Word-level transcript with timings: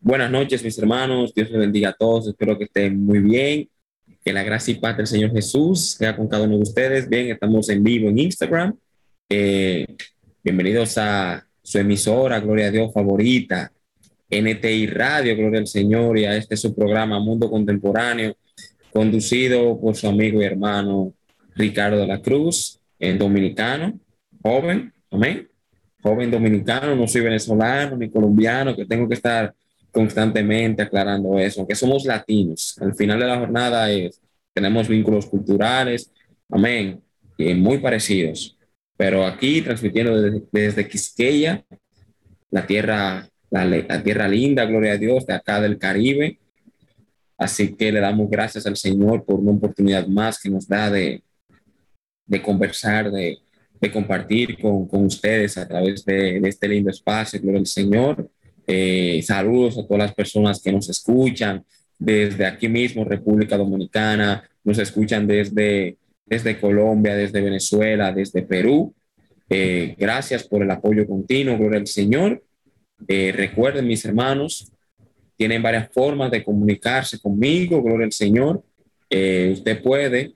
Buenas 0.00 0.30
noches, 0.30 0.62
mis 0.62 0.78
hermanos. 0.78 1.34
Dios 1.34 1.50
les 1.50 1.58
bendiga 1.58 1.88
a 1.90 1.92
todos. 1.92 2.28
Espero 2.28 2.56
que 2.56 2.64
estén 2.64 3.04
muy 3.04 3.18
bien. 3.18 3.68
Que 4.24 4.32
la 4.32 4.44
gracia 4.44 4.72
y 4.72 4.78
paz 4.78 4.96
del 4.96 5.08
Señor 5.08 5.32
Jesús 5.32 5.96
sea 5.98 6.16
con 6.16 6.28
cada 6.28 6.44
uno 6.44 6.54
de 6.56 6.62
ustedes. 6.62 7.08
Bien, 7.08 7.30
estamos 7.30 7.68
en 7.68 7.82
vivo 7.82 8.08
en 8.08 8.18
Instagram. 8.20 8.74
Eh, 9.28 9.96
bienvenidos 10.44 10.96
a 10.98 11.44
su 11.60 11.78
emisora, 11.78 12.38
Gloria 12.38 12.68
a 12.68 12.70
Dios 12.70 12.92
favorita, 12.94 13.72
NTI 14.30 14.86
Radio, 14.86 15.36
Gloria 15.36 15.58
al 15.58 15.66
Señor, 15.66 16.16
y 16.16 16.26
a 16.26 16.36
este 16.36 16.56
su 16.56 16.74
programa 16.74 17.18
Mundo 17.18 17.50
Contemporáneo, 17.50 18.36
conducido 18.92 19.80
por 19.80 19.96
su 19.96 20.06
amigo 20.06 20.40
y 20.40 20.44
hermano 20.44 21.12
Ricardo 21.56 21.98
de 21.98 22.06
la 22.06 22.22
Cruz, 22.22 22.80
en 23.00 23.18
dominicano, 23.18 23.98
joven, 24.42 24.92
amén, 25.10 25.48
joven 26.00 26.30
dominicano, 26.30 26.94
no 26.94 27.08
soy 27.08 27.22
venezolano 27.22 27.96
ni 27.96 28.08
colombiano, 28.08 28.76
que 28.76 28.86
tengo 28.86 29.08
que 29.08 29.14
estar 29.14 29.52
constantemente 29.92 30.82
aclarando 30.82 31.38
eso, 31.38 31.66
que 31.66 31.74
somos 31.74 32.04
latinos. 32.04 32.76
Al 32.80 32.94
final 32.94 33.18
de 33.18 33.26
la 33.26 33.38
jornada 33.38 33.90
es, 33.90 34.20
tenemos 34.52 34.88
vínculos 34.88 35.26
culturales, 35.26 36.12
amén, 36.50 37.02
y 37.36 37.54
muy 37.54 37.78
parecidos. 37.78 38.56
Pero 38.96 39.24
aquí 39.24 39.62
transmitiendo 39.62 40.20
desde, 40.20 40.42
desde 40.50 40.88
Quisqueya, 40.88 41.64
la 42.50 42.66
tierra, 42.66 43.28
la, 43.50 43.64
la, 43.64 44.02
tierra 44.02 44.28
linda, 44.28 44.64
gloria 44.64 44.92
a 44.92 44.96
Dios, 44.96 45.26
de 45.26 45.34
acá 45.34 45.60
del 45.60 45.78
Caribe. 45.78 46.38
Así 47.36 47.74
que 47.76 47.92
le 47.92 48.00
damos 48.00 48.28
gracias 48.28 48.66
al 48.66 48.76
Señor 48.76 49.24
por 49.24 49.38
una 49.38 49.52
oportunidad 49.52 50.06
más 50.08 50.40
que 50.40 50.50
nos 50.50 50.66
da 50.66 50.90
de, 50.90 51.22
de 52.26 52.42
conversar, 52.42 53.10
de, 53.12 53.38
de 53.80 53.92
compartir 53.92 54.58
con, 54.60 54.88
con, 54.88 55.04
ustedes 55.04 55.56
a 55.56 55.68
través 55.68 56.04
de, 56.04 56.40
de, 56.40 56.48
este 56.48 56.66
lindo 56.66 56.90
espacio, 56.90 57.40
gloria 57.40 57.60
al 57.60 57.66
Señor. 57.66 58.28
Eh, 58.70 59.22
saludos 59.22 59.78
a 59.78 59.86
todas 59.86 59.98
las 59.98 60.14
personas 60.14 60.62
que 60.62 60.70
nos 60.70 60.90
escuchan 60.90 61.64
desde 61.98 62.44
aquí 62.44 62.68
mismo, 62.68 63.02
República 63.02 63.56
Dominicana, 63.56 64.48
nos 64.62 64.78
escuchan 64.78 65.26
desde, 65.26 65.96
desde 66.26 66.60
Colombia, 66.60 67.16
desde 67.16 67.40
Venezuela, 67.40 68.12
desde 68.12 68.42
Perú. 68.42 68.94
Eh, 69.48 69.96
gracias 69.98 70.46
por 70.46 70.62
el 70.62 70.70
apoyo 70.70 71.06
continuo, 71.06 71.56
gloria 71.56 71.80
al 71.80 71.86
Señor. 71.86 72.44
Eh, 73.08 73.32
recuerden, 73.34 73.86
mis 73.86 74.04
hermanos, 74.04 74.70
tienen 75.36 75.62
varias 75.62 75.88
formas 75.90 76.30
de 76.30 76.44
comunicarse 76.44 77.18
conmigo, 77.18 77.82
gloria 77.82 78.04
al 78.04 78.12
Señor. 78.12 78.62
Eh, 79.08 79.50
usted 79.54 79.82
puede 79.82 80.34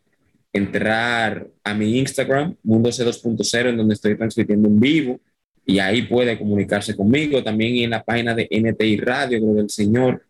entrar 0.55 1.47
a 1.63 1.75
mi 1.75 1.99
Instagram, 1.99 2.57
Mundo 2.63 2.91
C2.0, 2.91 3.69
en 3.69 3.77
donde 3.77 3.95
estoy 3.95 4.17
transmitiendo 4.17 4.69
en 4.69 4.81
vivo 4.81 5.21
y 5.65 5.79
ahí 5.79 6.03
puede 6.03 6.39
comunicarse 6.39 6.97
conmigo. 6.97 7.43
También 7.43 7.77
en 7.85 7.91
la 7.91 8.03
página 8.03 8.35
de 8.35 8.49
NTI 8.51 8.97
Radio, 8.99 9.41
Gloria 9.41 9.63
del 9.63 9.71
Señor, 9.71 10.25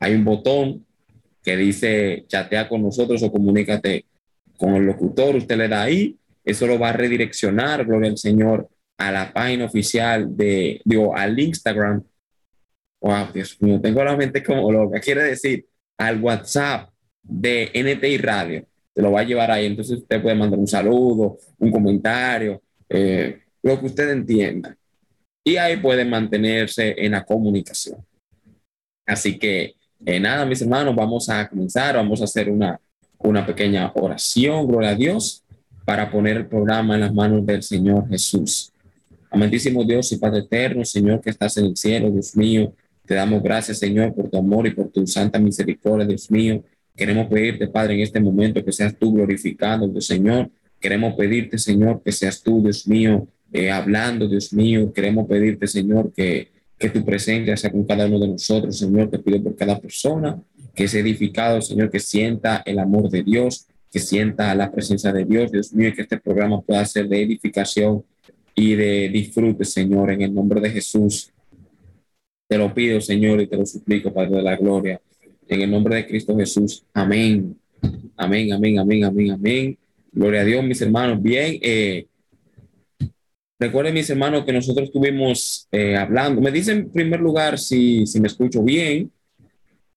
hay 0.00 0.14
un 0.14 0.24
botón 0.24 0.86
que 1.42 1.56
dice 1.56 2.24
chatea 2.26 2.68
con 2.68 2.82
nosotros 2.82 3.22
o 3.22 3.30
comunícate 3.30 4.06
con 4.56 4.74
el 4.74 4.86
locutor. 4.86 5.36
Usted 5.36 5.56
le 5.56 5.68
da 5.68 5.82
ahí, 5.82 6.16
eso 6.44 6.66
lo 6.66 6.78
va 6.78 6.90
a 6.90 6.92
redireccionar, 6.92 7.84
Gloria 7.84 8.10
al 8.10 8.18
Señor, 8.18 8.68
a 8.96 9.12
la 9.12 9.32
página 9.32 9.66
oficial 9.66 10.36
de, 10.36 10.80
digo, 10.84 11.16
al 11.16 11.38
Instagram. 11.38 12.02
Wow, 13.00 13.32
Dios 13.32 13.60
mío, 13.60 13.80
tengo 13.80 14.02
la 14.02 14.16
mente 14.16 14.42
como 14.42 14.72
loca. 14.72 15.00
Quiere 15.00 15.22
decir, 15.22 15.66
al 15.98 16.20
WhatsApp 16.20 16.90
de 17.22 17.70
NTI 17.74 18.18
Radio. 18.18 18.66
Se 18.94 19.02
lo 19.02 19.12
va 19.12 19.20
a 19.20 19.24
llevar 19.24 19.50
ahí. 19.50 19.66
Entonces 19.66 19.98
usted 19.98 20.20
puede 20.20 20.34
mandar 20.34 20.58
un 20.58 20.66
saludo, 20.66 21.38
un 21.58 21.70
comentario, 21.70 22.60
eh, 22.88 23.42
lo 23.62 23.78
que 23.78 23.86
usted 23.86 24.10
entienda 24.10 24.77
y 25.48 25.56
ahí 25.56 25.78
pueden 25.78 26.10
mantenerse 26.10 26.94
en 26.98 27.12
la 27.12 27.24
comunicación. 27.24 28.04
Así 29.06 29.38
que 29.38 29.74
eh, 30.04 30.20
nada, 30.20 30.44
mis 30.44 30.60
hermanos, 30.60 30.94
vamos 30.94 31.30
a 31.30 31.48
comenzar, 31.48 31.96
vamos 31.96 32.20
a 32.20 32.24
hacer 32.24 32.50
una, 32.50 32.78
una 33.18 33.46
pequeña 33.46 33.90
oración, 33.94 34.66
gloria 34.66 34.90
a 34.90 34.94
Dios, 34.94 35.42
para 35.86 36.10
poner 36.10 36.36
el 36.36 36.46
programa 36.46 36.96
en 36.96 37.00
las 37.00 37.14
manos 37.14 37.46
del 37.46 37.62
Señor 37.62 38.06
Jesús. 38.10 38.70
Amantísimo 39.30 39.84
Dios 39.84 40.12
y 40.12 40.18
Padre 40.18 40.40
eterno, 40.40 40.84
Señor 40.84 41.22
que 41.22 41.30
estás 41.30 41.56
en 41.56 41.66
el 41.66 41.76
cielo, 41.76 42.10
Dios 42.10 42.36
mío, 42.36 42.74
te 43.06 43.14
damos 43.14 43.42
gracias, 43.42 43.78
Señor, 43.78 44.14
por 44.14 44.28
tu 44.28 44.36
amor 44.36 44.66
y 44.66 44.72
por 44.72 44.90
tu 44.90 45.06
santa 45.06 45.38
misericordia, 45.38 46.06
Dios 46.06 46.30
mío. 46.30 46.62
Queremos 46.94 47.26
pedirte, 47.28 47.68
Padre, 47.68 47.94
en 47.94 48.00
este 48.00 48.20
momento 48.20 48.62
que 48.62 48.72
seas 48.72 48.94
tú 48.98 49.14
glorificando, 49.14 49.88
Dios 49.88 50.04
Señor. 50.06 50.50
Queremos 50.78 51.14
pedirte, 51.14 51.56
Señor, 51.56 52.02
que 52.04 52.12
seas 52.12 52.42
tú, 52.42 52.62
Dios 52.62 52.86
mío, 52.86 53.26
eh, 53.52 53.70
hablando, 53.70 54.28
Dios 54.28 54.52
mío. 54.52 54.92
Queremos 54.92 55.26
pedirte, 55.26 55.66
Señor, 55.66 56.12
que, 56.12 56.50
que 56.78 56.90
tu 56.90 57.04
presencia 57.04 57.56
sea 57.56 57.70
con 57.70 57.84
cada 57.84 58.06
uno 58.06 58.18
de 58.18 58.28
nosotros, 58.28 58.78
Señor. 58.78 59.10
Te 59.10 59.18
pido 59.18 59.42
por 59.42 59.56
cada 59.56 59.78
persona 59.78 60.40
que 60.74 60.86
sea 60.86 61.00
edificado, 61.00 61.60
Señor, 61.60 61.90
que 61.90 62.00
sienta 62.00 62.62
el 62.64 62.78
amor 62.78 63.10
de 63.10 63.22
Dios, 63.22 63.66
que 63.90 63.98
sienta 63.98 64.54
la 64.54 64.70
presencia 64.70 65.12
de 65.12 65.24
Dios, 65.24 65.50
Dios 65.50 65.72
mío, 65.72 65.88
y 65.88 65.94
que 65.94 66.02
este 66.02 66.18
programa 66.18 66.60
pueda 66.60 66.84
ser 66.84 67.08
de 67.08 67.22
edificación 67.22 68.04
y 68.54 68.74
de 68.74 69.08
disfrute, 69.08 69.64
Señor, 69.64 70.10
en 70.10 70.22
el 70.22 70.34
nombre 70.34 70.60
de 70.60 70.70
Jesús. 70.70 71.30
Te 72.46 72.58
lo 72.58 72.72
pido, 72.72 73.00
Señor, 73.00 73.40
y 73.40 73.46
te 73.46 73.56
lo 73.56 73.66
suplico, 73.66 74.12
Padre 74.12 74.36
de 74.36 74.42
la 74.42 74.56
Gloria, 74.56 75.00
en 75.48 75.62
el 75.62 75.70
nombre 75.70 75.96
de 75.96 76.06
Cristo 76.06 76.36
Jesús. 76.36 76.84
Amén. 76.92 77.56
Amén, 78.16 78.52
amén, 78.52 78.78
amén, 78.78 79.04
amén, 79.04 79.30
amén. 79.30 79.78
Gloria 80.12 80.40
a 80.40 80.44
Dios, 80.44 80.64
mis 80.64 80.80
hermanos. 80.82 81.22
Bien, 81.22 81.58
eh, 81.62 82.06
Recuerden, 83.58 83.94
mis 83.94 84.08
hermanos, 84.08 84.44
que 84.44 84.52
nosotros 84.52 84.86
estuvimos 84.86 85.66
eh, 85.72 85.96
hablando. 85.96 86.40
Me 86.40 86.52
dicen 86.52 86.78
en 86.78 86.90
primer 86.90 87.20
lugar 87.20 87.58
si, 87.58 88.06
si 88.06 88.20
me 88.20 88.28
escucho 88.28 88.62
bien. 88.62 89.10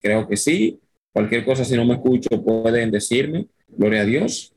Creo 0.02 0.28
que 0.28 0.36
sí. 0.36 0.80
Cualquier 1.14 1.46
cosa, 1.46 1.64
si 1.64 1.76
no 1.76 1.86
me 1.86 1.96
escucho, 1.96 2.44
pueden 2.44 2.90
decirme. 2.90 3.48
Gloria 3.68 4.02
a 4.02 4.06
Dios. 4.06 4.54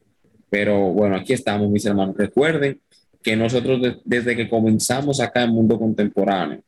Pero 0.48 0.92
bueno, 0.92 1.16
aquí 1.16 1.32
estamos, 1.34 1.68
mis 1.70 1.84
hermanos. 1.84 2.16
Recuerden 2.16 2.80
que 3.22 3.36
nosotros 3.36 4.00
desde 4.04 4.36
que 4.36 4.48
comenzamos 4.48 5.20
acá 5.20 5.44
en 5.44 5.50
Mundo 5.50 5.78
Contemporáneo, 5.78 6.62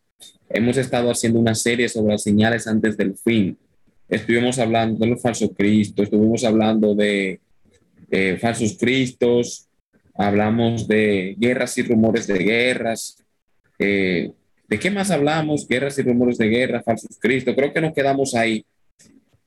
hemos 0.48 0.76
estado 0.76 1.10
haciendo 1.10 1.38
una 1.38 1.54
serie 1.54 1.88
sobre 1.88 2.12
las 2.12 2.22
señales 2.22 2.66
antes 2.66 2.96
del 2.96 3.14
fin. 3.14 3.56
Estuvimos 4.08 4.58
hablando 4.58 5.04
de 5.04 5.10
los 5.10 5.22
falsos 5.22 5.50
cristos, 5.56 6.04
estuvimos 6.04 6.44
hablando 6.44 6.94
de 6.94 7.40
eh, 8.10 8.38
falsos 8.40 8.76
cristos, 8.78 9.68
hablamos 10.18 10.88
de 10.88 11.36
guerras 11.38 11.76
y 11.78 11.82
rumores 11.82 12.26
de 12.26 12.38
guerras. 12.38 13.22
Eh, 13.78 14.32
¿De 14.68 14.78
qué 14.78 14.90
más 14.90 15.10
hablamos? 15.10 15.66
Guerras 15.68 15.98
y 15.98 16.02
rumores 16.02 16.38
de 16.38 16.48
guerra, 16.48 16.82
falsos 16.82 17.18
Cristo. 17.20 17.54
Creo 17.54 17.72
que 17.72 17.80
nos 17.80 17.92
quedamos 17.92 18.34
ahí. 18.34 18.64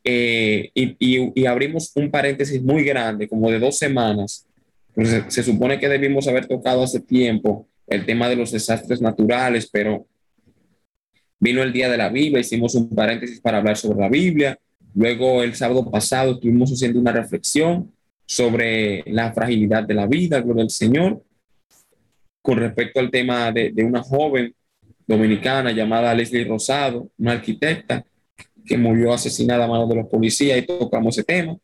Eh, 0.04 0.72
y, 0.74 0.96
y, 1.00 1.32
y, 1.36 1.46
abrimos 1.46 1.92
un 1.96 2.10
paréntesis 2.10 2.62
muy 2.62 2.84
grande, 2.84 3.28
como 3.28 3.52
de 3.52 3.60
dos 3.60 3.78
semanas. 3.78 4.48
Pues 4.96 5.10
se, 5.10 5.30
se, 5.30 5.44
supone 5.44 5.80
que 5.80 5.90
debimos 5.90 6.28
haber 6.28 6.46
tocado 6.48 6.84
hace 6.84 7.02
tiempo 7.02 7.68
el 7.86 8.06
tema 8.06 8.30
de 8.30 8.38
los 8.38 8.52
desastres 8.52 9.02
naturales, 9.02 9.70
pero 9.72 10.08
vino 11.40 11.62
el 11.64 11.74
día 11.74 11.90
de 11.90 11.98
la 11.98 12.10
Biblia, 12.10 12.40
hicimos 12.40 12.76
un 12.76 12.90
paréntesis 12.90 13.40
para 13.40 13.58
hablar 13.58 13.78
sobre 13.78 14.00
la 14.00 14.10
Biblia. 14.10 14.58
Luego 14.94 15.44
el 15.44 15.56
sábado 15.56 15.90
pasado 15.90 16.34
estuvimos 16.34 16.72
haciendo 16.72 17.00
una 17.00 17.12
reflexión 17.12 17.92
sobre 18.30 19.04
la 19.08 19.34
fragilidad 19.34 19.84
de 19.84 19.96
la 19.96 20.06
vida, 20.06 20.40
gloria 20.40 20.62
al 20.62 20.70
Señor, 20.70 21.24
con 22.44 22.60
respecto 22.60 23.00
al 23.00 23.10
tema 23.10 23.52
de, 23.52 23.72
de 23.72 23.84
una 23.84 24.04
joven 24.04 24.54
dominicana 25.08 25.72
llamada 25.72 26.14
Leslie 26.14 26.46
Rosado, 26.46 27.10
una 27.18 27.32
arquitecta 27.32 28.06
que 28.68 28.78
murió 28.78 29.12
asesinada 29.12 29.66
a 29.66 29.68
manos 29.68 29.90
de 29.90 29.96
los 29.96 30.08
policías 30.08 30.60
y 30.60 30.62
tocamos 30.62 31.18
ese 31.18 31.26
tema. 31.26 31.58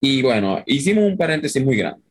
Y 0.00 0.22
bueno, 0.22 0.62
hicimos 0.64 1.02
un 1.02 1.16
paréntesis 1.16 1.64
muy 1.64 1.76
grande, 1.76 2.04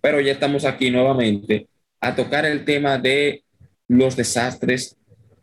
pero 0.00 0.20
ya 0.20 0.32
estamos 0.32 0.64
aquí 0.64 0.90
nuevamente 0.90 1.68
a 2.00 2.16
tocar 2.16 2.44
el 2.46 2.64
tema 2.64 2.98
de 2.98 3.44
los 3.86 4.16
desastres 4.16 4.96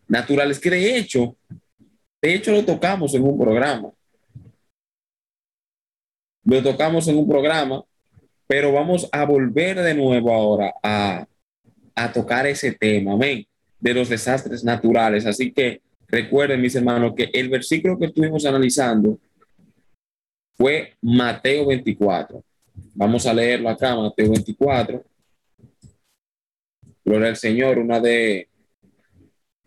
naturales, 0.09 0.59
que 0.59 0.71
de 0.71 0.97
hecho, 0.97 1.37
de 2.21 2.35
hecho 2.35 2.51
lo 2.51 2.65
tocamos 2.65 3.15
en 3.15 3.23
un 3.23 3.39
programa. 3.39 3.94
Lo 6.45 6.61
tocamos 6.61 7.07
en 7.07 7.17
un 7.17 7.27
programa, 7.27 7.83
pero 8.47 8.71
vamos 8.71 9.09
a 9.11 9.25
volver 9.25 9.81
de 9.81 9.95
nuevo 9.95 10.31
ahora 10.31 10.73
a, 10.81 11.25
a 11.95 12.13
tocar 12.13 12.45
ese 12.45 12.71
tema, 12.71 13.13
amén, 13.13 13.45
de 13.79 13.93
los 13.93 14.09
desastres 14.09 14.63
naturales. 14.63 15.25
Así 15.25 15.51
que 15.51 15.81
recuerden, 16.07 16.61
mis 16.61 16.75
hermanos, 16.75 17.13
que 17.15 17.29
el 17.33 17.49
versículo 17.49 17.97
que 17.97 18.05
estuvimos 18.05 18.45
analizando 18.45 19.19
fue 20.55 20.93
Mateo 21.01 21.67
24. 21.67 22.43
Vamos 22.93 23.25
a 23.25 23.33
leerlo 23.33 23.69
acá, 23.69 23.95
Mateo 23.95 24.29
24. 24.29 25.03
Gloria 27.03 27.29
al 27.29 27.37
Señor, 27.37 27.79
una 27.79 27.99
de, 27.99 28.47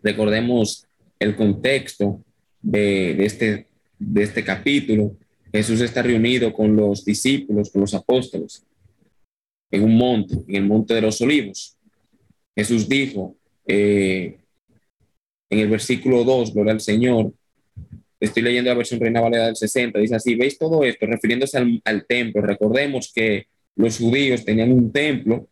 recordemos 0.01 0.85
el 1.19 1.35
contexto 1.35 2.23
de, 2.61 3.15
de, 3.15 3.25
este, 3.25 3.67
de 3.97 4.23
este 4.23 4.43
capítulo. 4.43 5.15
Jesús 5.51 5.81
está 5.81 6.01
reunido 6.01 6.53
con 6.53 6.75
los 6.75 7.03
discípulos, 7.03 7.71
con 7.71 7.81
los 7.81 7.93
apóstoles, 7.93 8.65
en 9.71 9.83
un 9.83 9.97
monte, 9.97 10.35
en 10.47 10.55
el 10.55 10.65
monte 10.65 10.93
de 10.93 11.01
los 11.01 11.19
olivos. 11.21 11.77
Jesús 12.55 12.87
dijo, 12.87 13.35
eh, 13.65 14.37
en 15.49 15.59
el 15.59 15.69
versículo 15.69 16.23
2, 16.23 16.53
gloria 16.53 16.73
al 16.73 16.81
Señor, 16.81 17.33
estoy 18.19 18.43
leyendo 18.43 18.69
la 18.69 18.77
versión 18.77 18.99
Reina 18.99 19.21
Valera 19.21 19.47
del 19.47 19.55
60, 19.55 19.99
dice 19.99 20.15
así, 20.15 20.35
veis 20.35 20.57
todo 20.57 20.83
esto, 20.83 21.05
refiriéndose 21.05 21.57
al, 21.57 21.81
al 21.85 22.05
templo, 22.05 22.41
recordemos 22.41 23.11
que 23.13 23.47
los 23.75 23.97
judíos 23.97 24.43
tenían 24.43 24.71
un 24.71 24.91
templo 24.91 25.47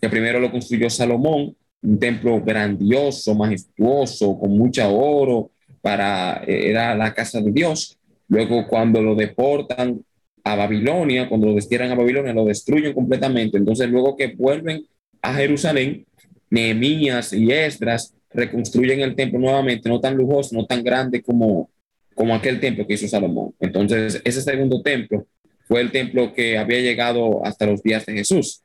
que 0.00 0.08
primero 0.08 0.40
lo 0.40 0.50
construyó 0.50 0.88
Salomón, 0.88 1.56
un 1.82 1.98
templo 1.98 2.40
grandioso, 2.40 3.34
majestuoso, 3.34 4.38
con 4.38 4.56
mucha 4.56 4.88
oro, 4.88 5.50
para, 5.80 6.42
eh, 6.46 6.70
era 6.70 6.94
la 6.94 7.12
casa 7.12 7.40
de 7.40 7.50
Dios. 7.50 7.98
Luego 8.32 8.66
cuando 8.66 9.02
lo 9.02 9.14
deportan 9.14 10.02
a 10.42 10.56
Babilonia, 10.56 11.28
cuando 11.28 11.48
lo 11.48 11.54
destierran 11.54 11.90
a 11.90 11.94
Babilonia, 11.94 12.32
lo 12.32 12.46
destruyen 12.46 12.94
completamente. 12.94 13.58
Entonces 13.58 13.90
luego 13.90 14.16
que 14.16 14.28
vuelven 14.28 14.86
a 15.20 15.34
Jerusalén, 15.34 16.06
Nehemías 16.48 17.34
y 17.34 17.52
Esdras 17.52 18.14
reconstruyen 18.30 19.00
el 19.00 19.14
templo 19.16 19.38
nuevamente, 19.38 19.86
no 19.90 20.00
tan 20.00 20.16
lujoso, 20.16 20.56
no 20.56 20.64
tan 20.64 20.82
grande 20.82 21.20
como, 21.20 21.68
como 22.14 22.34
aquel 22.34 22.58
templo 22.58 22.86
que 22.86 22.94
hizo 22.94 23.06
Salomón. 23.06 23.54
Entonces, 23.60 24.22
ese 24.24 24.40
segundo 24.40 24.80
templo 24.80 25.26
fue 25.68 25.82
el 25.82 25.92
templo 25.92 26.32
que 26.32 26.56
había 26.56 26.80
llegado 26.80 27.44
hasta 27.44 27.66
los 27.66 27.82
días 27.82 28.06
de 28.06 28.14
Jesús. 28.14 28.62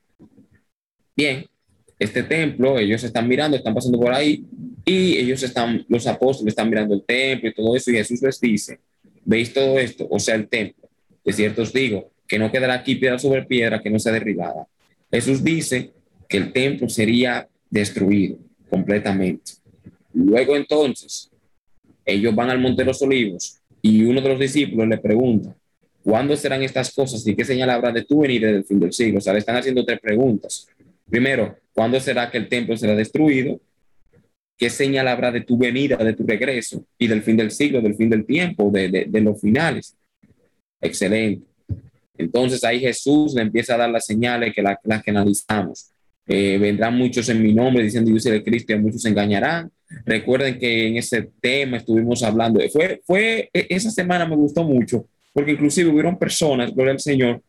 Bien, 1.13 1.45
este 1.99 2.23
templo, 2.23 2.79
ellos 2.79 3.03
están 3.03 3.27
mirando, 3.27 3.57
están 3.57 3.73
pasando 3.73 3.99
por 3.99 4.13
ahí 4.13 4.45
y 4.85 5.17
ellos 5.17 5.43
están, 5.43 5.85
los 5.89 6.07
apóstoles 6.07 6.53
están 6.53 6.69
mirando 6.69 6.95
el 6.95 7.03
templo 7.03 7.49
y 7.49 7.53
todo 7.53 7.75
eso 7.75 7.91
y 7.91 7.95
Jesús 7.95 8.21
les 8.21 8.39
dice, 8.39 8.79
¿veis 9.27 9.53
todo 9.53 9.77
esto? 9.77 10.07
O 10.09 10.19
sea, 10.19 10.35
el 10.35 10.47
templo. 10.47 10.89
De 11.23 11.33
cierto 11.33 11.61
os 11.61 11.73
digo, 11.73 12.09
que 12.25 12.39
no 12.39 12.51
quedará 12.51 12.75
aquí 12.75 12.95
piedra 12.95 13.19
sobre 13.19 13.43
piedra 13.43 13.81
que 13.81 13.89
no 13.89 13.99
sea 13.99 14.13
derribada. 14.13 14.65
Jesús 15.11 15.43
dice 15.43 15.91
que 16.27 16.37
el 16.37 16.53
templo 16.53 16.87
sería 16.87 17.47
destruido 17.69 18.37
completamente. 18.69 19.51
Luego 20.13 20.55
entonces, 20.55 21.29
ellos 22.05 22.33
van 22.33 22.49
al 22.49 22.59
Monte 22.59 22.81
de 22.81 22.87
los 22.87 23.01
Olivos 23.01 23.59
y 23.81 24.03
uno 24.03 24.21
de 24.21 24.29
los 24.29 24.39
discípulos 24.39 24.87
le 24.87 24.97
pregunta, 24.97 25.53
¿cuándo 26.03 26.35
serán 26.37 26.63
estas 26.63 26.93
cosas 26.93 27.25
y 27.27 27.35
qué 27.35 27.43
señal 27.43 27.69
habrá 27.69 27.91
de 27.91 28.05
tu 28.05 28.21
venida 28.21 28.47
del 28.47 28.63
fin 28.63 28.79
del 28.79 28.93
siglo? 28.93 29.17
O 29.19 29.21
sea, 29.21 29.33
le 29.33 29.39
están 29.39 29.57
haciendo 29.57 29.85
tres 29.85 29.99
preguntas. 29.99 30.67
Primero, 31.09 31.57
¿cuándo 31.73 31.99
será 31.99 32.31
que 32.31 32.37
el 32.37 32.47
templo 32.47 32.77
será 32.77 32.95
destruido? 32.95 33.59
¿Qué 34.57 34.69
señal 34.69 35.07
habrá 35.07 35.31
de 35.31 35.41
tu 35.41 35.57
venida, 35.57 35.97
de 35.97 36.13
tu 36.13 36.25
regreso 36.25 36.83
y 36.97 37.07
del 37.07 37.21
fin 37.21 37.37
del 37.37 37.51
siglo, 37.51 37.81
del 37.81 37.95
fin 37.95 38.09
del 38.09 38.25
tiempo, 38.25 38.71
de, 38.71 39.05
de, 39.07 39.21
los 39.21 39.39
finales? 39.39 39.95
Excelente. 40.81 41.45
Entonces 42.17 42.63
ahí 42.63 42.79
Jesús 42.79 43.35
le 43.35 43.43
empieza 43.43 43.75
a 43.75 43.77
dar 43.77 43.89
las 43.89 44.05
señales 44.05 44.53
que 44.53 44.63
las 44.63 45.03
que 45.03 45.11
analizamos. 45.11 45.91
Eh, 46.25 46.57
vendrán 46.57 46.97
muchos 46.97 47.29
en 47.29 47.41
mi 47.41 47.53
nombre 47.53 47.83
diciendo 47.83 48.11
yo 48.11 48.19
soy 48.19 48.33
el 48.33 48.43
Cristo 48.43 48.73
y 48.73 48.79
muchos 48.79 49.05
engañarán. 49.05 49.71
Recuerden 50.05 50.57
que 50.57 50.87
en 50.87 50.97
ese 50.97 51.29
tema 51.39 51.77
estuvimos 51.77 52.23
hablando. 52.23 52.59
Fue, 52.69 53.01
fue, 53.05 53.49
e, 53.53 53.67
esa 53.69 53.91
semana 53.91 54.25
me 54.25 54.35
gustó 54.35 54.63
mucho 54.63 55.05
porque 55.37 55.51
inclusive 55.51 55.91
hubieron 55.91 56.17
personas, 56.17 56.73
gloria 56.73 56.93
al 56.93 56.99
Señor, 56.99 57.43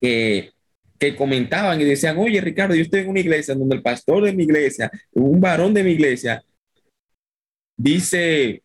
que, 0.00 0.50
que 1.00 1.16
comentaban 1.16 1.80
y 1.80 1.84
decían, 1.84 2.18
oye 2.18 2.42
Ricardo, 2.42 2.74
yo 2.74 2.82
estoy 2.82 3.00
en 3.00 3.08
una 3.08 3.20
iglesia 3.20 3.54
donde 3.54 3.74
el 3.74 3.82
pastor 3.82 4.22
de 4.22 4.34
mi 4.34 4.42
iglesia, 4.44 4.90
un 5.12 5.40
varón 5.40 5.72
de 5.72 5.82
mi 5.82 5.92
iglesia, 5.92 6.44
dice 7.74 8.62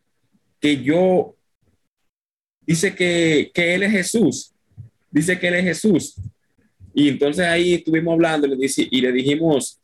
que 0.60 0.82
yo, 0.82 1.34
dice 2.60 2.94
que, 2.94 3.50
que 3.54 3.74
él 3.74 3.84
es 3.84 3.92
Jesús, 3.92 4.52
dice 5.10 5.38
que 5.38 5.48
él 5.48 5.54
es 5.54 5.64
Jesús. 5.64 6.16
Y 6.92 7.08
entonces 7.08 7.46
ahí 7.46 7.74
estuvimos 7.74 8.12
hablando 8.12 8.46
y 8.46 9.00
le 9.00 9.12
dijimos 9.12 9.80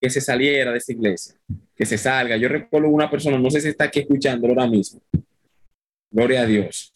que 0.00 0.08
se 0.08 0.20
saliera 0.20 0.70
de 0.70 0.78
esa 0.78 0.92
iglesia, 0.92 1.34
que 1.74 1.84
se 1.84 1.98
salga. 1.98 2.36
Yo 2.36 2.48
recuerdo 2.48 2.88
una 2.88 3.10
persona, 3.10 3.40
no 3.40 3.50
sé 3.50 3.60
si 3.60 3.68
está 3.68 3.84
aquí 3.84 4.00
escuchando 4.00 4.46
ahora 4.46 4.68
mismo. 4.68 5.00
Gloria 6.12 6.42
a 6.42 6.46
Dios. 6.46 6.92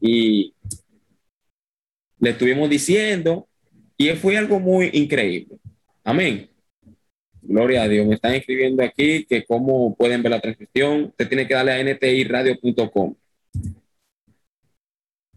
Y 0.00 0.54
le 2.18 2.30
estuvimos 2.30 2.68
diciendo 2.68 3.46
y 4.00 4.08
fue 4.16 4.38
algo 4.38 4.58
muy 4.58 4.88
increíble. 4.94 5.58
Amén. 6.02 6.48
Gloria 7.42 7.82
a 7.82 7.88
Dios. 7.88 8.06
Me 8.06 8.14
están 8.14 8.32
escribiendo 8.32 8.82
aquí 8.82 9.26
que 9.26 9.44
cómo 9.44 9.94
pueden 9.94 10.22
ver 10.22 10.30
la 10.30 10.40
transmisión. 10.40 11.04
Usted 11.10 11.28
tiene 11.28 11.46
que 11.46 11.52
darle 11.52 11.72
a 11.72 11.84
ntiradio.com. 11.84 13.14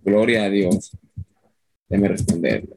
Gloria 0.02 0.46
a 0.46 0.50
Dios. 0.50 0.92
Déjeme 1.90 2.08
responderle. 2.08 2.70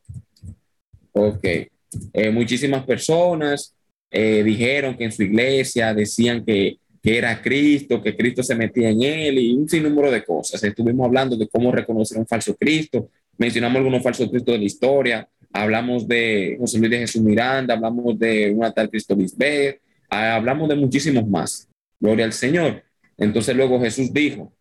Ok. 1.12 1.44
Eh, 1.44 2.30
muchísimas 2.32 2.84
personas 2.84 3.72
eh, 4.10 4.42
dijeron 4.42 4.96
que 4.96 5.04
en 5.04 5.12
su 5.12 5.22
iglesia 5.22 5.94
decían 5.94 6.44
que, 6.44 6.78
que, 7.00 7.16
era 7.16 7.40
Cristo, 7.40 8.02
que 8.02 8.16
Cristo 8.16 8.42
se 8.42 8.56
metía 8.56 8.90
en 8.90 9.02
él 9.02 9.38
y 9.38 9.52
un 9.52 9.68
sinnúmero 9.68 10.10
de 10.10 10.24
cosas. 10.24 10.64
Estuvimos 10.64 11.06
hablando 11.06 11.36
de 11.36 11.46
cómo 11.46 11.70
reconocer 11.70 12.18
un 12.18 12.26
falso 12.26 12.56
Cristo, 12.56 13.08
mencionamos 13.38 13.76
algunos 13.76 14.02
falsos 14.02 14.28
Cristos 14.28 14.52
de 14.52 14.58
la 14.58 14.64
historia, 14.64 15.28
hablamos 15.56 16.06
de 16.06 16.56
José 16.58 16.78
Luis 16.78 16.90
de 16.90 16.98
Jesús 16.98 17.22
Miranda, 17.22 17.74
hablamos 17.74 18.18
de 18.18 18.50
una 18.50 18.72
tal 18.72 18.90
Cristo 18.90 19.14
Lisbeth, 19.14 19.80
ah, 20.10 20.36
hablamos 20.36 20.68
de 20.68 20.74
muchísimos 20.74 21.26
más. 21.26 21.68
Gloria 21.98 22.24
al 22.24 22.32
Señor. 22.32 22.82
Entonces 23.16 23.56
luego 23.56 23.80
Jesús 23.80 24.12
dijo, 24.12 24.52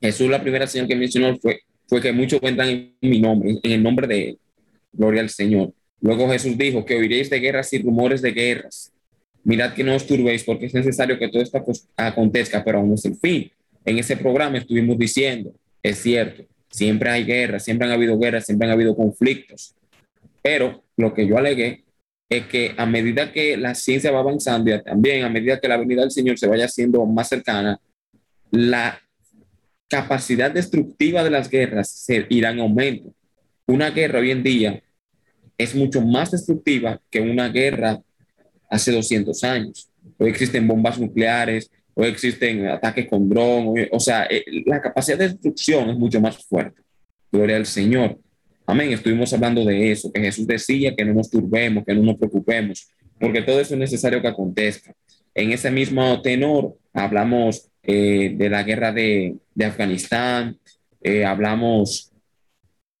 Jesús 0.00 0.28
la 0.28 0.40
primera 0.40 0.66
señal 0.66 0.88
que 0.88 0.96
mencionó 0.96 1.36
fue, 1.38 1.60
fue 1.86 2.00
que 2.00 2.12
muchos 2.12 2.40
vendrán 2.40 2.68
en 2.68 2.94
mi 3.00 3.20
nombre, 3.20 3.58
en 3.62 3.72
el 3.72 3.82
nombre 3.82 4.06
de. 4.06 4.38
Gloria 4.92 5.20
al 5.20 5.30
Señor. 5.30 5.72
Luego 6.00 6.28
Jesús 6.28 6.58
dijo 6.58 6.84
que 6.84 6.96
oiréis 6.96 7.30
de 7.30 7.38
guerras 7.38 7.72
y 7.72 7.80
rumores 7.80 8.22
de 8.22 8.32
guerras. 8.32 8.92
Mirad 9.44 9.72
que 9.72 9.84
no 9.84 9.94
os 9.94 10.04
turbéis 10.06 10.42
porque 10.42 10.66
es 10.66 10.74
necesario 10.74 11.16
que 11.16 11.28
todo 11.28 11.40
esto 11.40 11.62
acontezca, 11.96 12.64
pero 12.64 12.78
aún 12.78 12.88
no 12.88 12.94
es 12.96 13.04
el 13.04 13.14
fin. 13.14 13.50
En 13.84 13.98
ese 13.98 14.16
programa 14.16 14.58
estuvimos 14.58 14.98
diciendo, 14.98 15.54
es 15.82 15.98
cierto, 15.98 16.44
siempre 16.70 17.10
hay 17.10 17.24
guerras, 17.24 17.64
siempre 17.64 17.86
han 17.86 17.92
habido 17.92 18.18
guerras, 18.18 18.46
siempre 18.46 18.66
han 18.66 18.72
habido 18.72 18.96
conflictos. 18.96 19.74
Pero 20.42 20.84
lo 20.96 21.12
que 21.12 21.26
yo 21.26 21.36
alegué 21.36 21.84
es 22.28 22.46
que 22.46 22.74
a 22.76 22.86
medida 22.86 23.32
que 23.32 23.56
la 23.56 23.74
ciencia 23.74 24.12
va 24.12 24.20
avanzando 24.20 24.74
y 24.74 24.82
también 24.82 25.24
a 25.24 25.28
medida 25.28 25.60
que 25.60 25.68
la 25.68 25.76
venida 25.76 26.02
del 26.02 26.10
Señor 26.10 26.38
se 26.38 26.46
vaya 26.46 26.66
haciendo 26.66 27.04
más 27.04 27.28
cercana, 27.28 27.78
la 28.50 29.00
capacidad 29.88 30.50
destructiva 30.50 31.24
de 31.24 31.30
las 31.30 31.50
guerras 31.50 31.90
se 31.90 32.26
irá 32.30 32.50
en 32.50 32.60
aumento 32.60 33.12
una 33.70 33.90
guerra 33.90 34.18
hoy 34.18 34.32
en 34.32 34.42
día 34.42 34.82
es 35.56 35.74
mucho 35.76 36.00
más 36.00 36.32
destructiva 36.32 37.00
que 37.08 37.20
una 37.20 37.48
guerra 37.48 38.02
hace 38.68 38.90
200 38.90 39.44
años. 39.44 39.88
Hoy 40.18 40.30
existen 40.30 40.66
bombas 40.66 40.98
nucleares, 40.98 41.70
existen 42.04 42.66
ataques 42.66 43.08
con 43.08 43.28
dron, 43.28 43.74
o 43.90 44.00
sea, 44.00 44.26
eh, 44.30 44.44
la 44.66 44.80
capacidad 44.80 45.18
de 45.18 45.28
destrucción 45.28 45.90
es 45.90 45.96
mucho 45.96 46.20
más 46.20 46.36
fuerte. 46.44 46.80
Gloria 47.32 47.56
al 47.56 47.66
Señor. 47.66 48.18
Amén. 48.66 48.92
Estuvimos 48.92 49.32
hablando 49.32 49.64
de 49.64 49.90
eso, 49.90 50.12
que 50.12 50.20
Jesús 50.20 50.46
decía 50.46 50.94
que 50.94 51.04
no 51.04 51.14
nos 51.14 51.30
turbemos, 51.30 51.84
que 51.84 51.94
no 51.94 52.02
nos 52.02 52.16
preocupemos, 52.16 52.88
porque 53.18 53.42
todo 53.42 53.60
eso 53.60 53.74
es 53.74 53.80
necesario 53.80 54.22
que 54.22 54.28
acontezca. 54.28 54.94
En 55.34 55.52
ese 55.52 55.70
mismo 55.70 56.20
tenor 56.22 56.76
hablamos 56.92 57.68
eh, 57.82 58.32
de 58.36 58.48
la 58.48 58.62
guerra 58.62 58.92
de, 58.92 59.36
de 59.54 59.64
Afganistán, 59.64 60.58
eh, 61.02 61.24
hablamos 61.24 62.12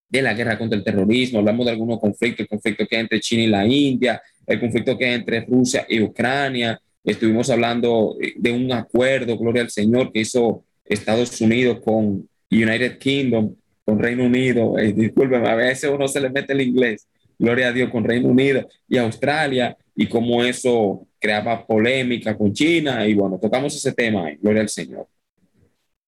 de 0.08 0.22
la 0.22 0.34
guerra 0.34 0.58
contra 0.58 0.76
el 0.76 0.84
terrorismo, 0.84 1.38
hablamos 1.38 1.66
de 1.66 1.72
algunos 1.72 2.00
conflictos, 2.00 2.40
el 2.40 2.48
conflicto 2.48 2.86
que 2.86 2.96
hay 2.96 3.02
entre 3.02 3.20
China 3.20 3.42
y 3.42 3.46
la 3.46 3.66
India, 3.66 4.20
el 4.46 4.58
conflicto 4.58 4.98
que 4.98 5.06
hay 5.06 5.14
entre 5.14 5.40
Rusia 5.42 5.86
y 5.88 6.00
Ucrania. 6.00 6.80
Estuvimos 7.04 7.48
hablando 7.50 8.16
de 8.36 8.52
un 8.52 8.70
acuerdo, 8.72 9.38
gloria 9.38 9.62
al 9.62 9.70
Señor, 9.70 10.12
que 10.12 10.20
hizo 10.20 10.64
Estados 10.84 11.40
Unidos 11.40 11.80
con 11.82 12.28
United 12.50 12.98
Kingdom, 12.98 13.54
con 13.84 13.98
Reino 13.98 14.24
Unido. 14.24 14.78
Eh, 14.78 14.92
disculpen, 14.92 15.46
a 15.46 15.54
veces 15.54 15.90
uno 15.90 16.06
se 16.08 16.20
le 16.20 16.30
mete 16.30 16.52
el 16.52 16.60
inglés. 16.60 17.06
Gloria 17.38 17.68
a 17.68 17.72
Dios 17.72 17.90
con 17.90 18.04
Reino 18.04 18.28
Unido 18.28 18.68
y 18.86 18.98
Australia 18.98 19.76
y 19.96 20.06
cómo 20.06 20.44
eso 20.44 21.06
creaba 21.18 21.66
polémica 21.66 22.36
con 22.36 22.52
China. 22.52 23.06
Y 23.06 23.14
bueno, 23.14 23.38
tocamos 23.40 23.74
ese 23.74 23.92
tema, 23.92 24.30
gloria 24.40 24.60
al 24.60 24.68
Señor. 24.68 25.06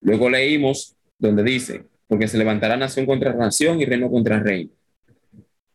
Luego 0.01 0.29
leímos 0.29 0.95
donde 1.19 1.43
dice, 1.43 1.85
porque 2.07 2.29
se 2.29 2.37
levantará 2.37 2.77
nación 2.77 3.07
contra 3.07 3.33
nación 3.33 3.81
y 3.81 3.87
reino 3.87 4.11
contra 4.11 4.41
reino. 4.41 4.71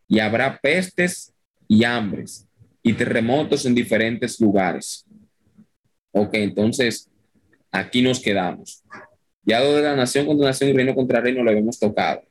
Y 0.08 0.20
habrá 0.20 0.60
pestes 0.62 1.34
y 1.68 1.84
hambres 1.84 2.48
y 2.84 2.94
terremotos 2.94 3.66
en 3.66 3.74
diferentes 3.74 4.40
lugares. 4.40 5.07
Ok, 6.22 6.34
entonces 6.34 7.10
aquí 7.72 8.02
nos 8.02 8.20
quedamos. 8.20 8.84
Ya 9.44 9.62
de 9.62 9.82
la 9.82 9.96
nación 9.96 10.26
contra 10.26 10.48
nación 10.48 10.70
y 10.70 10.74
reino 10.74 10.96
contra 10.96 11.22
reino 11.22 11.44
lo 11.44 11.50
habíamos 11.50 11.80
tocado. 11.80 12.22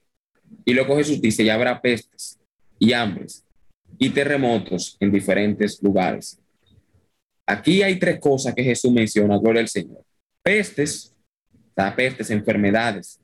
Y 0.64 0.74
luego 0.74 0.96
Jesús 0.96 1.20
dice, 1.20 1.44
ya 1.44 1.54
habrá 1.54 1.80
pestes 1.80 2.38
y 2.78 2.92
hambres 2.92 3.44
y 3.98 4.10
terremotos 4.10 4.96
en 5.00 5.10
diferentes 5.10 5.82
lugares. 5.82 6.38
Aquí 7.46 7.82
hay 7.82 7.98
tres 7.98 8.18
cosas 8.18 8.54
que 8.54 8.64
Jesús 8.64 8.90
menciona, 8.90 9.38
gloria 9.38 9.62
al 9.62 9.68
Señor. 9.68 10.04
Pestes, 10.42 11.14
pestes, 11.94 12.30
enfermedades, 12.30 13.20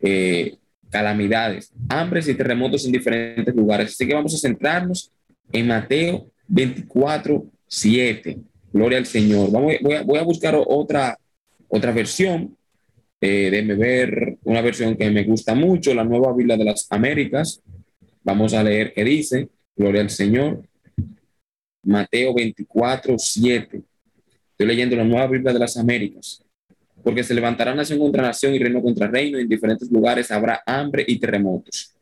eh, 0.00 0.56
calamidades, 0.90 1.72
hambres 1.88 2.28
y 2.28 2.34
terremotos 2.34 2.84
en 2.86 2.92
diferentes 2.92 3.54
lugares. 3.54 3.92
Así 3.92 4.06
que 4.06 4.14
vamos 4.14 4.34
a 4.34 4.38
centrarnos 4.38 5.12
en 5.52 5.66
Mateo 5.66 6.30
24, 6.48 7.44
7. 7.66 8.38
Gloria 8.72 8.98
al 8.98 9.06
Señor. 9.06 9.50
Vamos, 9.50 9.74
voy, 9.80 9.94
a, 9.94 10.02
voy 10.02 10.18
a 10.18 10.22
buscar 10.22 10.54
otra, 10.56 11.18
otra 11.68 11.92
versión. 11.92 12.56
Eh, 13.20 13.50
déjeme 13.50 13.74
ver 13.74 14.38
una 14.44 14.60
versión 14.60 14.96
que 14.96 15.10
me 15.10 15.24
gusta 15.24 15.54
mucho, 15.54 15.94
la 15.94 16.04
nueva 16.04 16.32
Biblia 16.34 16.56
de 16.56 16.64
las 16.64 16.86
Américas. 16.90 17.62
Vamos 18.22 18.54
a 18.54 18.62
leer 18.62 18.92
qué 18.94 19.04
dice. 19.04 19.48
Gloria 19.74 20.02
al 20.02 20.10
Señor. 20.10 20.62
Mateo 21.82 22.34
24, 22.34 23.18
7. 23.18 23.82
Estoy 24.50 24.66
leyendo 24.66 24.96
la 24.96 25.04
nueva 25.04 25.26
Biblia 25.26 25.52
de 25.52 25.58
las 25.58 25.76
Américas. 25.76 26.44
Porque 27.02 27.24
se 27.24 27.34
levantará 27.34 27.74
nación 27.74 27.98
contra 27.98 28.22
nación 28.22 28.54
y 28.54 28.58
reino 28.58 28.82
contra 28.82 29.06
reino. 29.06 29.38
Y 29.38 29.42
en 29.42 29.48
diferentes 29.48 29.90
lugares 29.90 30.30
habrá 30.30 30.62
hambre 30.66 31.04
y 31.06 31.18
terremotos. 31.18 31.94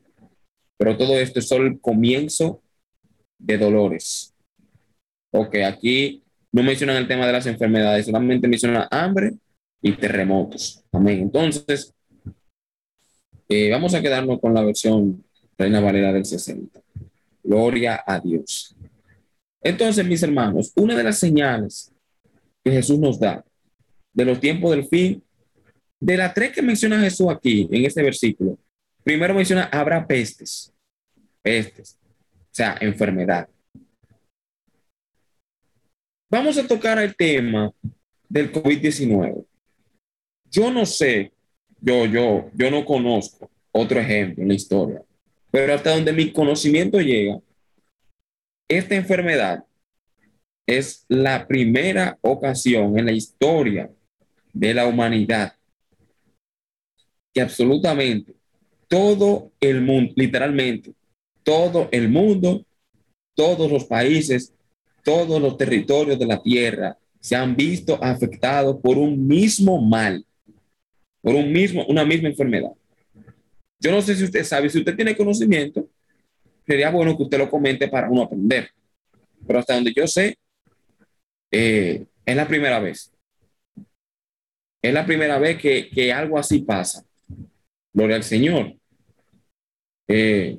Pero 0.77 0.97
todo 0.97 1.19
esto 1.19 1.39
es 1.39 1.49
solo 1.49 1.67
el 1.67 1.81
comienzo 1.81 2.61
de 3.39 3.57
dolores. 3.57 4.35
Ok, 5.31 5.57
aquí 5.67 6.23
no 6.57 6.63
mencionan 6.63 6.97
el 6.97 7.07
tema 7.07 7.27
de 7.27 7.35
las 7.35 7.45
enfermedades, 7.45 8.07
solamente 8.07 8.49
mencionan 8.49 8.89
hambre 8.91 9.35
y 9.83 9.93
terremotos. 9.93 10.83
Amén. 10.91 11.21
Entonces, 11.21 11.95
eh, 13.47 13.71
vamos 13.71 13.93
a 13.93 14.01
quedarnos 14.01 14.41
con 14.41 14.55
la 14.55 14.63
versión 14.65 15.23
Reina 15.59 15.81
Valera 15.81 16.15
del 16.15 16.25
60. 16.25 16.81
Gloria 17.43 18.03
a 18.07 18.19
Dios. 18.21 18.75
Entonces, 19.61 20.07
mis 20.07 20.23
hermanos, 20.23 20.73
una 20.77 20.97
de 20.97 21.05
las 21.05 21.19
señales 21.19 21.93
que 22.65 22.71
Jesús 22.71 22.99
nos 22.99 23.21
da 23.21 23.45
de 24.15 24.25
los 24.25 24.41
tiempos 24.41 24.71
del 24.71 24.87
fin, 24.87 25.23
de 26.01 26.17
las 26.17 26.33
tres 26.33 26.53
que 26.53 26.63
menciona 26.63 26.99
Jesús 27.03 27.27
aquí 27.29 27.69
en 27.71 27.85
este 27.85 28.03
versículo, 28.03 28.59
primero 29.05 29.35
menciona 29.35 29.65
habrá 29.65 30.07
pestes, 30.07 30.73
pestes, 31.43 31.99
o 32.01 32.49
sea, 32.51 32.79
enfermedad. 32.81 33.47
Vamos 36.29 36.59
a 36.59 36.67
tocar 36.67 36.99
el 36.99 37.15
tema 37.15 37.73
del 38.29 38.53
COVID-19. 38.53 39.47
Yo 40.51 40.73
no 40.73 40.85
sé, 40.85 41.33
yo, 41.81 42.05
yo, 42.07 42.51
yo 42.55 42.71
no 42.71 42.85
conozco 42.85 43.49
otro 43.71 44.01
ejemplo 44.01 44.43
en 44.43 44.49
la 44.49 44.55
historia, 44.55 45.03
pero 45.51 45.75
hasta 45.75 45.95
donde 45.95 46.13
mi 46.13 46.33
conocimiento 46.33 47.01
llega, 47.01 47.39
esta 48.69 48.97
enfermedad 48.97 49.65
es 50.67 51.05
la 51.09 51.47
primera 51.47 52.19
ocasión 52.23 52.99
en 52.99 53.07
la 53.07 53.13
historia 53.13 53.89
de 54.53 54.75
la 54.75 54.87
humanidad 54.87 55.55
que 57.33 57.41
absolutamente 57.41 58.35
todo 58.89 59.53
el 59.61 59.83
mundo, 59.83 60.13
literalmente, 60.17 60.93
todo 61.45 61.89
el 61.93 62.09
mundo, 62.09 62.65
todos 63.35 63.71
los 63.71 63.85
países, 63.85 64.56
todos 65.07 65.41
los 65.41 65.57
territorios 65.57 66.19
de 66.19 66.27
la 66.27 66.43
tierra 66.43 66.99
se 67.21 67.37
han 67.37 67.55
visto 67.55 67.97
afectados 68.03 68.81
por 68.83 68.99
un 68.99 69.25
mismo 69.25 69.81
mal, 69.81 70.27
por 71.23 71.37
un 71.37 71.53
mismo, 71.53 71.87
una 71.87 72.05
misma 72.05 72.29
enfermedad. 72.29 72.73
Yo 73.79 73.93
no 73.93 74.03
sé 74.03 74.17
si 74.17 74.25
usted 74.25 74.43
sabe, 74.43 74.69
si 74.69 74.81
usted 74.81 74.97
tiene 74.97 75.17
conocimiento, 75.17 75.89
sería 76.67 76.91
bueno 76.91 77.17
que 77.17 77.23
usted 77.23 77.39
lo 77.39 77.49
comente 77.49 77.87
para 77.87 78.11
uno 78.11 78.23
aprender. 78.23 78.69
Pero 79.47 79.61
hasta 79.61 79.77
donde 79.77 79.93
yo 79.95 80.09
sé, 80.09 80.39
eh, 81.53 82.05
es 82.25 82.37
la 82.37 82.49
primera 82.49 82.81
vez. 82.81 83.13
Es 84.83 84.93
la 84.93 85.07
primera 85.07 85.39
vez 85.39 85.57
que, 85.57 85.89
que 85.89 86.13
algo 86.13 86.37
así 86.37 86.63
pasa. 86.63 87.05
Gloria 87.93 88.17
al 88.17 88.25
Señor. 88.25 88.75
Eh, 90.09 90.59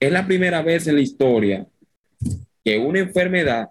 es 0.00 0.10
la 0.10 0.26
primera 0.26 0.62
vez 0.62 0.86
en 0.86 0.94
la 0.94 1.02
historia 1.02 1.66
que 2.64 2.78
una 2.78 3.00
enfermedad 3.00 3.68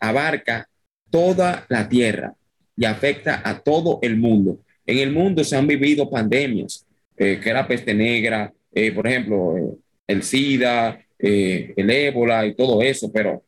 abarca 0.00 0.68
toda 1.10 1.66
la 1.68 1.88
tierra 1.88 2.34
y 2.76 2.84
afecta 2.84 3.42
a 3.44 3.60
todo 3.60 3.98
el 4.02 4.16
mundo. 4.16 4.58
En 4.86 4.98
el 4.98 5.12
mundo 5.12 5.44
se 5.44 5.56
han 5.56 5.66
vivido 5.66 6.10
pandemias, 6.10 6.86
eh, 7.16 7.38
que 7.40 7.50
era 7.50 7.66
peste 7.66 7.94
negra, 7.94 8.52
eh, 8.72 8.92
por 8.92 9.06
ejemplo, 9.06 9.56
eh, 9.56 9.76
el 10.08 10.22
SIDA, 10.22 11.00
el 11.16 11.88
ébola 11.88 12.44
y 12.44 12.54
todo 12.54 12.82
eso, 12.82 13.10
pero 13.10 13.42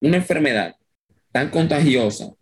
una 0.00 0.18
enfermedad 0.18 0.76
tan 1.32 1.50
contagiosa 1.50 2.32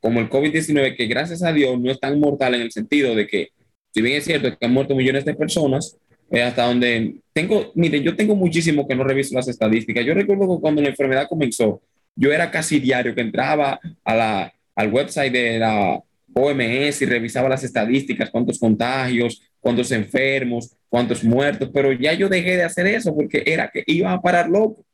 como 0.00 0.20
el 0.20 0.30
COVID-19, 0.30 0.96
que 0.96 1.06
gracias 1.06 1.42
a 1.42 1.52
Dios 1.52 1.78
no 1.78 1.90
es 1.90 2.00
tan 2.00 2.18
mortal 2.18 2.54
en 2.54 2.62
el 2.62 2.72
sentido 2.72 3.14
de 3.14 3.26
que, 3.26 3.48
si 3.92 4.00
bien 4.00 4.16
es 4.16 4.24
cierto 4.24 4.56
que 4.56 4.64
han 4.64 4.72
muerto 4.72 4.94
millones 4.94 5.24
de 5.24 5.34
personas, 5.34 5.98
hasta 6.30 6.66
donde 6.66 7.16
tengo, 7.32 7.72
miren, 7.74 8.02
yo 8.02 8.16
tengo 8.16 8.34
muchísimo 8.34 8.86
que 8.86 8.94
no 8.94 9.04
reviso 9.04 9.34
las 9.34 9.48
estadísticas. 9.48 10.04
Yo 10.04 10.14
recuerdo 10.14 10.56
que 10.56 10.60
cuando 10.60 10.82
la 10.82 10.88
enfermedad 10.88 11.28
comenzó, 11.28 11.80
yo 12.14 12.32
era 12.32 12.50
casi 12.50 12.80
diario 12.80 13.14
que 13.14 13.20
entraba 13.20 13.78
a 14.04 14.14
la, 14.14 14.52
al 14.74 14.92
website 14.92 15.32
de 15.32 15.58
la 15.58 16.02
OMS 16.34 17.02
y 17.02 17.06
revisaba 17.06 17.48
las 17.48 17.64
estadísticas, 17.64 18.30
cuántos 18.30 18.58
contagios, 18.58 19.42
cuántos 19.60 19.90
enfermos, 19.92 20.76
cuántos 20.88 21.24
muertos, 21.24 21.70
pero 21.72 21.92
ya 21.92 22.12
yo 22.12 22.28
dejé 22.28 22.56
de 22.56 22.64
hacer 22.64 22.86
eso 22.86 23.14
porque 23.14 23.42
era 23.46 23.70
que 23.70 23.82
iba 23.86 24.12
a 24.12 24.20
parar 24.20 24.48
loco. 24.48 24.84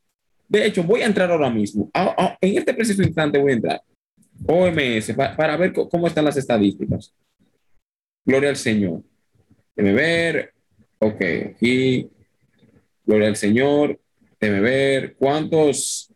De 0.48 0.66
hecho, 0.66 0.82
voy 0.82 1.02
a 1.02 1.06
entrar 1.06 1.30
ahora 1.30 1.50
mismo. 1.50 1.90
en 2.40 2.58
este 2.58 2.74
preciso 2.74 3.02
instante 3.02 3.38
voy 3.38 3.52
a 3.52 3.54
entrar. 3.54 3.82
OMS, 4.46 5.14
para, 5.14 5.56
ver 5.56 5.72
cómo 5.72 6.06
están 6.06 6.24
las 6.24 6.36
estadísticas. 6.36 7.14
Gloria 8.24 8.50
al 8.50 8.56
Señor. 8.56 9.02
Déjeme 9.74 9.94
ver. 9.94 10.52
Ok, 11.04 11.20
aquí. 11.50 12.08
Gloria 13.04 13.26
al 13.26 13.34
Señor. 13.36 14.00
Déjeme 14.40 14.60
ver. 14.60 15.16
¿Cuántos? 15.16 16.12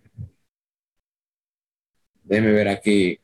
Déjeme 2.23 2.53
ver 2.53 2.69
aquí. 2.69 3.19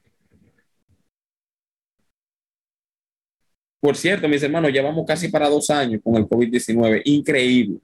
Por 3.78 3.96
cierto, 3.96 4.28
mis 4.28 4.42
hermanos, 4.42 4.72
llevamos 4.72 5.06
casi 5.06 5.28
para 5.28 5.48
dos 5.48 5.70
años 5.70 6.00
con 6.02 6.16
el 6.16 6.24
COVID-19. 6.24 7.02
Increíble. 7.04 7.78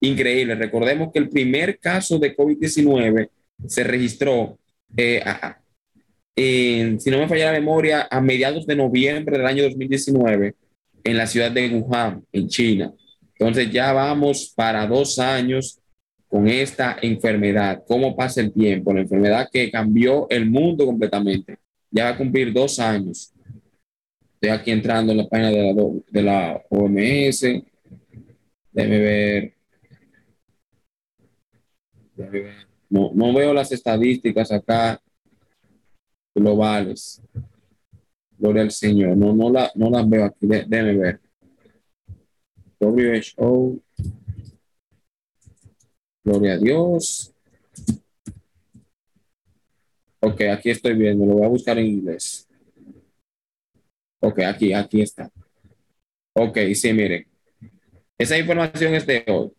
Increíble. 0.00 0.56
Recordemos 0.56 1.12
que 1.12 1.20
el 1.20 1.28
primer 1.28 1.78
caso 1.78 2.18
de 2.18 2.36
COVID-19 2.36 3.30
se 3.64 3.84
registró, 3.84 4.58
eh, 4.96 5.22
si 6.98 7.10
no 7.10 7.18
me 7.18 7.28
falla 7.28 7.52
la 7.52 7.60
memoria, 7.60 8.08
a 8.10 8.20
mediados 8.20 8.66
de 8.66 8.74
noviembre 8.74 9.38
del 9.38 9.46
año 9.46 9.62
2019 9.62 10.56
en 11.04 11.16
la 11.16 11.26
ciudad 11.26 11.50
de 11.50 11.68
Wuhan, 11.68 12.24
en 12.32 12.48
China. 12.48 12.92
Entonces 13.38 13.70
ya 13.72 13.92
vamos 13.92 14.52
para 14.54 14.86
dos 14.86 15.18
años 15.18 15.78
con 16.28 16.48
esta 16.48 16.96
enfermedad. 17.02 17.82
¿Cómo 17.86 18.16
pasa 18.16 18.40
el 18.40 18.52
tiempo? 18.52 18.92
La 18.92 19.00
enfermedad 19.00 19.48
que 19.52 19.70
cambió 19.70 20.26
el 20.30 20.48
mundo 20.48 20.86
completamente. 20.86 21.58
Ya 21.90 22.04
va 22.04 22.10
a 22.10 22.16
cumplir 22.16 22.52
dos 22.52 22.78
años. 22.78 23.32
Estoy 24.34 24.50
aquí 24.50 24.70
entrando 24.70 25.12
en 25.12 25.18
la 25.18 25.28
página 25.28 25.50
de 25.50 25.74
la, 25.74 25.82
de 26.10 26.22
la 26.22 26.62
OMS. 26.70 27.42
Déjeme 28.72 28.98
ver. 28.98 29.54
ver. 32.16 32.54
No, 32.88 33.10
no 33.14 33.34
veo 33.34 33.52
las 33.52 33.70
estadísticas 33.72 34.50
acá 34.52 35.00
globales. 36.34 37.22
Gloria 38.42 38.62
al 38.62 38.72
Señor. 38.72 39.16
No, 39.16 39.32
no, 39.32 39.50
la, 39.50 39.70
no 39.76 39.88
las 39.88 40.08
veo 40.10 40.24
aquí. 40.24 40.48
déjeme 40.48 40.96
ver. 40.96 41.20
WHO. 42.80 43.80
Gloria 46.24 46.54
a 46.54 46.58
Dios. 46.58 47.32
Ok, 50.20 50.40
aquí 50.52 50.70
estoy 50.70 50.94
viendo. 50.94 51.24
Lo 51.24 51.34
voy 51.34 51.44
a 51.44 51.48
buscar 51.48 51.78
en 51.78 51.86
inglés. 51.86 52.48
Ok, 54.20 54.40
aquí, 54.40 54.72
aquí 54.72 55.02
está. 55.02 55.30
Ok, 56.34 56.58
sí, 56.74 56.92
miren. 56.92 57.24
Esa 58.18 58.36
información 58.36 58.92
es 58.96 59.06
de 59.06 59.24
hoy. 59.28 59.52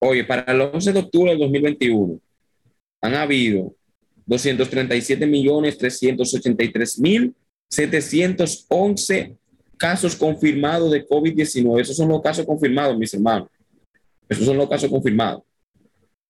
Oye, 0.00 0.24
para 0.24 0.52
el 0.52 0.60
11 0.62 0.92
de 0.92 0.98
octubre 0.98 1.30
del 1.30 1.38
2021 1.38 2.20
han 3.00 3.14
habido 3.14 3.77
237 4.28 5.26
millones 5.26 5.78
383 5.78 6.98
mil 7.00 7.34
711 7.68 9.36
casos 9.76 10.14
confirmados 10.16 10.90
de 10.92 11.06
COVID-19. 11.06 11.80
Esos 11.80 11.96
son 11.96 12.08
los 12.08 12.20
casos 12.20 12.44
confirmados, 12.44 12.96
mis 12.98 13.14
hermanos. 13.14 13.48
Esos 14.28 14.44
son 14.44 14.56
los 14.56 14.68
casos 14.68 14.90
confirmados. 14.90 15.42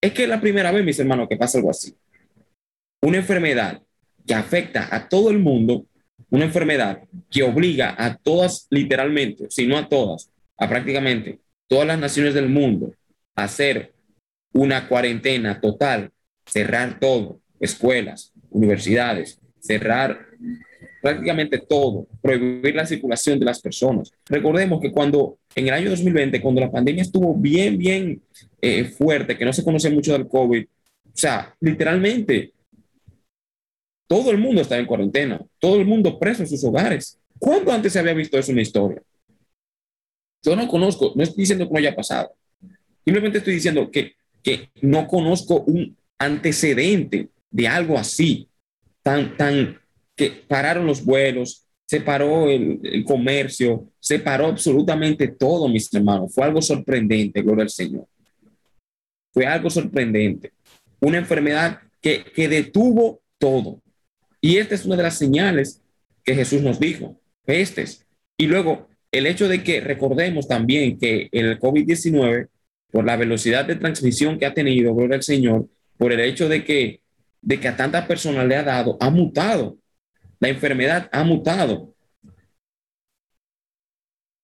es 0.00 0.12
que 0.12 0.22
es 0.22 0.28
la 0.28 0.40
primera 0.40 0.70
vez, 0.70 0.84
mis 0.84 0.98
hermanos, 0.98 1.28
que 1.28 1.36
pasa 1.36 1.58
algo 1.58 1.70
así. 1.70 1.94
Una 3.00 3.18
enfermedad 3.18 3.82
que 4.26 4.34
afecta 4.34 4.88
a 4.94 5.08
todo 5.08 5.30
el 5.30 5.38
mundo, 5.38 5.86
una 6.30 6.44
enfermedad 6.44 7.02
que 7.30 7.42
obliga 7.42 7.94
a 7.96 8.16
todas, 8.16 8.66
literalmente, 8.70 9.46
si 9.50 9.66
no 9.66 9.78
a 9.78 9.88
todas, 9.88 10.30
a 10.56 10.68
prácticamente 10.68 11.38
todas 11.66 11.86
las 11.86 11.98
naciones 11.98 12.34
del 12.34 12.48
mundo 12.48 12.92
a 13.36 13.44
hacer 13.44 13.94
una 14.52 14.88
cuarentena 14.88 15.60
total, 15.60 16.10
cerrar 16.46 16.98
todo, 16.98 17.40
escuelas, 17.60 18.32
universidades, 18.50 19.38
cerrar 19.60 20.26
prácticamente 21.00 21.58
todo, 21.58 22.06
prohibir 22.20 22.74
la 22.74 22.86
circulación 22.86 23.38
de 23.38 23.44
las 23.44 23.60
personas. 23.60 24.10
Recordemos 24.26 24.80
que 24.80 24.90
cuando 24.90 25.38
en 25.54 25.68
el 25.68 25.74
año 25.74 25.90
2020, 25.90 26.40
cuando 26.40 26.60
la 26.60 26.70
pandemia 26.70 27.02
estuvo 27.02 27.34
bien, 27.34 27.78
bien 27.78 28.20
eh, 28.60 28.84
fuerte, 28.84 29.36
que 29.36 29.44
no 29.44 29.52
se 29.52 29.64
conoce 29.64 29.90
mucho 29.90 30.12
del 30.12 30.28
COVID, 30.28 30.64
o 30.64 31.10
sea, 31.20 31.54
literalmente 31.60 32.52
todo 34.08 34.30
el 34.30 34.38
mundo 34.38 34.62
estaba 34.62 34.80
en 34.80 34.86
cuarentena, 34.86 35.40
todo 35.60 35.76
el 35.76 35.86
mundo 35.86 36.18
preso 36.18 36.42
en 36.42 36.48
sus 36.48 36.64
hogares. 36.64 37.20
¿Cuándo 37.38 37.70
antes 37.70 37.92
se 37.92 37.98
había 37.98 38.14
visto 38.14 38.38
eso 38.38 38.50
en 38.50 38.56
la 38.56 38.62
historia? 38.62 39.02
Yo 40.42 40.56
no 40.56 40.66
conozco, 40.66 41.12
no 41.14 41.22
estoy 41.22 41.42
diciendo 41.42 41.66
que 41.66 41.72
no 41.72 41.78
haya 41.78 41.94
pasado. 41.94 42.32
Simplemente 43.04 43.38
estoy 43.38 43.54
diciendo 43.54 43.90
que, 43.90 44.14
que 44.42 44.70
no 44.80 45.06
conozco 45.06 45.62
un 45.62 45.96
antecedente 46.18 47.28
de 47.50 47.68
algo 47.68 47.98
así, 47.98 48.48
tan, 49.02 49.36
tan, 49.36 49.78
que 50.16 50.30
pararon 50.30 50.86
los 50.86 51.04
vuelos, 51.04 51.66
se 51.86 52.00
paró 52.00 52.48
el, 52.48 52.80
el, 52.82 53.04
comercio, 53.04 53.88
se 54.00 54.18
paró 54.18 54.46
absolutamente 54.46 55.28
todo, 55.28 55.68
mis 55.68 55.92
hermanos. 55.94 56.34
Fue 56.34 56.44
algo 56.44 56.60
sorprendente, 56.60 57.42
gloria 57.42 57.64
al 57.64 57.70
Señor. 57.70 58.06
Fue 59.32 59.46
algo 59.46 59.70
sorprendente. 59.70 60.52
Una 61.00 61.18
enfermedad 61.18 61.80
que, 62.00 62.24
que 62.24 62.48
detuvo 62.48 63.20
todo. 63.38 63.80
Y 64.40 64.58
esta 64.58 64.74
es 64.74 64.84
una 64.84 64.96
de 64.96 65.02
las 65.02 65.18
señales 65.18 65.82
que 66.24 66.34
Jesús 66.34 66.62
nos 66.62 66.78
dijo, 66.78 67.20
pestes. 67.44 68.06
Y 68.36 68.46
luego, 68.46 68.88
el 69.10 69.26
hecho 69.26 69.48
de 69.48 69.62
que 69.62 69.80
recordemos 69.80 70.46
también 70.46 70.98
que 70.98 71.28
el 71.32 71.58
COVID-19, 71.58 72.48
por 72.90 73.04
la 73.04 73.16
velocidad 73.16 73.64
de 73.64 73.76
transmisión 73.76 74.38
que 74.38 74.46
ha 74.46 74.54
tenido, 74.54 74.94
gloria 74.94 75.16
al 75.16 75.22
Señor, 75.22 75.68
por 75.96 76.12
el 76.12 76.20
hecho 76.20 76.48
de 76.48 76.64
que, 76.64 77.00
de 77.42 77.60
que 77.60 77.68
a 77.68 77.76
tantas 77.76 78.06
personas 78.06 78.46
le 78.46 78.56
ha 78.56 78.62
dado, 78.62 78.96
ha 79.00 79.10
mutado. 79.10 79.78
La 80.40 80.48
enfermedad 80.48 81.08
ha 81.12 81.24
mutado. 81.24 81.94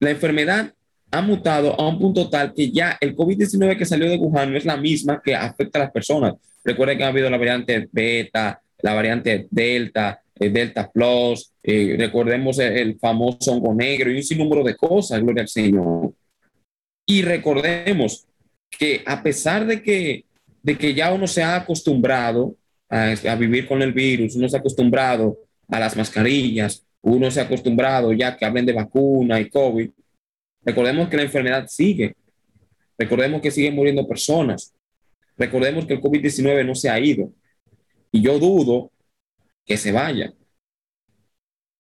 La 0.01 0.11
enfermedad 0.11 0.75
ha 1.11 1.23
mutado 1.23 1.79
a 1.79 1.89
un 1.89 1.99
punto 1.99 2.29
tal 2.29 2.53
que 2.53 2.71
ya 2.73 2.99
el 3.01 3.15
COVID-19 3.15 3.79
que 3.79 3.85
salió 3.85 4.11
de 4.11 4.17
Wuhan 4.17 4.51
no 4.51 4.59
es 4.59 4.65
la 4.65 4.77
misma 4.77 5.23
que 5.23 5.35
afecta 5.35 5.79
a 5.79 5.83
las 5.83 5.93
personas. 5.93 6.35
Recuerden 6.65 6.99
que 6.99 7.05
ha 7.05 7.09
habido 7.09 7.31
la 7.31 7.39
variante 7.39 7.89
beta, 7.93 8.61
la 8.85 8.93
variante 8.93 9.49
Delta, 9.51 10.21
el 10.39 10.53
Delta 10.53 10.91
Plus, 10.93 11.51
eh, 11.63 11.97
recordemos 11.99 12.59
el, 12.59 12.77
el, 12.77 12.99
famoso 12.99 13.53
hongo 13.53 13.73
negro 13.73 14.11
y 14.11 14.17
un 14.17 14.23
sinnúmero 14.23 14.63
de 14.63 14.77
cosas, 14.77 15.23
gloria 15.23 15.41
al 15.41 15.49
Señor. 15.49 16.13
Y 17.07 17.23
recordemos 17.23 18.27
que 18.69 19.03
a 19.07 19.23
pesar 19.23 19.65
de 19.65 19.83
que, 19.83 20.27
de 20.63 20.77
que 20.77 20.93
ya 20.93 21.15
uno 21.15 21.27
se 21.27 21.43
ha 21.43 21.57
acostumbrado 21.57 22.57
a, 22.91 23.13
a 23.13 23.37
vivir 23.37 23.67
con 23.67 23.81
el 23.81 23.95
virus, 23.95 24.37
uno 24.37 24.51
se 24.51 24.57
ha 24.57 24.61
acostumbrado 24.61 25.39
a 25.69 25.81
las 25.81 25.97
mascarillas, 25.97 26.85
uno 27.01 27.31
se 27.31 27.41
ha 27.41 27.45
acostumbrado 27.45 28.13
ya 28.13 28.37
que 28.37 28.45
hablen 28.45 28.67
de 28.67 28.75
vacuna 28.75 29.41
y 29.41 29.49
COVID, 29.49 29.89
recordemos 30.63 31.09
que 31.09 31.17
la 31.17 31.23
enfermedad 31.23 31.67
sigue, 31.69 32.17
recordemos 32.99 33.41
que 33.41 33.51
siguen 33.51 33.77
muriendo 33.77 34.07
personas, 34.07 34.75
recordemos 35.39 35.87
que 35.87 35.95
el 35.95 36.03
COVID-19 36.03 36.67
no 36.67 36.75
se 36.75 36.91
ha 36.91 37.01
ido, 37.01 37.33
y 38.15 38.23
yo 38.23 38.39
dudo 38.39 38.93
que 39.67 39.77
se 39.77 39.91
vaya. 39.91 40.33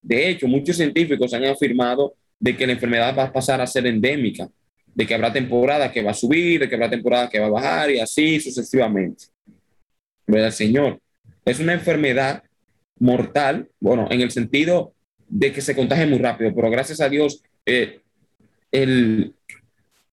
De 0.02 0.28
hecho, 0.28 0.48
muchos 0.48 0.76
científicos 0.76 1.32
han 1.32 1.44
afirmado 1.44 2.16
de 2.40 2.56
que 2.56 2.66
la 2.66 2.72
enfermedad 2.72 3.16
va 3.16 3.24
a 3.24 3.32
pasar 3.32 3.60
a 3.60 3.66
ser 3.68 3.86
endémica, 3.86 4.50
de 4.92 5.06
que 5.06 5.14
habrá 5.14 5.32
temporada 5.32 5.92
que 5.92 6.02
va 6.02 6.10
a 6.10 6.14
subir, 6.14 6.58
de 6.58 6.68
que 6.68 6.74
habrá 6.74 6.90
temporada 6.90 7.30
que 7.30 7.38
va 7.38 7.46
a 7.46 7.50
bajar 7.50 7.92
y 7.92 8.00
así 8.00 8.40
sucesivamente. 8.40 9.26
¿Verdad, 10.26 10.50
Señor? 10.50 11.00
Es 11.44 11.60
una 11.60 11.74
enfermedad 11.74 12.42
mortal, 12.98 13.68
bueno, 13.78 14.08
en 14.10 14.20
el 14.20 14.32
sentido 14.32 14.92
de 15.28 15.52
que 15.52 15.60
se 15.60 15.76
contagia 15.76 16.06
muy 16.08 16.18
rápido, 16.18 16.52
pero 16.52 16.68
gracias 16.68 17.00
a 17.00 17.08
Dios, 17.08 17.44
eh, 17.64 18.00
el, 18.72 19.34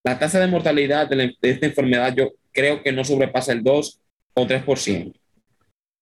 la 0.04 0.20
tasa 0.20 0.40
de 0.40 0.46
mortalidad 0.46 1.10
de, 1.10 1.36
de, 1.42 1.50
esta 1.50 1.66
enfermedad 1.66 2.14
yo 2.16 2.34
creo 2.52 2.84
que 2.84 2.92
no 2.92 3.04
sobrepasa 3.04 3.54
el 3.54 3.64
2 3.64 4.00
o 4.36 4.46
3%. 4.46 5.21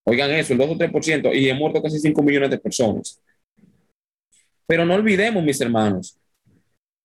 Oigan 0.10 0.32
eso, 0.32 0.54
el 0.54 0.60
2 0.60 0.70
o 0.72 0.76
3%, 0.76 1.36
y 1.36 1.50
he 1.50 1.54
muerto 1.54 1.84
casi 1.84 2.00
5 2.00 2.24
millones 2.24 2.50
de 2.50 2.58
personas. 2.58 3.22
Pero 4.66 4.84
no 4.84 4.96
olvidemos, 4.96 5.44
mis 5.44 5.62
hermanos, 5.62 6.18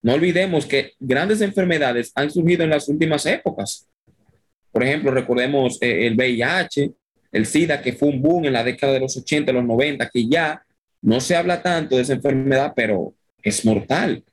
no 0.00 0.14
olvidemos 0.14 0.64
que 0.64 0.92
grandes 0.98 1.42
enfermedades 1.42 2.12
han 2.14 2.30
surgido 2.30 2.64
en 2.64 2.70
las 2.70 2.88
últimas 2.88 3.26
épocas. 3.26 3.86
Por 4.72 4.82
ejemplo, 4.82 5.10
recordemos 5.10 5.76
eh, 5.82 6.06
el 6.06 6.14
VIH, 6.14 6.92
el 7.30 7.44
SIDA, 7.44 7.82
que 7.82 7.92
fue 7.92 8.08
un 8.08 8.22
boom 8.22 8.46
en 8.46 8.54
la 8.54 8.64
década 8.64 8.94
de 8.94 9.00
los 9.00 9.14
80, 9.18 9.52
los 9.52 9.64
90, 9.64 10.08
que 10.08 10.26
ya 10.26 10.64
no 11.02 11.20
se 11.20 11.36
habla 11.36 11.60
tanto 11.60 11.96
de 11.96 12.02
esa 12.02 12.14
enfermedad, 12.14 12.72
pero 12.74 13.12
es 13.42 13.66
mortal. 13.66 14.24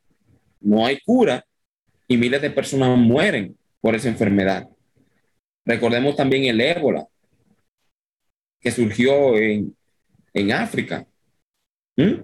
No 0.61 0.85
hay 0.85 0.97
cura 1.01 1.45
y 2.07 2.15
miles 2.15 2.41
de 2.41 2.51
personas 2.51 2.97
mueren 2.97 3.57
por 3.81 3.95
esa 3.95 4.07
enfermedad. 4.07 4.69
Recordemos 5.65 6.15
también 6.15 6.45
el 6.45 6.61
ébola, 6.61 7.05
que 8.61 8.71
surgió 8.71 9.37
en, 9.37 9.75
en 10.33 10.51
África, 10.51 11.07
¿Mm? 11.97 12.21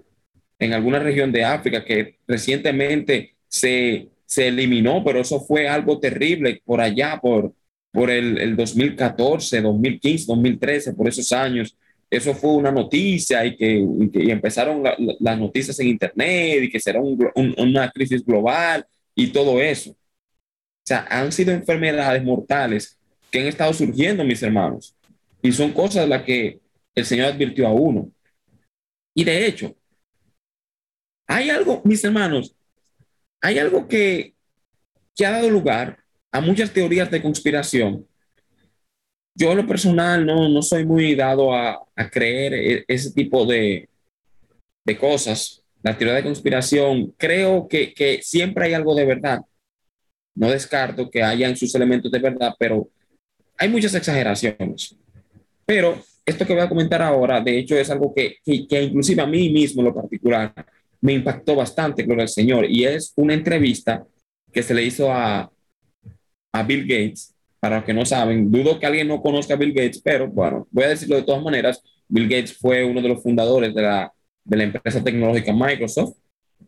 en 0.59 0.73
alguna 0.73 0.99
región 0.99 1.31
de 1.31 1.43
África 1.43 1.83
que 1.83 2.17
recientemente 2.27 3.35
se, 3.47 4.09
se, 4.25 4.47
eliminó, 4.47 5.03
pero 5.03 5.19
eso 5.19 5.39
fue 5.39 5.67
algo 5.67 5.99
terrible 5.99 6.61
por 6.65 6.81
allá, 6.81 7.19
por, 7.21 7.53
por 7.91 8.09
el, 8.09 8.37
el 8.37 8.55
2014, 8.55 9.61
2015, 9.61 10.25
2013, 10.27 10.93
por 10.93 11.07
esos 11.07 11.31
años. 11.31 11.77
Eso 12.09 12.33
fue 12.33 12.51
una 12.51 12.71
noticia 12.71 13.45
y 13.45 13.55
que, 13.55 13.77
y 13.77 14.09
que 14.09 14.23
y 14.23 14.31
empezaron 14.31 14.81
la, 14.83 14.95
la, 14.97 15.15
las 15.19 15.39
noticias 15.39 15.79
en 15.79 15.87
Internet 15.87 16.63
y 16.63 16.69
que 16.69 16.79
será 16.79 17.01
un, 17.01 17.29
un, 17.35 17.55
una 17.57 17.89
crisis 17.91 18.25
global 18.25 18.85
y 19.13 19.27
todo 19.27 19.61
eso. 19.61 19.91
O 19.91 19.95
sea, 20.87 21.05
han 21.09 21.31
sido 21.31 21.51
enfermedades 21.51 22.23
mortales 22.23 22.97
que 23.29 23.41
han 23.41 23.47
estado 23.47 23.73
surgiendo, 23.73 24.23
mis 24.23 24.41
hermanos. 24.41 24.96
Y 25.41 25.51
son 25.51 25.71
cosas 25.71 26.07
las 26.07 26.23
que 26.23 26.59
el 26.95 27.05
Señor 27.05 27.27
advirtió 27.27 27.67
a 27.67 27.73
uno. 27.73 28.11
Y 29.15 29.23
de 29.23 29.45
hecho, 29.47 29.75
hay 31.27 31.49
algo, 31.49 31.81
mis 31.83 32.03
hermanos, 32.03 32.55
hay 33.41 33.59
algo 33.59 33.87
que, 33.87 34.35
que 35.15 35.25
ha 35.25 35.31
dado 35.31 35.49
lugar 35.49 35.99
a 36.31 36.41
muchas 36.41 36.71
teorías 36.71 37.09
de 37.11 37.21
conspiración. 37.21 38.07
Yo 39.35 39.51
en 39.51 39.57
lo 39.57 39.67
personal 39.67 40.25
no, 40.25 40.49
no 40.49 40.61
soy 40.61 40.85
muy 40.85 41.13
dado 41.15 41.53
a, 41.53 41.79
a 41.95 42.09
creer 42.09 42.53
e, 42.53 42.85
ese 42.87 43.11
tipo 43.11 43.45
de, 43.45 43.89
de 44.85 44.97
cosas. 44.97 45.63
La 45.83 45.97
teoría 45.97 46.15
de 46.15 46.23
conspiración, 46.23 47.13
creo 47.17 47.67
que, 47.67 47.93
que 47.93 48.21
siempre 48.23 48.65
hay 48.65 48.73
algo 48.73 48.95
de 48.95 49.05
verdad. 49.05 49.41
No 50.35 50.49
descarto 50.49 51.09
que 51.09 51.21
hayan 51.21 51.55
sus 51.55 51.73
elementos 51.75 52.11
de 52.11 52.19
verdad, 52.19 52.53
pero 52.57 52.89
hay 53.57 53.69
muchas 53.69 53.93
exageraciones. 53.93 54.95
Pero 55.67 55.99
esto 56.25 56.45
que 56.45 56.53
voy 56.53 56.63
a 56.63 56.69
comentar 56.69 57.01
ahora, 57.01 57.41
de 57.41 57.59
hecho, 57.59 57.77
es 57.77 57.89
algo 57.89 58.13
que, 58.15 58.37
que, 58.43 58.65
que 58.65 58.83
inclusive 58.83 59.21
a 59.21 59.27
mí 59.27 59.49
mismo 59.49 59.81
en 59.81 59.87
lo 59.87 59.93
particular 59.93 60.53
me 61.01 61.13
impactó 61.13 61.55
bastante, 61.55 62.03
gloria 62.03 62.23
al 62.23 62.29
Señor, 62.29 62.65
y 62.69 62.85
es 62.85 63.11
una 63.17 63.33
entrevista 63.33 64.05
que 64.51 64.63
se 64.63 64.73
le 64.73 64.83
hizo 64.83 65.11
a, 65.11 65.51
a 66.53 66.63
Bill 66.63 66.87
Gates. 66.87 67.33
Para 67.59 67.77
los 67.77 67.85
que 67.85 67.93
no 67.93 68.05
saben, 68.05 68.51
dudo 68.51 68.79
que 68.79 68.85
alguien 68.85 69.07
no 69.07 69.21
conozca 69.21 69.55
a 69.55 69.57
Bill 69.57 69.73
Gates, 69.73 69.99
pero 70.01 70.27
bueno, 70.27 70.67
voy 70.71 70.85
a 70.85 70.89
decirlo 70.89 71.15
de 71.15 71.23
todas 71.23 71.43
maneras. 71.43 71.83
Bill 72.07 72.29
Gates 72.29 72.55
fue 72.55 72.85
uno 72.85 73.01
de 73.01 73.09
los 73.09 73.21
fundadores 73.21 73.73
de 73.73 73.81
la, 73.81 74.13
de 74.43 74.57
la 74.57 74.63
empresa 74.63 75.03
tecnológica 75.03 75.51
Microsoft. 75.51 76.17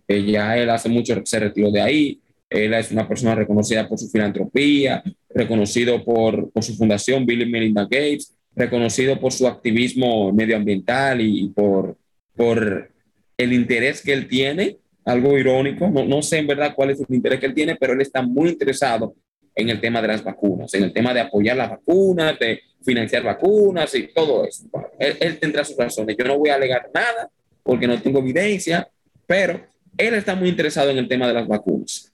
Eh, 0.08 0.32
ya 0.32 0.58
él 0.58 0.70
hace 0.70 0.90
mucho 0.90 1.16
se 1.24 1.40
retiró 1.40 1.72
de 1.72 1.80
ahí. 1.80 2.20
Él 2.50 2.74
es 2.74 2.92
una 2.92 3.08
persona 3.08 3.36
reconocida 3.36 3.88
por 3.88 4.00
su 4.00 4.10
filantropía, 4.10 5.04
reconocido 5.30 6.04
por, 6.04 6.52
por 6.52 6.64
su 6.64 6.76
fundación 6.76 7.26
Bill 7.26 7.44
y 7.44 7.50
Melinda 7.50 7.84
Gates, 7.84 8.36
reconocido 8.60 9.20
por 9.20 9.32
su 9.32 9.48
activismo 9.48 10.32
medioambiental 10.32 11.22
y, 11.22 11.48
por, 11.48 11.98
por 12.36 12.92
el 13.38 13.54
interés 13.54 14.02
que 14.02 14.14
él 14.14 14.28
tiene 14.28 14.78
algo 15.06 15.38
irónico, 15.38 15.90
no, 15.90 16.06
no 16.06 16.22
sé 16.22 16.38
en 16.38 16.48
verdad 16.48 16.74
cuál 16.76 16.92
es 16.92 17.00
el 17.00 17.16
interés 17.16 17.40
que 17.40 17.48
él 17.48 17.54
tiene, 17.54 17.76
pero 17.76 17.94
él 17.94 18.02
está 18.02 18.22
muy 18.22 18.50
interesado 18.50 19.16
en 19.56 19.70
el 19.70 19.82
tema 19.82 20.02
de 20.02 20.10
las 20.10 20.24
vacunas, 20.24 20.74
en 20.74 20.84
el 20.84 20.94
tema 20.94 21.14
de 21.14 21.22
apoyar 21.22 21.58
las 21.58 21.70
vacunas, 21.70 22.38
de 22.38 22.62
financiar 22.84 23.24
vacunas 23.24 23.94
y 23.96 24.08
todo 24.14 24.46
eso. 24.46 24.66
él, 25.00 25.40
tendrá 25.40 25.64
sus 25.64 25.78
razones. 25.78 26.16
Yo 26.18 26.26
no 26.26 26.38
voy 26.38 26.50
a 26.50 26.56
alegar 26.56 26.90
nada 26.94 27.30
porque 27.64 27.88
no 27.88 28.00
tengo 28.02 28.20
evidencia, 28.20 28.88
pero 29.26 29.62
él 29.98 30.14
está 30.14 30.36
muy 30.36 30.50
interesado 30.50 30.90
en 30.92 30.98
el 30.98 31.08
tema 31.08 31.28
de 31.28 31.34
las 31.34 31.48
vacunas. 31.48 32.12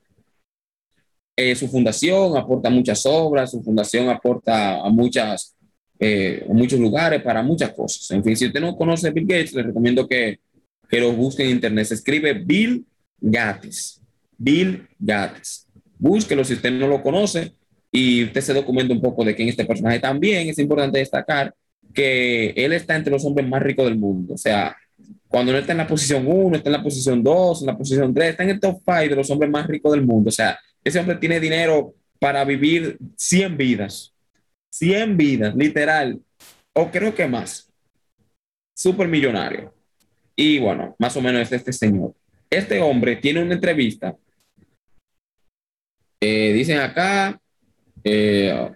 Eh, 1.37 1.53
su 1.55 1.67
fundación 1.67 2.37
aporta 2.37 2.69
muchas 2.69 3.05
obras, 3.05 3.51
su 3.51 3.61
fundación 3.61 4.09
aporta 4.09 4.79
a, 4.79 4.89
muchas, 4.89 5.54
eh, 5.99 6.45
a 6.49 6.53
muchos 6.53 6.79
lugares 6.79 7.21
para 7.21 7.41
muchas 7.41 7.71
cosas. 7.71 8.09
En 8.11 8.23
fin, 8.23 8.35
si 8.35 8.47
usted 8.47 8.59
no 8.59 8.75
conoce 8.75 9.07
a 9.07 9.11
Bill 9.11 9.25
Gates, 9.25 9.53
le 9.53 9.63
recomiendo 9.63 10.07
que, 10.07 10.39
que 10.89 10.99
lo 10.99 11.11
busque 11.13 11.43
en 11.43 11.51
internet. 11.51 11.85
Se 11.85 11.95
escribe 11.95 12.33
Bill 12.33 12.85
Gates. 13.19 14.01
Bill 14.37 14.87
Gates. 14.99 15.67
Búsquelo 15.97 16.43
si 16.43 16.53
usted 16.53 16.71
no 16.71 16.87
lo 16.87 17.01
conoce 17.01 17.53
y 17.91 18.25
usted 18.25 18.41
se 18.41 18.53
documenta 18.53 18.93
un 18.93 19.01
poco 19.01 19.23
de 19.23 19.35
quién 19.35 19.47
es 19.47 19.53
este 19.53 19.65
personaje. 19.65 19.99
También 19.99 20.49
es 20.49 20.59
importante 20.59 20.99
destacar 20.99 21.53
que 21.93 22.49
él 22.49 22.73
está 22.73 22.95
entre 22.95 23.11
los 23.11 23.23
hombres 23.25 23.47
más 23.47 23.61
ricos 23.63 23.85
del 23.85 23.97
mundo. 23.97 24.33
O 24.33 24.37
sea, 24.37 24.75
cuando 25.27 25.51
no 25.51 25.57
está 25.57 25.71
en 25.71 25.79
la 25.79 25.87
posición 25.87 26.25
1, 26.27 26.57
está 26.57 26.69
en 26.69 26.73
la 26.73 26.83
posición 26.83 27.23
2, 27.23 27.61
en 27.61 27.67
la 27.67 27.77
posición 27.77 28.13
3, 28.13 28.29
está 28.29 28.43
en 28.43 28.49
el 28.51 28.59
top 28.59 28.79
5 28.85 28.99
de 29.01 29.15
los 29.15 29.29
hombres 29.29 29.51
más 29.51 29.67
ricos 29.67 29.91
del 29.93 30.05
mundo. 30.05 30.29
O 30.29 30.31
sea, 30.31 30.57
ese 30.83 30.99
hombre 30.99 31.15
tiene 31.15 31.39
dinero 31.39 31.93
para 32.19 32.43
vivir 32.43 32.97
100 33.15 33.57
vidas. 33.57 34.14
100 34.77 35.17
vidas, 35.17 35.55
literal. 35.55 36.19
O 36.73 36.91
creo 36.91 37.15
que 37.15 37.27
más. 37.27 37.71
Súper 38.75 39.07
millonario. 39.07 39.73
Y 40.35 40.59
bueno, 40.59 40.95
más 40.99 41.15
o 41.15 41.21
menos 41.21 41.41
es 41.43 41.51
este 41.53 41.71
señor. 41.71 42.13
Este 42.49 42.81
hombre 42.81 43.15
tiene 43.15 43.41
una 43.41 43.53
entrevista. 43.53 44.15
Eh, 46.19 46.53
dicen 46.53 46.79
acá, 46.79 47.39
eh, 48.03 48.71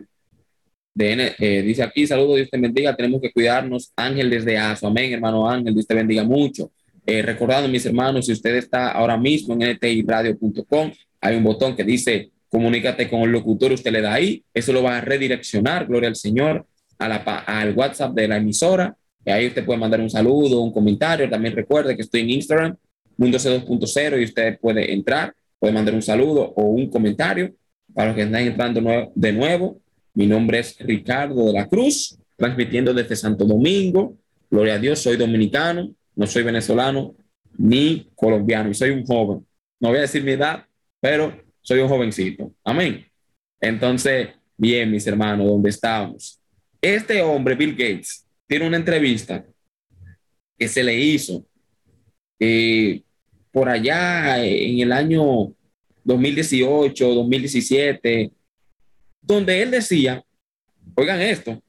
eh, 0.97 1.61
dice 1.63 1.83
aquí, 1.83 2.07
saludos, 2.07 2.37
Dios 2.37 2.49
te 2.49 2.57
bendiga, 2.57 2.95
tenemos 2.95 3.21
que 3.21 3.31
cuidarnos. 3.31 3.91
Ángel 3.95 4.29
desde 4.29 4.57
ASO, 4.57 4.87
amén, 4.87 5.11
hermano 5.13 5.49
Ángel, 5.49 5.73
Dios 5.73 5.87
te 5.87 5.95
bendiga 5.95 6.23
mucho. 6.23 6.71
recordando, 7.05 7.67
mis 7.67 7.85
hermanos, 7.87 8.27
si 8.27 8.33
usted 8.33 8.55
está 8.55 8.91
ahora 8.91 9.17
mismo 9.17 9.57
en 9.59 9.71
ntiradio.com, 9.75 10.91
hay 11.19 11.35
un 11.35 11.43
botón 11.43 11.75
que 11.75 11.83
dice 11.83 12.31
comunícate 12.49 13.09
con 13.09 13.21
el 13.21 13.31
locutor, 13.31 13.71
usted 13.71 13.91
le 13.91 14.01
da 14.01 14.13
ahí, 14.13 14.43
eso 14.53 14.73
lo 14.73 14.83
va 14.83 14.97
a 14.97 15.01
redireccionar, 15.01 15.87
gloria 15.87 16.09
al 16.09 16.15
Señor, 16.15 16.65
al 16.97 17.73
WhatsApp 17.75 18.13
de 18.13 18.27
la 18.27 18.37
emisora, 18.37 18.95
y 19.25 19.31
ahí 19.31 19.47
usted 19.47 19.65
puede 19.65 19.79
mandar 19.79 20.01
un 20.01 20.09
saludo, 20.09 20.61
un 20.61 20.71
comentario, 20.71 21.29
también 21.29 21.55
recuerde 21.55 21.95
que 21.95 22.01
estoy 22.01 22.21
en 22.21 22.31
Instagram, 22.31 22.75
Mundo 23.17 23.37
C2.0, 23.37 24.19
y 24.19 24.23
usted 24.23 24.59
puede 24.59 24.93
entrar, 24.93 25.33
puede 25.59 25.73
mandar 25.73 25.93
un 25.93 26.01
saludo 26.01 26.53
o 26.55 26.63
un 26.63 26.89
comentario 26.89 27.53
para 27.93 28.07
los 28.07 28.15
que 28.15 28.23
están 28.23 28.43
entrando 28.43 29.11
de 29.13 29.33
nuevo. 29.33 29.81
Mi 30.13 30.25
nombre 30.25 30.59
es 30.59 30.77
Ricardo 30.79 31.47
de 31.47 31.53
la 31.53 31.67
Cruz, 31.67 32.17
transmitiendo 32.37 32.93
desde 32.93 33.15
Santo 33.15 33.45
Domingo. 33.45 34.15
Gloria 34.49 34.75
a 34.75 34.79
Dios, 34.79 34.99
soy 34.99 35.17
dominicano, 35.17 35.93
no 36.15 36.27
soy 36.27 36.43
venezolano 36.43 37.13
ni 37.57 38.09
colombiano, 38.15 38.69
y 38.69 38.73
soy 38.73 38.91
un 38.91 39.05
joven. 39.05 39.45
No 39.81 39.89
voy 39.89 39.97
a 39.97 40.01
decir 40.01 40.23
mi 40.23 40.31
edad, 40.31 40.65
pero 41.01 41.33
soy 41.61 41.79
un 41.79 41.89
jovencito. 41.89 42.53
Amén. 42.63 43.05
Entonces, 43.59 44.29
bien, 44.57 44.91
mis 44.91 45.05
hermanos, 45.07 45.47
¿dónde 45.47 45.69
estamos? 45.69 46.39
Este 46.81 47.21
hombre, 47.21 47.55
Bill 47.55 47.71
Gates, 47.71 48.25
tiene 48.47 48.67
una 48.67 48.77
entrevista 48.77 49.45
que 50.57 50.67
se 50.67 50.83
le 50.83 50.95
hizo 50.97 51.45
eh, 52.39 53.01
por 53.51 53.69
allá 53.69 54.43
en 54.43 54.79
el 54.79 54.91
año 54.91 55.53
2018, 56.03 57.13
2017, 57.13 58.31
donde 59.21 59.61
él 59.61 59.71
decía, 59.71 60.23
oigan 60.95 61.21
esto, 61.21 61.61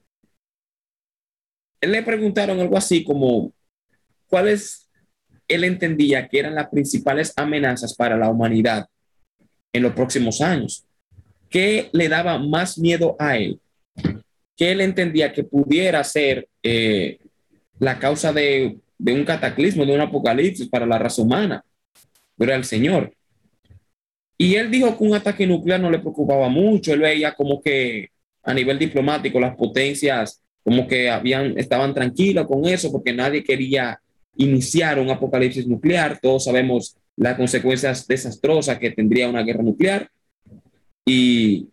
él 1.80 1.92
le 1.92 2.02
preguntaron 2.02 2.60
algo 2.60 2.76
así 2.76 3.02
como, 3.04 3.52
¿cuáles 4.26 4.88
él 5.48 5.64
entendía 5.64 6.28
que 6.28 6.38
eran 6.38 6.54
las 6.54 6.68
principales 6.68 7.32
amenazas 7.36 7.94
para 7.94 8.16
la 8.16 8.30
humanidad 8.30 8.88
en 9.72 9.82
los 9.82 9.92
próximos 9.92 10.40
años. 10.40 10.84
¿Qué 11.48 11.88
le 11.92 12.08
daba 12.08 12.38
más 12.38 12.78
miedo 12.78 13.16
a 13.18 13.36
él? 13.36 13.60
¿Qué 14.56 14.72
él 14.72 14.80
entendía 14.80 15.32
que 15.32 15.44
pudiera 15.44 16.02
ser 16.04 16.48
eh, 16.62 17.18
la 17.78 17.98
causa 17.98 18.32
de, 18.32 18.78
un 18.98 19.24
cataclismo, 19.24 19.84
de 19.84 19.94
un 19.94 20.00
apocalipsis 20.00 20.68
para 20.68 20.86
la 20.86 20.98
raza 20.98 21.22
humana? 21.22 21.64
Era 22.38 22.54
el 22.54 22.64
Señor. 22.64 23.12
Y 24.38 24.54
él 24.54 24.70
dijo 24.70 24.96
que 24.96 25.04
un 25.04 25.14
ataque 25.14 25.46
nuclear 25.46 25.80
no 25.80 25.90
le 25.90 25.98
preocupaba 25.98 26.48
mucho. 26.48 26.92
Él 26.92 27.00
veía 27.00 27.32
como 27.34 27.60
que 27.60 28.08
a 28.42 28.54
nivel 28.54 28.78
diplomático 28.78 29.38
las 29.40 29.56
potencias 29.56 30.42
como 30.62 30.86
que 30.86 31.10
habían, 31.10 31.58
estaban 31.58 31.94
tranquilas 31.94 32.46
con 32.46 32.66
eso 32.66 32.92
porque 32.92 33.12
nadie 33.12 33.42
quería 33.42 34.00
iniciar 34.36 34.98
un 34.98 35.10
apocalipsis 35.10 35.66
nuclear. 35.66 36.18
Todos 36.20 36.44
sabemos 36.44 36.96
las 37.20 37.36
consecuencias 37.36 38.06
desastrosas 38.08 38.78
que 38.78 38.90
tendría 38.92 39.28
una 39.28 39.42
guerra 39.42 39.62
nuclear. 39.62 40.10
Y 41.06 41.68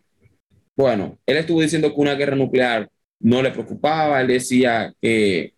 bueno, 0.75 1.17
él 1.25 1.37
estuvo 1.37 1.61
diciendo 1.61 1.89
que 1.89 2.01
una 2.01 2.15
guerra 2.15 2.35
nuclear 2.35 2.89
no 3.21 3.41
le 3.41 3.51
preocupaba, 3.51 4.19
él 4.19 4.27
decía 4.27 4.93
que, 5.01 5.53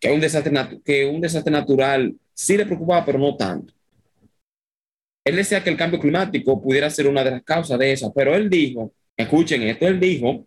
que, 0.00 0.10
un, 0.10 0.20
desastre 0.20 0.80
que 0.82 1.04
un 1.04 1.20
desastre 1.20 1.52
natural 1.52 2.16
sí 2.32 2.56
le 2.56 2.64
preocupaba, 2.64 3.04
pero 3.04 3.18
no 3.18 3.36
tanto. 3.36 3.74
Él 5.22 5.36
decía 5.36 5.62
que 5.62 5.70
el 5.70 5.76
cambio 5.76 6.00
climático 6.00 6.60
pudiera 6.60 6.88
ser 6.88 7.06
una 7.06 7.22
de 7.22 7.32
las 7.32 7.42
causas 7.42 7.78
de 7.78 7.92
eso, 7.92 8.10
pero 8.14 8.34
él 8.34 8.48
dijo, 8.48 8.94
escuchen 9.14 9.60
esto, 9.62 9.86
él 9.86 10.00
dijo 10.00 10.46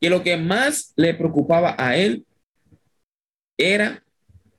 que 0.00 0.10
lo 0.10 0.20
que 0.20 0.36
más 0.36 0.92
le 0.96 1.14
preocupaba 1.14 1.76
a 1.78 1.96
él 1.96 2.26
era 3.56 4.04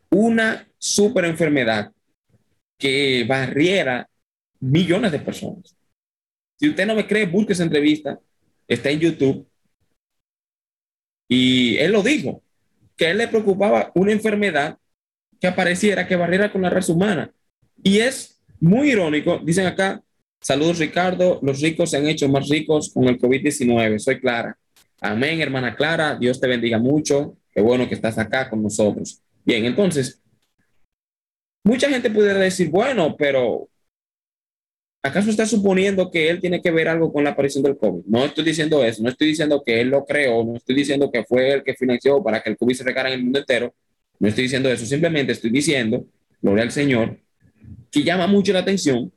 una 0.10 0.69
super 0.80 1.26
enfermedad 1.26 1.92
que 2.78 3.26
barriera 3.28 4.10
millones 4.60 5.12
de 5.12 5.20
personas. 5.20 5.76
Si 6.58 6.70
usted 6.70 6.88
no 6.88 6.96
me 6.96 7.06
cree, 7.06 7.26
busque 7.26 7.54
esa 7.54 7.64
entrevista, 7.64 8.20
está 8.68 8.90
en 8.90 9.00
YouTube. 9.00 9.48
Y 11.28 11.78
él 11.78 11.92
lo 11.92 12.02
dijo, 12.02 12.42
que 12.98 13.10
él 13.10 13.18
le 13.18 13.28
preocupaba 13.28 13.92
una 13.96 14.12
enfermedad 14.12 14.78
que 15.40 15.48
apareciera, 15.48 16.08
que 16.08 16.16
barriera 16.16 16.52
con 16.52 16.62
la 16.62 16.70
raza 16.70 16.92
humana. 16.92 17.32
Y 17.82 18.00
es 18.00 18.42
muy 18.60 18.92
irónico, 18.92 19.40
dicen 19.44 19.66
acá, 19.66 20.04
saludos 20.42 20.80
Ricardo, 20.80 21.40
los 21.42 21.62
ricos 21.62 21.92
se 21.92 21.98
han 21.98 22.08
hecho 22.08 22.28
más 22.28 22.50
ricos 22.50 22.92
con 22.94 23.06
el 23.06 23.18
COVID-19, 23.18 24.00
soy 24.00 24.20
Clara. 24.20 24.58
Amén, 25.00 25.40
hermana 25.40 25.76
Clara, 25.76 26.18
Dios 26.18 26.42
te 26.42 26.48
bendiga 26.48 26.78
mucho, 26.78 27.38
qué 27.54 27.62
bueno 27.62 27.88
que 27.88 27.96
estás 27.96 28.18
acá 28.18 28.50
con 28.50 28.62
nosotros. 28.62 29.22
Bien, 29.46 29.64
entonces, 29.66 30.22
mucha 31.64 31.90
gente 31.90 32.10
pudiera 32.10 32.40
decir, 32.40 32.70
bueno, 32.70 33.16
pero 33.18 33.70
¿acaso 35.04 35.30
está 35.30 35.46
suponiendo 35.46 36.10
que 36.12 36.30
él 36.30 36.40
tiene 36.40 36.62
que 36.62 36.72
ver 36.72 36.88
algo 36.88 37.12
con 37.12 37.24
la 37.24 37.32
aparición 37.32 37.64
del 37.64 37.78
COVID? 37.78 38.06
No 38.06 38.26
estoy 38.26 38.44
diciendo 38.44 38.84
eso, 38.84 39.04
no 39.04 39.10
estoy 39.10 39.28
diciendo 39.28 39.62
que 39.66 39.82
él 39.82 39.90
lo 39.90 40.06
creó, 40.06 40.44
no 40.44 40.56
estoy 40.56 40.76
diciendo 40.76 41.12
que 41.12 41.24
fue 41.24 41.54
el 41.54 41.64
que 41.64 41.74
financió 41.76 42.24
para 42.24 42.42
que 42.42 42.50
el 42.50 42.58
COVID 42.58 42.76
se 42.76 42.84
regara 42.84 43.10
en 43.10 43.16
el 43.16 43.24
mundo 43.24 43.40
entero, 43.40 43.74
no 44.20 44.28
estoy 44.28 44.44
diciendo 44.44 44.70
eso, 44.70 44.86
simplemente 44.86 45.32
estoy 45.32 45.50
diciendo, 45.50 46.06
gloria 46.42 46.64
al 46.64 46.72
Señor, 46.72 47.20
que 47.92 48.04
llama 48.04 48.28
mucho 48.28 48.54
la 48.54 48.60
atención 48.60 49.12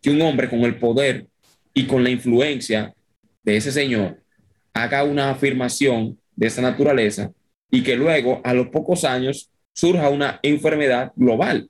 que 0.00 0.10
un 0.10 0.22
hombre 0.22 0.48
con 0.48 0.60
el 0.60 0.78
poder 0.78 1.26
y 1.74 1.86
con 1.86 2.02
la 2.02 2.10
influencia 2.10 2.94
de 3.42 3.56
ese 3.56 3.72
Señor 3.72 4.22
haga 4.72 5.04
una 5.04 5.30
afirmación 5.30 6.18
de 6.34 6.46
esa 6.46 6.62
naturaleza 6.62 7.32
y 7.70 7.82
que 7.82 7.96
luego, 7.96 8.40
a 8.44 8.54
los 8.54 8.68
pocos 8.68 9.04
años, 9.04 9.50
surja 9.72 10.08
una 10.08 10.38
enfermedad 10.42 11.12
global. 11.16 11.68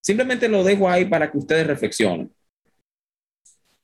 Simplemente 0.00 0.48
lo 0.48 0.64
dejo 0.64 0.88
ahí 0.88 1.04
para 1.04 1.30
que 1.30 1.38
ustedes 1.38 1.66
reflexionen. 1.66 2.30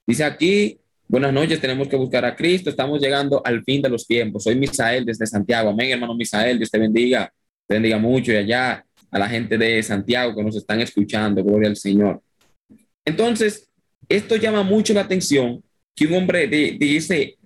Dice 0.06 0.24
aquí, 0.24 0.78
buenas 1.08 1.32
noches, 1.32 1.60
tenemos 1.60 1.88
que 1.88 1.96
buscar 1.96 2.24
a 2.24 2.36
Cristo, 2.36 2.70
estamos 2.70 3.00
llegando 3.00 3.42
al 3.44 3.62
fin 3.64 3.80
de 3.82 3.88
los 3.88 4.06
tiempos. 4.06 4.44
Soy 4.44 4.56
Misael 4.56 5.04
desde 5.04 5.26
Santiago. 5.26 5.70
Amén, 5.70 5.90
hermano 5.90 6.14
Misael, 6.14 6.58
Dios 6.58 6.70
te 6.70 6.78
bendiga, 6.78 7.32
te 7.66 7.74
bendiga 7.74 7.98
mucho 7.98 8.32
y 8.32 8.36
allá 8.36 8.84
a 9.10 9.18
la 9.18 9.28
gente 9.28 9.56
de 9.56 9.82
Santiago 9.82 10.34
que 10.34 10.42
nos 10.42 10.56
están 10.56 10.80
escuchando, 10.80 11.42
gloria 11.42 11.68
al 11.68 11.76
Señor. 11.76 12.22
Entonces, 13.04 13.70
esto 14.08 14.36
llama 14.36 14.62
mucho 14.62 14.92
la 14.92 15.02
atención 15.02 15.62
que 15.94 16.06
un 16.06 16.14
hombre 16.14 16.48
de, 16.48 16.76
de, 16.78 17.36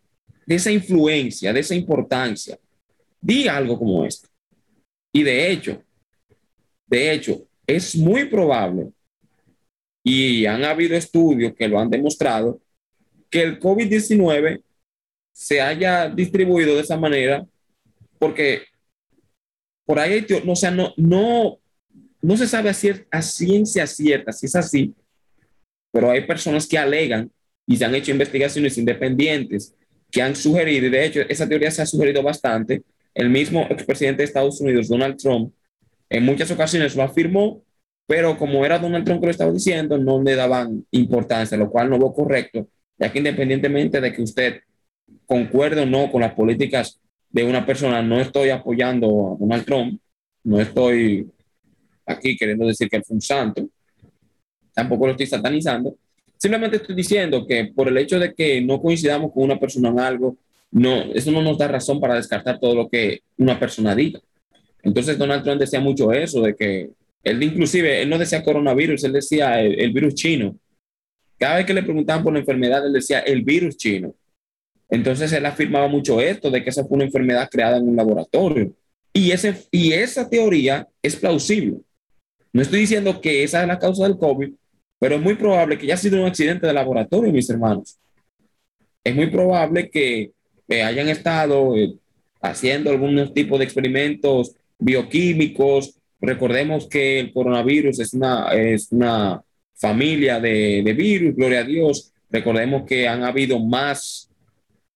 de 0.47 0.55
esa 0.55 0.73
influencia, 0.73 1.53
de 1.53 1.61
esa 1.61 1.75
importancia, 1.75 2.59
diga 3.21 3.57
algo 3.57 3.79
como 3.79 4.05
esto. 4.05 4.29
Y 5.13 5.23
de 5.23 5.51
hecho, 5.51 5.83
de 6.87 7.13
hecho, 7.13 7.48
es 7.69 7.95
muy 7.95 8.25
probable, 8.25 8.91
y 10.03 10.47
han 10.47 10.65
habido 10.65 10.97
estudios 10.97 11.53
que 11.55 11.69
lo 11.69 11.79
han 11.79 11.91
demostrado, 11.91 12.61
que 13.31 13.43
el 13.43 13.61
COVID-19 13.61 14.63
se 15.33 15.61
haya 15.61 16.09
distribuido 16.09 16.75
de 16.75 16.81
esa 16.81 16.97
manera 16.97 17.47
porque 18.19 18.63
por 19.85 19.99
ahí, 19.99 20.27
no, 20.45 20.53
o 20.53 20.57
sea, 20.57 20.71
no, 20.71 20.93
no, 20.97 21.59
no 22.21 22.37
se 22.37 22.47
sabe 22.47 22.71
a, 22.71 23.23
ciencia 23.23 23.87
cierta 23.87 24.33
si 24.33 24.47
es 24.47 24.57
así, 24.57 24.95
pero 25.93 26.11
hay 26.11 26.27
personas 26.27 26.67
que 26.67 26.77
alegan 26.77 27.31
y 27.67 27.77
se 27.77 27.85
han 27.85 27.95
hecho 27.95 28.11
investigaciones 28.11 28.77
independientes 28.77 29.75
que 30.11 30.23
han 30.23 30.35
sugerido, 30.35 30.87
y 30.87 30.91
de 30.91 31.05
hecho 31.05 31.21
esa 31.29 31.49
teoría 31.49 31.71
se 31.71 31.83
ha 31.83 31.87
sugerido 31.87 32.23
bastante, 32.23 32.83
el 33.15 33.31
mismo 33.31 33.63
expresidente 33.71 34.23
de 34.23 34.25
Estados 34.25 34.61
Unidos, 34.61 34.89
Donald 34.89 35.17
Trump, 35.17 35.53
en 36.11 36.25
muchas 36.25 36.51
ocasiones 36.51 36.97
lo 36.97 37.03
afirmó, 37.03 37.63
pero 38.07 38.39
como 38.39 38.65
era 38.65 38.79
Donald 38.79 39.05
Trump 39.05 39.21
que 39.21 39.27
lo 39.27 39.31
estaba 39.31 39.53
diciendo, 39.53 39.99
no 39.99 40.23
le 40.23 40.35
daban 40.35 40.87
importancia, 40.93 41.59
lo 41.59 41.71
cual 41.71 41.91
no 41.91 41.99
fue 41.99 42.15
correcto, 42.15 42.69
ya 42.99 43.13
que 43.13 43.19
independientemente 43.19 44.01
de 44.01 44.13
que 44.13 44.23
usted 44.23 44.61
concuerde 45.27 45.83
o 45.83 45.87
no 45.87 46.11
con 46.11 46.23
las 46.23 46.33
políticas 46.33 47.01
de 47.31 47.45
una 47.45 47.67
persona, 47.67 48.03
no 48.03 48.19
estoy 48.19 48.49
apoyando 48.49 49.35
a 49.35 49.37
Donald 49.39 49.65
Trump, 49.65 50.01
no 50.45 50.61
estoy 50.61 51.31
aquí 52.07 52.37
queriendo 52.37 52.67
decir 52.67 52.89
que 52.89 52.97
él 52.97 53.05
fue 53.05 53.17
un 53.17 53.21
santo, 53.21 53.69
tampoco 54.73 55.07
lo 55.07 55.13
estoy 55.13 55.27
satanizando, 55.27 55.97
simplemente 56.39 56.79
estoy 56.79 56.95
diciendo 56.95 57.47
que 57.47 57.67
por 57.67 57.89
el 57.89 57.99
hecho 57.99 58.19
de 58.19 58.33
que 58.33 58.63
no 58.63 58.81
coincidamos 58.81 59.33
con 59.33 59.43
una 59.43 59.61
persona 59.61 59.91
en 59.91 60.01
algo, 60.01 60.37
no, 60.71 61.13
eso 61.15 61.31
no 61.31 61.43
nos 61.43 61.59
da 61.59 61.69
razón 61.69 62.01
para 62.01 62.15
descartar 62.15 62.59
todo 62.59 62.75
lo 62.75 62.89
que 62.89 63.21
una 63.37 63.59
persona 63.59 63.95
diga. 63.95 64.21
Entonces 64.83 65.19
Donald 65.19 65.43
Trump 65.43 65.61
decía 65.61 65.81
mucho 65.81 66.13
eso, 66.13 66.43
de 66.43 66.55
que 66.55 66.91
él 67.25 67.43
inclusive, 67.43 68.03
él 68.03 68.09
no 68.09 68.19
decía 68.19 68.43
coronavirus, 68.43 69.05
él 69.05 69.13
decía 69.13 69.61
el, 69.61 69.93
virus 69.93 70.15
chino. 70.15 70.57
Cada 71.37 71.57
vez 71.57 71.67
que 71.67 71.75
le 71.75 71.83
preguntaban 71.83 72.23
por 72.23 72.33
la 72.33 72.39
enfermedad, 72.41 72.87
él 72.87 72.93
decía 72.93 73.21
el 73.21 73.43
virus 73.43 73.77
chino. 73.77 74.15
Entonces 74.89 75.33
él 75.33 75.45
afirmaba 75.45 75.89
mucho 75.89 76.21
esto, 76.21 76.51
de 76.51 76.63
que 76.63 76.71
esa 76.71 76.85
fue 76.85 76.97
una 76.97 77.05
enfermedad 77.05 77.49
creada 77.51 77.77
en 77.77 77.89
un 77.89 77.97
laboratorio. 77.97 78.73
Y, 79.13 79.31
ese, 79.33 79.67
y 79.71 79.93
esa 79.93 80.29
teoría 80.29 80.87
es 81.03 81.17
plausible. 81.17 81.79
No 82.53 82.63
estoy 82.63 82.81
diciendo 82.81 83.21
que 83.21 83.43
esa 83.43 83.63
es 83.63 83.69
la 83.69 83.79
causa 83.79 84.05
del 84.05 84.17
COVID, 84.17 84.51
pero 84.99 85.17
es 85.17 85.21
muy 85.21 85.35
probable 85.35 85.77
que 85.77 85.85
haya 85.85 85.97
sido 85.97 86.21
un 86.21 86.27
accidente 86.27 86.67
de 86.67 86.73
laboratorio, 86.73 87.33
mis 87.33 87.51
hermanos. 87.51 87.99
Es 89.05 89.15
muy 89.15 89.27
probable 89.27 89.91
que 89.91 90.33
hayan 90.71 91.09
estado 91.09 91.77
eh, 91.77 91.95
haciendo 92.41 92.91
algún 92.91 93.33
tipo 93.35 93.59
de 93.59 93.65
experimentos 93.65 94.55
bioquímicos. 94.79 95.99
Recordemos 96.21 96.89
que 96.89 97.21
el 97.21 97.33
coronavirus 97.33 98.01
es 98.01 98.13
una, 98.15 98.53
es 98.53 98.91
una 98.91 99.43
familia 99.75 100.41
de, 100.41 100.83
de 100.85 100.93
virus, 100.93 101.35
gloria 101.35 101.61
a 101.61 101.65
Dios. 101.65 102.13
Recordemos 102.31 102.85
que 102.85 103.09
han 103.09 103.25
habido 103.25 103.59
más 103.59 104.29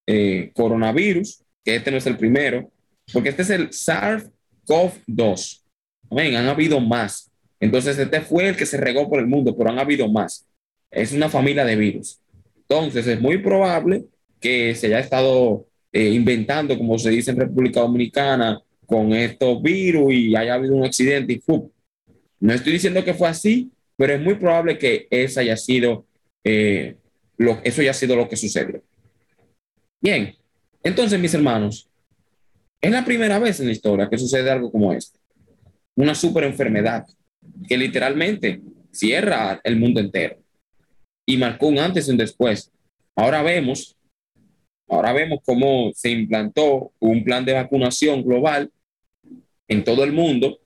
eh, 0.07 0.51
coronavirus, 0.55 1.43
que 1.65 1.77
este 1.77 1.91
no 1.91 1.97
es 1.99 2.07
el 2.07 2.17
primero, 2.17 2.71
porque 3.13 3.29
este 3.29 3.43
es 3.43 3.51
el 3.51 3.71
SARS-CoV-2. 3.71 5.63
Han 6.11 6.49
habido 6.49 6.81
más. 6.81 7.31
Entonces, 7.61 7.99
este 7.99 8.21
fue 8.21 8.49
el 8.49 8.57
que 8.57 8.67
se 8.67 8.77
regó 8.77 9.09
por 9.09 9.21
el 9.21 9.27
mundo, 9.27 9.57
pero 9.57 9.71
han 9.71 9.79
habido 9.79 10.09
más. 10.09 10.47
Es 10.91 11.13
una 11.13 11.29
familia 11.29 11.65
de 11.65 11.77
virus. 11.77 12.21
Entonces, 12.57 13.07
es 13.07 13.21
muy 13.21 13.39
probable 13.39 14.05
que 14.41 14.75
se 14.75 14.89
haya 14.89 14.99
estado 14.99 15.67
eh, 15.93 16.11
inventando, 16.11 16.77
como 16.77 16.99
se 16.99 17.11
dice 17.11 17.31
en 17.31 17.39
República 17.39 17.81
Dominicana, 17.81 18.61
con 18.93 19.15
estos 19.15 19.63
virus 19.63 20.13
y 20.13 20.37
haya 20.37 20.53
habido 20.53 20.77
un 20.77 20.85
accidente 20.85 21.33
y. 21.33 21.73
No 22.41 22.53
estoy 22.53 22.75
diciendo 22.75 23.03
que 23.03 23.15
fue 23.15 23.27
así, 23.27 23.73
pero 23.97 24.13
es 24.13 24.21
muy 24.21 24.35
probable 24.35 24.77
que 24.77 25.07
esa 25.09 25.41
haya 25.41 25.57
sido, 25.57 26.05
eh, 26.45 26.97
lo, 27.39 27.59
eso 27.65 27.81
haya 27.81 27.95
sido 27.95 28.17
lo 28.17 28.29
que 28.29 28.37
sucedió. 28.37 28.83
Bien, 29.99 30.35
entonces, 30.83 31.19
mis 31.19 31.33
hermanos, 31.33 31.89
es 32.83 32.91
la 32.91 33.03
primera 33.03 33.39
vez 33.39 33.61
en 33.61 33.67
la 33.67 33.73
historia 33.73 34.11
que 34.11 34.19
sucede 34.19 34.51
algo 34.51 34.71
como 34.71 34.93
esto. 34.93 35.19
Una 35.97 36.15
super 36.15 36.45
enfermedad 36.45 37.07
que 37.67 37.79
literalmente 37.79 38.61
cierra 38.91 39.59
el 39.65 39.77
mundo 39.77 40.01
entero 40.01 40.37
y 41.25 41.39
marcó 41.39 41.69
un 41.69 41.79
antes 41.79 42.09
y 42.09 42.11
un 42.11 42.19
después. 42.19 42.71
Ahora 43.17 43.43
vemos, 43.43 43.97
ahora 44.87 45.15
vemos 45.15 45.39
cómo 45.47 45.93
se 45.95 46.11
implantó 46.11 46.93
un 46.99 47.25
plan 47.25 47.43
de 47.43 47.55
vacunación 47.55 48.23
global 48.23 48.71
en 49.73 49.85
todo 49.85 50.05
el 50.05 50.13
mundo, 50.13 50.61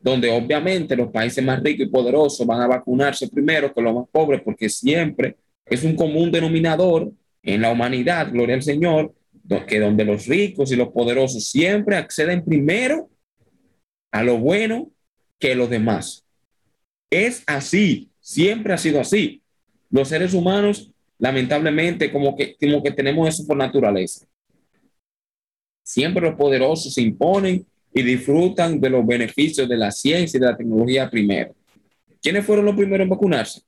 donde 0.00 0.30
obviamente 0.30 0.96
los 0.96 1.10
países 1.10 1.44
más 1.44 1.62
ricos 1.62 1.86
y 1.86 1.90
poderosos 1.90 2.46
van 2.46 2.60
a 2.60 2.66
vacunarse 2.66 3.28
primero 3.28 3.72
que 3.72 3.80
los 3.80 3.94
más 3.94 4.06
pobres, 4.10 4.42
porque 4.42 4.68
siempre 4.68 5.36
es 5.64 5.84
un 5.84 5.96
común 5.96 6.30
denominador 6.30 7.12
en 7.42 7.62
la 7.62 7.70
humanidad, 7.70 8.30
gloria 8.30 8.56
al 8.56 8.62
Señor, 8.62 9.14
que 9.66 9.80
donde 9.80 10.04
los 10.04 10.26
ricos 10.26 10.70
y 10.70 10.76
los 10.76 10.88
poderosos 10.88 11.48
siempre 11.48 11.96
acceden 11.96 12.44
primero 12.44 13.08
a 14.10 14.22
lo 14.22 14.38
bueno 14.38 14.90
que 15.38 15.54
los 15.54 15.70
demás. 15.70 16.24
Es 17.10 17.42
así, 17.46 18.10
siempre 18.20 18.74
ha 18.74 18.78
sido 18.78 19.00
así. 19.00 19.42
Los 19.90 20.08
seres 20.08 20.34
humanos, 20.34 20.90
lamentablemente, 21.18 22.12
como 22.12 22.36
que, 22.36 22.56
como 22.60 22.82
que 22.82 22.90
tenemos 22.90 23.28
eso 23.28 23.46
por 23.46 23.56
naturaleza. 23.56 24.26
Siempre 25.82 26.22
los 26.22 26.36
poderosos 26.36 26.92
se 26.92 27.00
imponen 27.00 27.66
y 27.92 28.02
disfrutan 28.02 28.80
de 28.80 28.90
los 28.90 29.06
beneficios 29.06 29.68
de 29.68 29.76
la 29.76 29.90
ciencia 29.90 30.38
y 30.38 30.40
de 30.40 30.46
la 30.46 30.56
tecnología 30.56 31.10
primero. 31.10 31.54
¿Quiénes 32.20 32.44
fueron 32.44 32.64
los 32.64 32.74
primeros 32.76 33.04
en 33.04 33.10
vacunarse? 33.10 33.62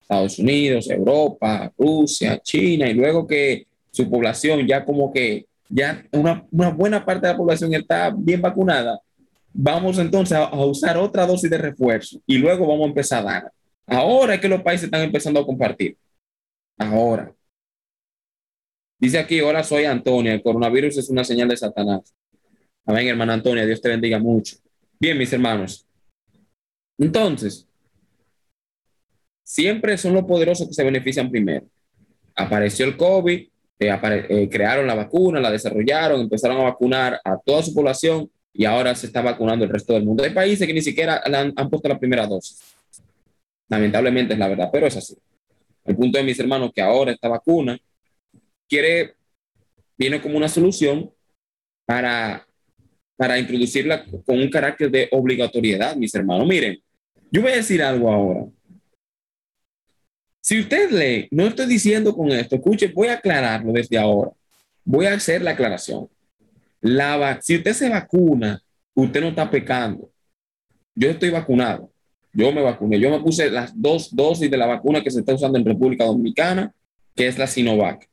Estados 0.00 0.38
Unidos, 0.38 0.90
Europa, 0.90 1.72
Rusia, 1.78 2.38
China, 2.40 2.88
y 2.88 2.94
luego 2.94 3.26
que 3.26 3.66
su 3.90 4.08
población 4.10 4.66
ya 4.66 4.84
como 4.84 5.12
que 5.12 5.46
ya 5.68 6.04
una, 6.12 6.46
una 6.50 6.70
buena 6.70 7.04
parte 7.04 7.26
de 7.26 7.32
la 7.32 7.38
población 7.38 7.74
está 7.74 8.14
bien 8.16 8.40
vacunada, 8.40 9.00
vamos 9.52 9.98
entonces 9.98 10.36
a, 10.36 10.52
usar 10.64 10.98
otra 10.98 11.26
dosis 11.26 11.48
de 11.48 11.58
refuerzo 11.58 12.20
y 12.26 12.38
luego 12.38 12.66
vamos 12.66 12.84
a 12.84 12.88
empezar 12.88 13.20
a 13.20 13.32
dar. 13.32 13.52
Ahora 13.86 14.34
es 14.34 14.40
que 14.40 14.48
los 14.48 14.62
países 14.62 14.84
están 14.84 15.02
empezando 15.02 15.40
a 15.40 15.46
compartir. 15.46 15.96
Ahora. 16.78 17.32
Dice 18.98 19.18
aquí, 19.18 19.40
hola, 19.40 19.62
soy 19.62 19.84
Antonia. 19.84 20.32
El 20.32 20.42
coronavirus 20.42 20.98
es 20.98 21.10
una 21.10 21.24
señal 21.24 21.48
de 21.48 21.56
Satanás. 21.56 22.14
Amén, 22.86 23.08
hermana 23.08 23.34
Antonia. 23.34 23.64
Dios 23.64 23.80
te 23.80 23.88
bendiga 23.88 24.18
mucho. 24.18 24.56
Bien, 24.98 25.16
mis 25.16 25.32
hermanos. 25.32 25.86
Entonces, 26.98 27.66
siempre 29.42 29.96
son 29.96 30.14
los 30.14 30.24
poderosos 30.24 30.68
que 30.68 30.74
se 30.74 30.84
benefician 30.84 31.30
primero. 31.30 31.66
Apareció 32.34 32.86
el 32.86 32.96
COVID, 32.96 33.48
eh, 33.78 34.26
eh, 34.28 34.48
crearon 34.50 34.86
la 34.86 34.94
vacuna, 34.94 35.40
la 35.40 35.50
desarrollaron, 35.50 36.20
empezaron 36.20 36.58
a 36.58 36.64
vacunar 36.64 37.20
a 37.24 37.38
toda 37.38 37.62
su 37.62 37.74
población 37.74 38.30
y 38.52 38.64
ahora 38.64 38.94
se 38.94 39.06
está 39.06 39.20
vacunando 39.20 39.64
el 39.64 39.70
resto 39.70 39.94
del 39.94 40.04
mundo. 40.04 40.22
Hay 40.22 40.30
países 40.30 40.66
que 40.66 40.74
ni 40.74 40.82
siquiera 40.82 41.22
han, 41.24 41.70
puesto 41.70 41.88
la 41.88 41.98
primera 41.98 42.26
dosis. 42.26 42.60
Lamentablemente 43.68 44.34
es 44.34 44.38
la 44.38 44.48
verdad, 44.48 44.70
pero 44.72 44.86
es 44.86 44.96
así. 44.96 45.16
El 45.84 45.96
punto 45.96 46.18
de 46.18 46.24
mis 46.24 46.38
hermanos 46.38 46.70
que 46.74 46.80
ahora 46.80 47.12
esta 47.12 47.28
vacuna 47.28 47.78
quiere, 48.68 49.14
viene 49.98 50.22
como 50.22 50.36
una 50.36 50.48
solución 50.48 51.10
para, 51.84 52.43
para 53.16 53.38
introducirla 53.38 54.04
con 54.04 54.38
un 54.38 54.50
carácter 54.50 54.90
de 54.90 55.08
obligatoriedad, 55.12 55.96
mis 55.96 56.14
hermanos. 56.14 56.46
Miren, 56.46 56.78
yo 57.30 57.42
voy 57.42 57.52
a 57.52 57.56
decir 57.56 57.82
algo 57.82 58.10
ahora. 58.10 58.46
Si 60.40 60.60
usted 60.60 60.90
lee, 60.90 61.28
no 61.30 61.46
estoy 61.46 61.66
diciendo 61.66 62.14
con 62.14 62.30
esto, 62.30 62.56
escuche, 62.56 62.88
voy 62.88 63.08
a 63.08 63.14
aclararlo 63.14 63.72
desde 63.72 63.96
ahora. 63.96 64.30
Voy 64.84 65.06
a 65.06 65.14
hacer 65.14 65.40
la 65.40 65.52
aclaración. 65.52 66.08
La, 66.80 67.40
si 67.40 67.56
usted 67.56 67.72
se 67.72 67.88
vacuna, 67.88 68.62
usted 68.94 69.20
no 69.22 69.28
está 69.28 69.50
pecando. 69.50 70.10
Yo 70.94 71.08
estoy 71.08 71.30
vacunado. 71.30 71.90
Yo 72.32 72.52
me 72.52 72.60
vacuné. 72.60 72.98
Yo 73.00 73.10
me 73.10 73.20
puse 73.20 73.50
las 73.50 73.72
dos 73.80 74.14
dosis 74.14 74.50
de 74.50 74.56
la 74.56 74.66
vacuna 74.66 75.02
que 75.02 75.10
se 75.10 75.20
está 75.20 75.34
usando 75.34 75.56
en 75.56 75.64
República 75.64 76.04
Dominicana, 76.04 76.74
que 77.14 77.26
es 77.26 77.38
la 77.38 77.46
Sinovac. 77.46 78.06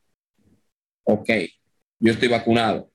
Ok, 1.04 1.30
yo 2.00 2.14
estoy 2.14 2.30
vacunado. 2.30 2.91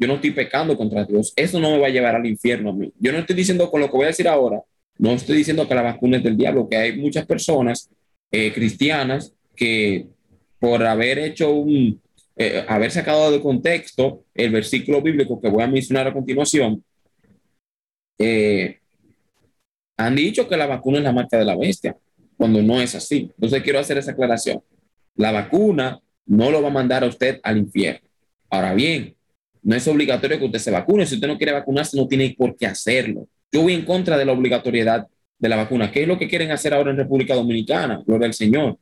Yo 0.00 0.06
no 0.06 0.14
estoy 0.14 0.30
pecando 0.30 0.78
contra 0.78 1.04
Dios. 1.04 1.34
Eso 1.36 1.60
no 1.60 1.72
me 1.72 1.78
va 1.78 1.88
a 1.88 1.90
llevar 1.90 2.16
al 2.16 2.24
infierno 2.24 2.70
a 2.70 2.72
mí. 2.72 2.90
Yo 2.98 3.12
no 3.12 3.18
estoy 3.18 3.36
diciendo 3.36 3.70
con 3.70 3.82
lo 3.82 3.90
que 3.90 3.96
voy 3.98 4.04
a 4.04 4.08
decir 4.08 4.26
ahora, 4.26 4.62
no 4.96 5.12
estoy 5.12 5.36
diciendo 5.36 5.68
que 5.68 5.74
la 5.74 5.82
vacuna 5.82 6.16
es 6.16 6.22
del 6.22 6.38
diablo, 6.38 6.68
que 6.70 6.76
hay 6.78 6.96
muchas 6.96 7.26
personas 7.26 7.90
eh, 8.30 8.50
cristianas 8.50 9.34
que 9.54 10.06
por 10.58 10.82
haber 10.84 11.18
hecho 11.18 11.50
un, 11.52 12.00
eh, 12.36 12.64
haber 12.66 12.90
sacado 12.90 13.30
de 13.30 13.42
contexto 13.42 14.24
el 14.34 14.50
versículo 14.50 15.02
bíblico 15.02 15.38
que 15.38 15.50
voy 15.50 15.62
a 15.62 15.66
mencionar 15.66 16.06
a 16.08 16.14
continuación, 16.14 16.82
eh, 18.18 18.78
han 19.98 20.16
dicho 20.16 20.48
que 20.48 20.56
la 20.56 20.66
vacuna 20.66 20.98
es 20.98 21.04
la 21.04 21.12
marca 21.12 21.36
de 21.36 21.44
la 21.44 21.56
bestia, 21.56 21.94
cuando 22.38 22.62
no 22.62 22.80
es 22.80 22.94
así. 22.94 23.30
Entonces 23.34 23.62
quiero 23.62 23.78
hacer 23.78 23.98
esa 23.98 24.12
aclaración. 24.12 24.62
La 25.14 25.30
vacuna 25.30 26.00
no 26.24 26.50
lo 26.50 26.62
va 26.62 26.68
a 26.68 26.72
mandar 26.72 27.04
a 27.04 27.08
usted 27.08 27.38
al 27.42 27.58
infierno. 27.58 28.08
Ahora 28.48 28.72
bien, 28.72 29.14
no 29.62 29.76
es 29.76 29.86
obligatorio 29.88 30.38
que 30.38 30.44
usted 30.44 30.58
se 30.58 30.70
vacune. 30.70 31.06
Si 31.06 31.14
usted 31.14 31.28
no 31.28 31.36
quiere 31.36 31.52
vacunarse, 31.52 31.96
no 31.96 32.06
tiene 32.08 32.34
por 32.36 32.56
qué 32.56 32.66
hacerlo. 32.66 33.28
Yo 33.52 33.62
voy 33.62 33.74
en 33.74 33.84
contra 33.84 34.16
de 34.16 34.24
la 34.24 34.32
obligatoriedad 34.32 35.06
de 35.38 35.48
la 35.48 35.56
vacuna. 35.56 35.90
¿Qué 35.90 36.02
es 36.02 36.08
lo 36.08 36.18
que 36.18 36.28
quieren 36.28 36.50
hacer 36.50 36.74
ahora 36.74 36.90
en 36.90 36.96
República 36.96 37.34
Dominicana? 37.34 38.02
Gloria 38.06 38.26
al 38.26 38.34
Señor 38.34 38.78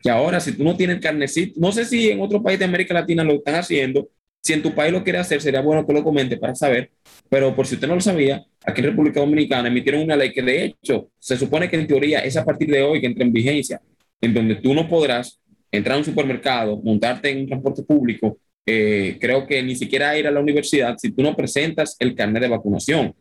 que 0.00 0.10
ahora 0.10 0.40
si 0.40 0.52
tú 0.52 0.64
no 0.64 0.76
tienes 0.76 1.00
carnecito, 1.00 1.60
no 1.60 1.72
sé 1.72 1.84
si 1.84 2.10
en 2.10 2.20
otro 2.20 2.42
país 2.42 2.58
de 2.58 2.64
América 2.64 2.94
Latina 2.94 3.22
lo 3.22 3.34
están 3.34 3.56
haciendo, 3.56 4.08
Si 4.42 4.54
en 4.54 4.62
tu 4.62 4.74
país 4.74 4.90
lo 4.90 5.04
quiere 5.04 5.18
hacer, 5.18 5.42
sería 5.42 5.60
bueno 5.60 5.86
que 5.86 5.92
lo 5.92 6.02
comente 6.02 6.38
para 6.38 6.54
saber. 6.54 6.90
Pero 7.28 7.54
por 7.54 7.66
si 7.66 7.74
usted 7.74 7.86
no 7.86 7.94
lo 7.94 8.00
sabía, 8.00 8.42
aquí 8.64 8.80
en 8.80 8.86
República 8.86 9.20
Dominicana 9.20 9.68
emitieron 9.68 10.00
una 10.00 10.16
ley 10.16 10.32
que 10.32 10.40
de 10.40 10.64
hecho 10.64 11.10
se 11.18 11.36
supone 11.36 11.68
que 11.68 11.76
en 11.76 11.86
teoría 11.86 12.20
es 12.20 12.38
a 12.38 12.44
partir 12.44 12.70
de 12.70 12.82
hoy 12.82 13.02
que 13.02 13.06
entra 13.06 13.22
en 13.22 13.34
vigencia, 13.34 13.82
en 14.18 14.32
donde 14.32 14.54
tú 14.54 14.72
no 14.72 14.88
podrás 14.88 15.38
entrar 15.70 15.96
a 15.96 15.98
un 15.98 16.06
supermercado, 16.06 16.80
montarte 16.82 17.28
en 17.28 17.40
un 17.40 17.46
transporte 17.48 17.82
público, 17.82 18.38
eh, 18.72 19.18
creo 19.20 19.46
que 19.48 19.60
ni 19.62 19.74
siquiera 19.74 20.16
ir 20.16 20.28
a 20.28 20.30
la 20.30 20.38
universidad 20.38 20.96
si 20.96 21.10
tú 21.10 21.22
no 21.22 21.34
presentas 21.34 21.96
el 21.98 22.14
carnet 22.14 22.42
de 22.42 22.48
vacunación. 22.48 23.12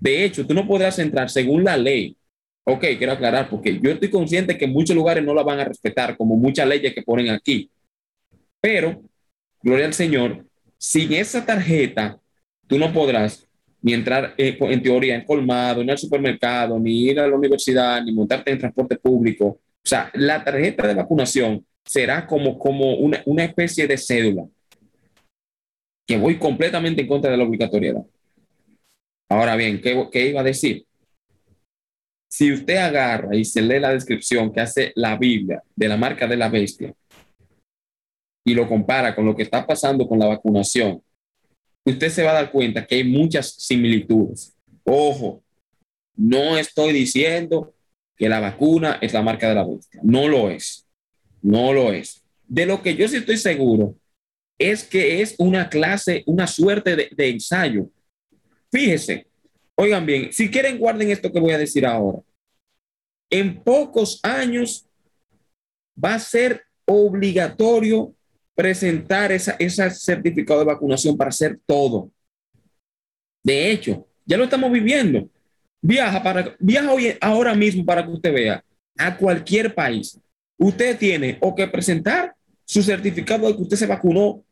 De 0.00 0.24
hecho, 0.24 0.46
tú 0.46 0.54
no 0.54 0.66
podrás 0.66 0.98
entrar 0.98 1.28
según 1.28 1.62
la 1.62 1.76
ley. 1.76 2.16
Ok, 2.64 2.84
quiero 2.96 3.12
aclarar, 3.12 3.50
porque 3.50 3.78
yo 3.82 3.90
estoy 3.90 4.08
consciente 4.08 4.56
que 4.56 4.66
muchos 4.66 4.96
lugares 4.96 5.22
no 5.22 5.34
la 5.34 5.42
van 5.42 5.60
a 5.60 5.64
respetar, 5.64 6.16
como 6.16 6.36
muchas 6.36 6.66
leyes 6.66 6.94
que 6.94 7.02
ponen 7.02 7.28
aquí. 7.28 7.70
Pero, 8.62 9.02
gloria 9.62 9.84
al 9.84 9.92
Señor, 9.92 10.46
sin 10.78 11.12
esa 11.12 11.44
tarjeta, 11.44 12.18
tú 12.66 12.78
no 12.78 12.90
podrás 12.90 13.46
ni 13.82 13.92
entrar 13.92 14.34
eh, 14.38 14.56
en 14.58 14.82
teoría 14.82 15.16
en 15.16 15.24
colmado, 15.26 15.84
ni 15.84 15.90
al 15.90 15.98
supermercado, 15.98 16.80
ni 16.80 17.02
ir 17.10 17.20
a 17.20 17.28
la 17.28 17.36
universidad, 17.36 18.02
ni 18.02 18.12
montarte 18.12 18.50
en 18.50 18.58
transporte 18.58 18.96
público. 18.96 19.46
O 19.46 19.60
sea, 19.82 20.10
la 20.14 20.42
tarjeta 20.42 20.88
de 20.88 20.94
vacunación 20.94 21.62
será 21.84 22.26
como, 22.26 22.58
como 22.58 22.94
una, 22.94 23.22
una 23.26 23.44
especie 23.44 23.86
de 23.86 23.98
cédula, 23.98 24.44
que 26.06 26.18
voy 26.18 26.38
completamente 26.38 27.02
en 27.02 27.08
contra 27.08 27.30
de 27.30 27.36
la 27.36 27.44
obligatoriedad. 27.44 28.04
Ahora 29.28 29.56
bien, 29.56 29.80
¿qué, 29.80 30.08
¿qué, 30.12 30.28
iba 30.28 30.40
a 30.40 30.44
decir? 30.44 30.86
Si 32.28 32.52
usted 32.52 32.76
agarra 32.76 33.34
y 33.36 33.44
se 33.44 33.62
lee 33.62 33.80
la 33.80 33.92
descripción 33.92 34.52
que 34.52 34.60
hace 34.60 34.92
la 34.96 35.16
Biblia 35.16 35.62
de 35.74 35.88
la 35.88 35.96
marca 35.96 36.26
de 36.26 36.36
la 36.36 36.48
bestia 36.48 36.94
y 38.44 38.54
lo 38.54 38.68
compara 38.68 39.14
con 39.14 39.24
lo 39.24 39.34
que 39.34 39.44
está 39.44 39.66
pasando 39.66 40.06
con 40.06 40.18
la 40.18 40.26
vacunación, 40.26 41.02
usted 41.84 42.10
se 42.10 42.22
va 42.22 42.32
a 42.32 42.34
dar 42.34 42.52
cuenta 42.52 42.86
que 42.86 42.96
hay 42.96 43.04
muchas 43.04 43.54
similitudes. 43.54 44.56
Ojo, 44.84 45.42
no 46.16 46.58
estoy 46.58 46.92
diciendo 46.92 47.74
que 48.16 48.28
la 48.28 48.40
vacuna 48.40 48.98
es 49.00 49.12
la 49.12 49.22
marca 49.22 49.48
de 49.48 49.54
la 49.54 49.66
bestia. 49.66 50.00
No 50.02 50.28
lo 50.28 50.50
es. 50.50 50.86
No 51.42 51.72
lo 51.72 51.92
es. 51.92 52.24
De 52.46 52.66
lo 52.66 52.82
que 52.82 52.94
yo 52.94 53.08
sí 53.08 53.16
estoy 53.16 53.36
seguro 53.36 53.96
es 54.58 54.84
que 54.84 55.20
es 55.20 55.34
una 55.38 55.68
clase, 55.68 56.22
una 56.26 56.46
suerte 56.46 56.96
de, 56.96 57.28
ensayo. 57.28 57.88
Fíjese, 58.70 59.26
oigan 59.74 60.06
bien, 60.06 60.32
si 60.32 60.50
quieren 60.50 60.78
guarden 60.78 61.10
esto 61.10 61.32
que 61.32 61.40
voy 61.40 61.52
a 61.52 61.58
decir 61.58 61.86
ahora. 61.86 62.18
En 63.30 63.62
pocos 63.62 64.20
años 64.22 64.86
va 66.02 66.14
a 66.14 66.20
ser 66.20 66.62
obligatorio 66.84 68.14
presentar 68.54 69.32
esa, 69.32 69.56
ese 69.58 69.90
certificado 69.90 70.60
de 70.60 70.66
vacunación 70.66 71.16
para 71.16 71.30
hacer 71.30 71.58
todo. 71.66 72.10
De 73.42 73.70
hecho, 73.70 74.06
ya 74.24 74.36
lo 74.36 74.44
estamos 74.44 74.70
viviendo. 74.70 75.28
Viaja, 75.82 76.22
para, 76.22 76.56
viaja 76.58 76.92
hoy, 76.92 77.16
ahora 77.20 77.54
mismo 77.54 77.84
para 77.84 78.04
que 78.04 78.12
usted 78.12 78.32
vea 78.32 78.64
a 78.96 79.16
cualquier 79.16 79.74
país. 79.74 80.18
Usted 80.56 80.96
tiene 80.96 81.36
o 81.40 81.54
que 81.54 81.66
presentar 81.66 82.33
su 82.64 82.82
certificado 82.82 83.46
de 83.48 83.56
que 83.56 83.62
usted 83.62 83.76
se 83.76 83.86
vacunó 83.86 84.44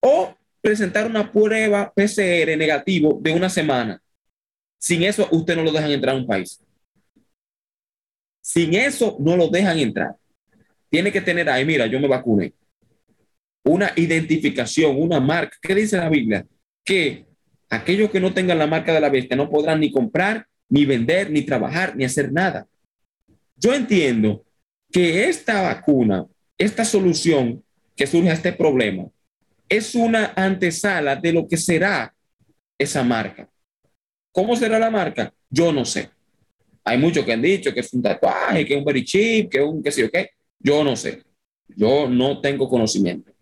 o 0.00 0.34
presentar 0.60 1.06
una 1.06 1.30
prueba 1.30 1.92
PCR 1.94 2.56
negativo 2.56 3.18
de 3.20 3.32
una 3.32 3.48
semana. 3.48 4.00
Sin 4.78 5.02
eso, 5.02 5.28
usted 5.30 5.56
no 5.56 5.62
lo 5.62 5.72
dejan 5.72 5.90
entrar 5.90 6.14
a 6.14 6.18
un 6.18 6.26
país. 6.26 6.62
Sin 8.40 8.74
eso, 8.74 9.16
no 9.20 9.36
lo 9.36 9.48
dejan 9.48 9.78
entrar. 9.78 10.16
Tiene 10.88 11.10
que 11.10 11.20
tener 11.20 11.48
ahí, 11.48 11.64
mira, 11.64 11.86
yo 11.86 11.98
me 11.98 12.08
vacuné 12.08 12.54
una 13.66 13.92
identificación, 13.96 15.00
una 15.00 15.20
marca. 15.20 15.56
¿Qué 15.60 15.74
dice 15.74 15.96
la 15.96 16.08
Biblia? 16.08 16.46
Que 16.84 17.26
aquellos 17.68 18.10
que 18.10 18.20
no 18.20 18.32
tengan 18.32 18.58
la 18.58 18.66
marca 18.66 18.94
de 18.94 19.00
la 19.00 19.10
bestia 19.10 19.36
no 19.36 19.50
podrán 19.50 19.80
ni 19.80 19.90
comprar, 19.90 20.46
ni 20.68 20.86
vender, 20.86 21.30
ni 21.30 21.42
trabajar, 21.42 21.96
ni 21.96 22.04
hacer 22.04 22.32
nada. 22.32 22.66
Yo 23.56 23.74
entiendo 23.74 24.44
que 24.92 25.28
esta 25.28 25.62
vacuna, 25.62 26.26
esta 26.58 26.84
solución 26.84 27.62
que 27.94 28.06
surge 28.06 28.30
a 28.30 28.34
este 28.34 28.52
problema, 28.52 29.08
es 29.68 29.94
una 29.94 30.32
antesala 30.36 31.16
de 31.16 31.32
lo 31.32 31.48
que 31.48 31.56
será 31.56 32.14
esa 32.78 33.02
marca. 33.02 33.48
¿Cómo 34.32 34.54
será 34.54 34.78
la 34.78 34.90
marca? 34.90 35.32
Yo 35.48 35.72
no 35.72 35.84
sé. 35.84 36.10
Hay 36.84 36.98
muchos 36.98 37.24
que 37.24 37.32
han 37.32 37.42
dicho 37.42 37.72
que 37.72 37.80
es 37.80 37.92
un 37.92 38.02
tatuaje, 38.02 38.64
que 38.64 38.74
es 38.74 38.78
un 38.78 38.84
very 38.84 39.04
chip, 39.04 39.50
que 39.50 39.58
es 39.58 39.64
un 39.64 39.82
qué 39.82 39.90
sé 39.90 40.02
yo 40.02 40.10
qué. 40.10 40.30
Yo 40.58 40.84
no 40.84 40.94
sé. 40.94 41.22
Yo 41.68 42.08
no 42.08 42.40
tengo 42.40 42.68
conocimiento. 42.68 43.32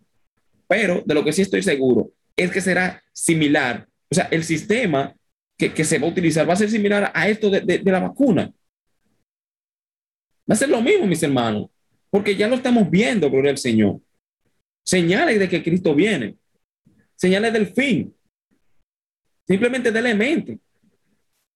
Pero 0.67 1.03
de 1.05 1.15
lo 1.15 1.25
que 1.25 1.33
sí 1.33 1.43
estoy 1.43 1.63
seguro 1.63 2.11
es 2.37 2.51
que 2.51 2.61
será 2.61 3.03
similar. 3.13 3.87
O 4.11 4.15
sea, 4.15 4.29
el 4.31 4.45
sistema 4.45 5.15
que, 5.59 5.75
que 5.75 5.85
se 5.85 5.99
va 5.99 6.07
a 6.07 6.11
utilizar 6.11 6.49
va 6.49 6.55
a 6.55 6.57
ser 6.57 6.71
similar 6.71 7.11
a 7.15 7.29
esto 7.29 7.51
de, 7.51 7.61
de, 7.61 7.79
de 7.79 7.93
la 7.93 8.01
vacuna. 8.01 8.53
Va 10.51 10.55
a 10.55 10.57
ser 10.57 10.69
lo 10.69 10.81
mismo, 10.81 11.07
mis 11.07 11.23
hermanos, 11.23 11.69
porque 12.15 12.37
ya 12.37 12.47
lo 12.47 12.55
estamos 12.55 12.89
viendo, 12.89 13.29
gloria 13.29 13.51
al 13.51 13.59
Señor. 13.59 14.01
Señales 14.85 15.37
de 15.37 15.49
que 15.49 15.65
Cristo 15.65 15.97
viene, 15.97 16.37
señales 17.17 17.53
del 17.53 17.67
fin, 17.67 18.15
simplemente 19.45 19.91
de 19.91 20.15
mente. 20.15 20.61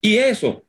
Y 0.01 0.17
eso, 0.17 0.65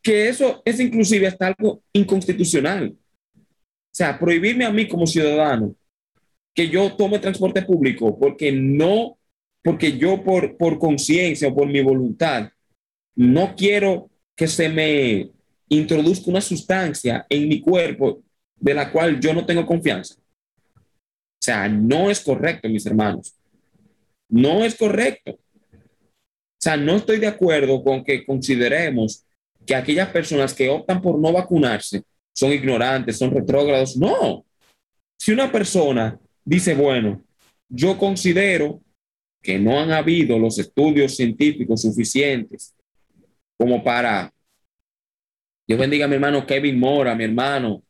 que 0.00 0.30
eso 0.30 0.62
es 0.64 0.80
inclusive 0.80 1.26
hasta 1.26 1.48
algo 1.48 1.82
inconstitucional. 1.92 2.96
O 3.36 3.44
sea, 3.90 4.18
prohibirme 4.18 4.64
a 4.64 4.72
mí 4.72 4.88
como 4.88 5.06
ciudadano 5.06 5.76
que 6.54 6.70
yo 6.70 6.96
tome 6.96 7.18
transporte 7.18 7.60
público 7.60 8.18
porque 8.18 8.50
no, 8.50 9.18
porque 9.62 9.98
yo 9.98 10.24
por, 10.24 10.56
por 10.56 10.78
conciencia 10.78 11.48
o 11.48 11.54
por 11.54 11.68
mi 11.68 11.82
voluntad 11.82 12.50
no 13.14 13.54
quiero 13.54 14.08
que 14.34 14.48
se 14.48 14.70
me 14.70 15.32
introduzca 15.68 16.30
una 16.30 16.40
sustancia 16.40 17.26
en 17.28 17.46
mi 17.46 17.60
cuerpo 17.60 18.22
de 18.60 18.74
la 18.74 18.90
cual 18.90 19.20
yo 19.20 19.32
no 19.34 19.46
tengo 19.46 19.66
confianza. 19.66 20.14
O 20.14 21.40
sea, 21.40 21.68
no 21.68 22.10
es 22.10 22.20
correcto, 22.20 22.68
mis 22.68 22.84
hermanos. 22.86 23.34
No 24.28 24.64
es 24.64 24.74
correcto. 24.76 25.32
O 25.32 26.60
sea, 26.60 26.76
no 26.76 26.96
estoy 26.96 27.18
de 27.18 27.28
acuerdo 27.28 27.82
con 27.82 28.04
que 28.04 28.26
consideremos 28.26 29.24
que 29.64 29.74
aquellas 29.74 30.08
personas 30.08 30.52
que 30.54 30.68
optan 30.68 31.00
por 31.00 31.18
no 31.18 31.32
vacunarse 31.32 32.02
son 32.34 32.52
ignorantes, 32.52 33.18
son 33.18 33.30
retrógrados. 33.30 33.96
No. 33.96 34.44
Si 35.16 35.32
una 35.32 35.50
persona 35.50 36.18
dice, 36.44 36.74
bueno, 36.74 37.22
yo 37.68 37.96
considero 37.98 38.80
que 39.42 39.58
no 39.58 39.78
han 39.78 39.92
habido 39.92 40.38
los 40.38 40.58
estudios 40.58 41.16
científicos 41.16 41.82
suficientes 41.82 42.74
como 43.56 43.82
para, 43.82 44.32
Dios 45.66 45.78
bendiga 45.78 46.04
a 46.04 46.08
mi 46.08 46.14
hermano 46.14 46.46
Kevin 46.46 46.78
Mora, 46.78 47.14
mi 47.14 47.24
hermano, 47.24 47.82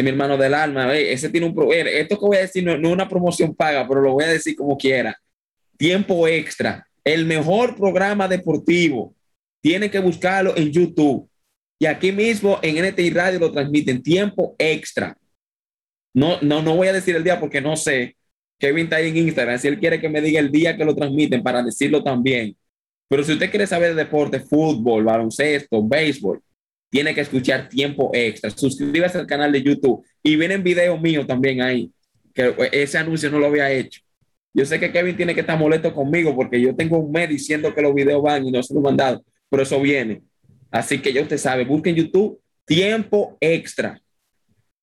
es 0.00 0.04
mi 0.04 0.10
hermano 0.10 0.36
del 0.36 0.54
alma, 0.54 0.94
ese 0.96 1.28
tiene 1.28 1.46
un, 1.46 1.72
esto 1.72 2.18
que 2.18 2.26
voy 2.26 2.36
a 2.36 2.40
decir 2.40 2.64
no, 2.64 2.76
no 2.76 2.88
es 2.88 2.94
una 2.94 3.08
promoción 3.08 3.54
paga, 3.54 3.86
pero 3.86 4.00
lo 4.00 4.12
voy 4.12 4.24
a 4.24 4.28
decir 4.28 4.56
como 4.56 4.76
quiera, 4.76 5.18
tiempo 5.76 6.26
extra, 6.26 6.86
el 7.04 7.26
mejor 7.26 7.76
programa 7.76 8.26
deportivo, 8.26 9.14
tiene 9.62 9.90
que 9.90 9.98
buscarlo 9.98 10.56
en 10.56 10.70
YouTube. 10.70 11.28
Y 11.78 11.86
aquí 11.86 12.12
mismo 12.12 12.58
en 12.62 12.84
NTI 12.84 13.10
Radio 13.10 13.38
lo 13.38 13.52
transmiten 13.52 14.02
tiempo 14.02 14.54
extra. 14.58 15.16
No, 16.14 16.40
no, 16.42 16.62
no 16.62 16.76
voy 16.76 16.88
a 16.88 16.92
decir 16.92 17.16
el 17.16 17.24
día 17.24 17.40
porque 17.40 17.60
no 17.60 17.76
sé. 17.76 18.16
Kevin 18.58 18.84
está 18.84 18.96
ahí 18.96 19.08
en 19.08 19.16
Instagram. 19.16 19.58
Si 19.58 19.68
él 19.68 19.78
quiere 19.78 20.00
que 20.00 20.08
me 20.08 20.20
diga 20.20 20.38
el 20.38 20.50
día 20.50 20.76
que 20.76 20.84
lo 20.84 20.94
transmiten 20.94 21.42
para 21.42 21.62
decirlo 21.62 22.02
también. 22.02 22.56
Pero 23.08 23.24
si 23.24 23.32
usted 23.32 23.50
quiere 23.50 23.66
saber 23.66 23.94
de 23.94 24.04
deporte, 24.04 24.40
fútbol, 24.40 25.04
baloncesto, 25.04 25.86
béisbol, 25.86 26.40
tiene 26.94 27.12
que 27.12 27.22
escuchar 27.22 27.68
tiempo 27.68 28.12
extra. 28.14 28.50
Suscríbase 28.50 29.18
al 29.18 29.26
canal 29.26 29.50
de 29.50 29.60
YouTube 29.60 30.06
y 30.22 30.36
vienen 30.36 30.62
videos 30.62 31.00
míos 31.00 31.26
también 31.26 31.60
ahí. 31.60 31.90
Ese 32.70 32.98
anuncio 32.98 33.28
no 33.32 33.40
lo 33.40 33.46
había 33.46 33.68
hecho. 33.68 34.00
Yo 34.52 34.64
sé 34.64 34.78
que 34.78 34.92
Kevin 34.92 35.16
tiene 35.16 35.34
que 35.34 35.40
estar 35.40 35.58
molesto 35.58 35.92
conmigo 35.92 36.36
porque 36.36 36.60
yo 36.60 36.72
tengo 36.76 36.98
un 36.98 37.10
mes 37.10 37.28
diciendo 37.28 37.74
que 37.74 37.82
los 37.82 37.92
videos 37.92 38.22
van 38.22 38.46
y 38.46 38.52
no 38.52 38.62
se 38.62 38.72
los 38.72 38.80
he 38.80 38.84
mandado, 38.84 39.24
pero 39.50 39.64
eso 39.64 39.80
viene. 39.80 40.22
Así 40.70 41.02
que 41.02 41.12
ya 41.12 41.20
usted 41.20 41.36
sabe, 41.36 41.64
busquen 41.64 41.96
YouTube 41.96 42.40
tiempo 42.64 43.36
extra. 43.40 44.00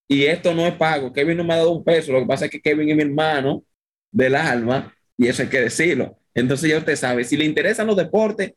Y 0.05 0.25
esto 0.25 0.53
no 0.53 0.67
es 0.67 0.73
pago. 0.73 1.13
Kevin 1.13 1.37
no 1.37 1.45
me 1.45 1.53
ha 1.53 1.57
dado 1.59 1.71
un 1.71 1.81
peso. 1.81 2.11
Lo 2.11 2.19
que 2.19 2.25
pasa 2.25 2.43
es 2.43 2.51
que 2.51 2.59
Kevin 2.59 2.89
es 2.89 2.95
mi 2.97 3.03
hermano 3.03 3.63
del 4.11 4.35
alma 4.35 4.93
y 5.15 5.27
eso 5.27 5.43
hay 5.43 5.47
que 5.47 5.61
decirlo. 5.61 6.17
Entonces 6.33 6.71
ya 6.71 6.77
usted 6.77 6.97
sabe, 6.97 7.23
si 7.23 7.37
le 7.37 7.45
interesan 7.45 7.87
los 7.87 7.95
deportes, 7.95 8.51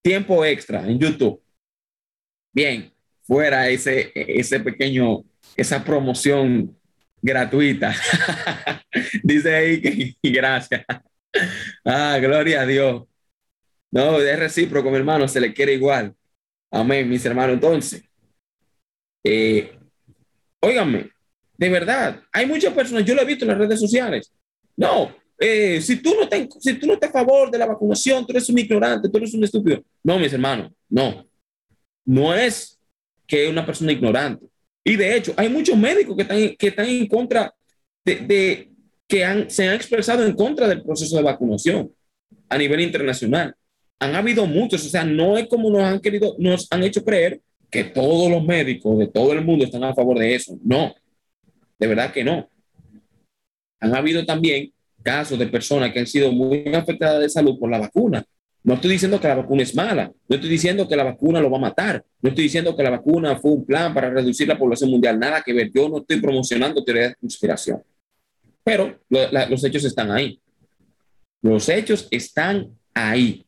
tiempo 0.00 0.42
extra 0.42 0.88
en 0.88 0.98
YouTube. 0.98 1.42
Bien, 2.50 2.93
fuera 3.26 3.68
ese, 3.68 4.12
ese 4.14 4.60
pequeño, 4.60 5.24
esa 5.56 5.82
promoción 5.84 6.76
gratuita. 7.20 7.94
Dice 9.22 9.54
ahí 9.54 9.80
que 9.80 10.16
gracias. 10.30 10.84
Ah, 11.84 12.18
gloria 12.20 12.62
a 12.62 12.66
Dios. 12.66 13.04
No, 13.90 14.18
es 14.20 14.38
recíproco, 14.38 14.90
mi 14.90 14.96
hermano, 14.96 15.26
se 15.28 15.40
le 15.40 15.52
quiere 15.52 15.74
igual. 15.74 16.14
Amén, 16.70 17.08
mis 17.08 17.24
hermanos. 17.24 17.54
Entonces, 17.54 18.04
eh, 19.22 19.78
de 21.56 21.68
verdad, 21.68 22.20
hay 22.32 22.46
muchas 22.46 22.72
personas, 22.74 23.04
yo 23.04 23.14
lo 23.14 23.22
he 23.22 23.26
visto 23.26 23.44
en 23.44 23.50
las 23.50 23.58
redes 23.58 23.78
sociales. 23.78 24.32
No, 24.76 25.14
eh, 25.38 25.80
si, 25.80 25.96
tú 25.96 26.14
no 26.18 26.28
te, 26.28 26.48
si 26.60 26.74
tú 26.74 26.86
no 26.86 26.94
estás 26.94 27.10
a 27.10 27.12
favor 27.12 27.50
de 27.50 27.58
la 27.58 27.66
vacunación, 27.66 28.26
tú 28.26 28.32
eres 28.32 28.48
un 28.48 28.58
ignorante, 28.58 29.08
tú 29.08 29.18
eres 29.18 29.34
un 29.34 29.44
estúpido. 29.44 29.82
No, 30.02 30.18
mis 30.18 30.32
hermanos, 30.32 30.72
no. 30.88 31.26
No 32.04 32.34
es 32.34 32.73
que 33.26 33.48
una 33.48 33.64
persona 33.64 33.92
ignorante. 33.92 34.46
Y 34.84 34.96
de 34.96 35.16
hecho, 35.16 35.32
hay 35.36 35.48
muchos 35.48 35.76
médicos 35.76 36.16
que 36.16 36.22
están, 36.22 36.56
que 36.56 36.66
están 36.68 36.86
en 36.86 37.06
contra 37.06 37.54
de, 38.04 38.70
que 39.08 39.46
se 39.48 39.68
han 39.68 39.74
expresado 39.74 40.24
en 40.24 40.34
contra 40.34 40.68
del 40.68 40.82
proceso 40.82 41.16
de 41.16 41.22
vacunación 41.22 41.90
a 42.48 42.58
nivel 42.58 42.80
internacional. 42.80 43.54
Han 43.98 44.14
habido 44.14 44.46
muchos, 44.46 44.84
o 44.84 44.88
sea, 44.88 45.04
no 45.04 45.38
es 45.38 45.46
como 45.48 45.70
nos 45.70 45.82
han 45.82 46.00
querido, 46.00 46.36
nos 46.38 46.66
han 46.70 46.82
hecho 46.82 47.04
creer 47.04 47.40
que 47.70 47.84
todos 47.84 48.30
los 48.30 48.44
médicos 48.44 48.98
de 48.98 49.08
todo 49.08 49.32
el 49.32 49.44
mundo 49.44 49.64
están 49.64 49.84
a 49.84 49.94
favor 49.94 50.18
de 50.18 50.34
eso. 50.34 50.58
No, 50.62 50.94
de 51.78 51.86
verdad 51.86 52.12
que 52.12 52.24
no. 52.24 52.48
Han 53.80 53.94
habido 53.94 54.24
también 54.24 54.72
casos 55.02 55.38
de 55.38 55.46
personas 55.46 55.92
que 55.92 56.00
han 56.00 56.06
sido 56.06 56.32
muy 56.32 56.64
afectadas 56.74 57.20
de 57.20 57.28
salud 57.28 57.58
por 57.58 57.70
la 57.70 57.78
vacuna. 57.78 58.24
No 58.64 58.74
estoy 58.74 58.92
diciendo 58.92 59.20
que 59.20 59.28
la 59.28 59.34
vacuna 59.34 59.62
es 59.62 59.74
mala, 59.74 60.10
no 60.26 60.36
estoy 60.36 60.48
diciendo 60.48 60.88
que 60.88 60.96
la 60.96 61.04
vacuna 61.04 61.38
lo 61.38 61.50
va 61.50 61.58
a 61.58 61.60
matar, 61.60 62.02
no 62.22 62.30
estoy 62.30 62.44
diciendo 62.44 62.74
que 62.74 62.82
la 62.82 62.88
vacuna 62.88 63.36
fue 63.36 63.52
un 63.52 63.66
plan 63.66 63.92
para 63.92 64.08
reducir 64.08 64.48
la 64.48 64.58
población 64.58 64.90
mundial, 64.90 65.18
nada 65.18 65.42
que 65.42 65.52
ver. 65.52 65.70
Yo 65.70 65.86
no 65.86 65.98
estoy 65.98 66.18
promocionando 66.18 66.82
teorías 66.82 67.10
de 67.10 67.16
conspiración, 67.16 67.82
pero 68.64 68.98
los 69.10 69.64
hechos 69.64 69.84
están 69.84 70.10
ahí. 70.10 70.40
Los 71.42 71.68
hechos 71.68 72.08
están 72.10 72.70
ahí. 72.94 73.44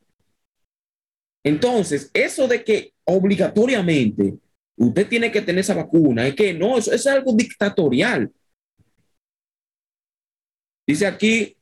Entonces, 1.42 2.10
eso 2.12 2.46
de 2.46 2.62
que 2.62 2.92
obligatoriamente 3.04 4.34
usted 4.76 5.08
tiene 5.08 5.32
que 5.32 5.40
tener 5.40 5.60
esa 5.60 5.72
vacuna, 5.74 6.26
es 6.26 6.34
que 6.34 6.52
no, 6.52 6.76
eso, 6.76 6.92
es 6.92 7.06
algo 7.06 7.32
dictatorial. 7.32 8.30
Dice 10.86 11.06
aquí, 11.06 11.56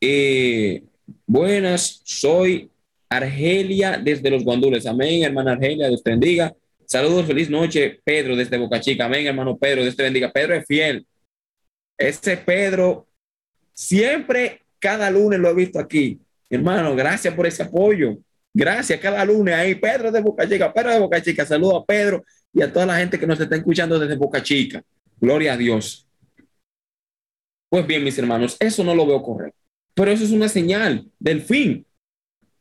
eh, 0.00 0.84
buenas, 1.26 2.00
soy 2.04 2.70
Argelia 3.16 4.00
desde 4.02 4.30
los 4.30 4.44
Guandules. 4.44 4.86
Amén, 4.86 5.22
hermana 5.22 5.52
Argelia, 5.52 5.88
Dios 5.88 6.02
te 6.02 6.10
bendiga. 6.10 6.54
Saludos, 6.86 7.26
feliz 7.26 7.48
noche, 7.50 8.00
Pedro 8.04 8.36
desde 8.36 8.58
Boca 8.58 8.80
Chica. 8.80 9.04
Amén, 9.04 9.26
hermano 9.26 9.56
Pedro, 9.56 9.82
Dios 9.82 9.96
te 9.96 10.02
bendiga. 10.02 10.32
Pedro 10.32 10.54
es 10.54 10.66
fiel. 10.66 11.06
Ese 11.96 12.36
Pedro, 12.36 13.06
siempre, 13.72 14.62
cada 14.78 15.10
lunes 15.10 15.38
lo 15.38 15.50
he 15.50 15.54
visto 15.54 15.78
aquí. 15.78 16.20
Hermano, 16.50 16.94
gracias 16.96 17.34
por 17.34 17.46
ese 17.46 17.62
apoyo. 17.62 18.18
Gracias 18.54 19.00
cada 19.00 19.24
lunes 19.24 19.54
ahí. 19.54 19.74
Pedro 19.74 20.10
de 20.10 20.20
Boca 20.20 20.48
Chica, 20.48 20.72
Pedro 20.72 20.92
de 20.92 20.98
Boca 20.98 21.22
Chica. 21.22 21.46
Saludos 21.46 21.82
a 21.82 21.84
Pedro 21.84 22.24
y 22.52 22.62
a 22.62 22.72
toda 22.72 22.86
la 22.86 22.98
gente 22.98 23.18
que 23.18 23.26
nos 23.26 23.40
está 23.40 23.56
escuchando 23.56 23.98
desde 23.98 24.16
Boca 24.16 24.42
Chica. 24.42 24.82
Gloria 25.20 25.54
a 25.54 25.56
Dios. 25.56 26.06
Pues 27.68 27.86
bien, 27.86 28.04
mis 28.04 28.18
hermanos, 28.18 28.56
eso 28.60 28.84
no 28.84 28.94
lo 28.94 29.06
veo 29.06 29.22
correcto. 29.22 29.58
Pero 29.94 30.10
eso 30.10 30.24
es 30.24 30.30
una 30.30 30.48
señal 30.48 31.06
del 31.18 31.40
fin. 31.40 31.86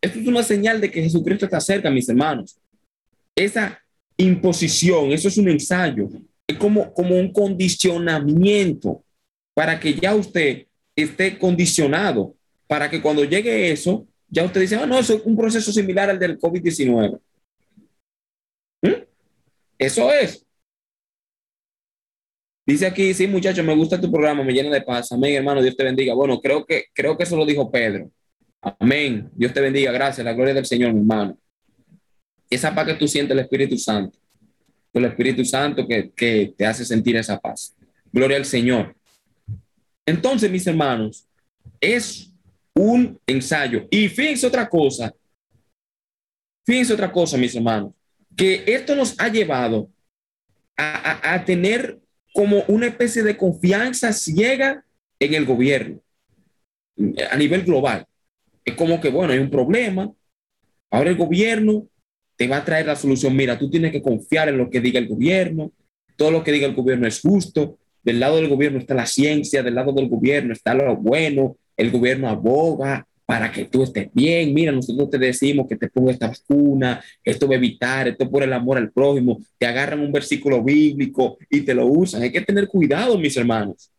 Esto 0.02 0.20
es 0.20 0.28
una 0.28 0.43
señal 0.43 0.82
de 0.82 0.89
que 0.89 1.04
Jesucristo 1.04 1.45
está 1.45 1.62
cerca, 1.62 1.91
mis 1.91 2.10
hermanos. 2.10 2.58
Esa 3.36 3.80
imposición, 4.18 5.12
eso 5.12 5.28
es 5.28 5.38
un 5.38 5.49
ensayo, 5.49 6.10
es 6.47 6.58
como, 6.58 6.93
como 6.93 7.16
un 7.16 7.32
condicionamiento 7.32 9.04
para 9.54 9.80
que 9.80 9.93
ya 9.93 10.16
usted 10.16 10.66
esté 10.95 11.38
condicionado, 11.38 12.36
para 12.68 12.89
que 12.89 13.02
cuando 13.02 13.24
llegue 13.24 13.72
eso, 13.72 14.08
ya 14.28 14.43
usted 14.43 14.62
dice, 14.62 14.76
ah, 14.76 14.86
no, 14.86 14.97
eso 14.97 15.16
es 15.16 15.22
un 15.26 15.36
proceso 15.36 15.72
similar 15.72 16.10
al 16.10 16.20
del 16.20 16.39
COVID-19. 16.39 17.20
¿Mm? 18.82 19.04
Eso 19.78 20.12
es. 20.12 20.45
Dice 22.66 22.86
aquí, 22.86 23.14
sí, 23.14 23.28
muchachos, 23.28 23.66
me 23.66 23.76
gusta 23.76 23.99
tu 23.99 24.10
programa, 24.12 24.43
me 24.43 24.54
llena 24.54 24.70
de 24.70 24.82
paz. 24.82 25.12
Amén, 25.12 25.36
hermano, 25.36 25.62
Dios 25.62 25.76
te 25.76 25.84
bendiga. 25.84 26.14
Bueno, 26.14 26.39
creo 26.39 26.66
que, 26.66 26.86
creo 26.93 27.18
que 27.18 27.24
eso 27.24 27.36
lo 27.36 27.45
dijo 27.45 27.70
Pedro. 27.70 28.10
Amén. 28.62 29.30
Dios 29.34 29.53
te 29.53 29.62
bendiga. 29.62 29.91
Gracias. 29.91 30.24
La 30.24 30.34
gloria 30.34 30.53
del 30.53 30.66
Señor, 30.66 30.93
mi 30.93 30.99
hermano. 30.99 31.38
Esa 32.49 32.74
paz 32.74 32.86
que 32.86 32.93
tú 32.93 33.07
sientes 33.07 33.34
el 33.36 33.43
Espíritu 33.43 33.78
Santo. 33.78 34.18
El 34.93 35.05
Espíritu 35.05 35.43
Santo 35.43 35.88
que, 35.88 36.12
que 36.12 36.53
te 36.55 36.66
hace 36.66 36.86
sentir 36.86 37.16
esa 37.16 37.39
paz. 37.39 37.76
Gloria 38.12 38.38
al 38.38 38.45
Señor. 38.45 38.95
Entonces, 40.05 40.51
mis 40.51 40.68
hermanos, 40.68 41.28
es 41.80 42.32
un 42.76 43.20
ensayo. 43.26 43.88
Y 43.89 44.09
fíjense 44.09 44.45
otra 44.45 44.70
cosa. 44.70 45.14
Fíjense 46.66 46.93
otra 46.93 47.12
cosa, 47.12 47.38
mis 47.38 47.55
hermanos. 47.55 47.93
Que 48.36 48.64
esto 48.68 48.95
nos 48.95 49.20
ha 49.20 49.28
llevado 49.30 49.89
a, 50.78 51.32
a, 51.32 51.34
a 51.34 51.45
tener 51.45 51.99
como 52.34 52.64
una 52.68 52.88
especie 52.88 53.24
de 53.24 53.36
confianza 53.36 54.14
ciega 54.14 54.86
en 55.20 55.34
el 55.34 55.45
gobierno 55.45 56.01
a 57.30 57.36
nivel 57.36 57.64
global 57.64 58.05
es 58.72 58.76
como 58.76 58.99
que, 58.99 59.09
bueno, 59.09 59.34
hay 59.34 59.39
un 59.39 59.49
problema, 59.49 60.11
ahora 60.89 61.09
el 61.09 61.15
gobierno 61.15 61.88
te 62.36 62.47
va 62.47 62.57
a 62.57 62.65
traer 62.65 62.88
la 62.88 62.95
solución. 62.95 63.36
Mira, 63.36 63.57
tú 63.57 63.69
tienes 63.69 63.91
que 63.91 64.01
confiar 64.01 64.49
en 64.49 64.57
lo 64.57 64.69
que 64.69 64.82
diga 64.82 64.99
el 64.99 65.07
gobierno, 65.07 65.72
todo 66.17 66.32
lo 66.32 66.43
que 66.43 66.51
diga 66.51 66.67
el 66.67 66.76
gobierno 66.76 67.07
es 67.07 67.22
justo, 67.22 67.78
del 68.03 68.19
lado 68.19 68.38
del 68.38 68.49
gobierno 68.49 68.80
está 68.80 68.93
la 68.93 69.05
ciencia, 69.05 69.61
del 69.63 69.76
lado 69.76 69.91
del 69.93 70.09
gobierno 70.09 70.53
está 70.53 70.74
lo 70.74 70.95
bueno, 70.95 71.57
el 71.78 71.91
gobierno 71.91 72.28
aboga 72.30 73.07
para 73.26 73.51
que 73.51 73.65
tú 73.65 73.84
estés 73.84 74.09
bien. 74.13 74.53
Mira, 74.53 74.72
nosotros 74.72 75.09
te 75.09 75.17
decimos 75.17 75.67
que 75.69 75.76
te 75.78 75.88
pongas 75.88 76.13
esta 76.13 76.28
vacuna, 76.28 77.01
esto 77.24 77.47
va 77.47 77.53
a 77.53 77.57
evitar, 77.57 78.07
esto 78.07 78.30
por 78.30 78.43
el 78.43 78.51
amor 78.51 78.78
al 78.78 78.91
prójimo. 78.91 79.39
Te 79.57 79.65
agarran 79.65 79.99
un 79.99 80.11
versículo 80.11 80.63
bíblico 80.63 81.38
y 81.49 81.61
te 81.61 81.74
lo 81.74 81.86
usan. 81.86 82.24
Hay 82.24 82.32
que 82.32 82.41
tener 82.41 82.67
cuidado, 82.67 83.17
mis 83.17 83.38
hermanos. 83.38 83.91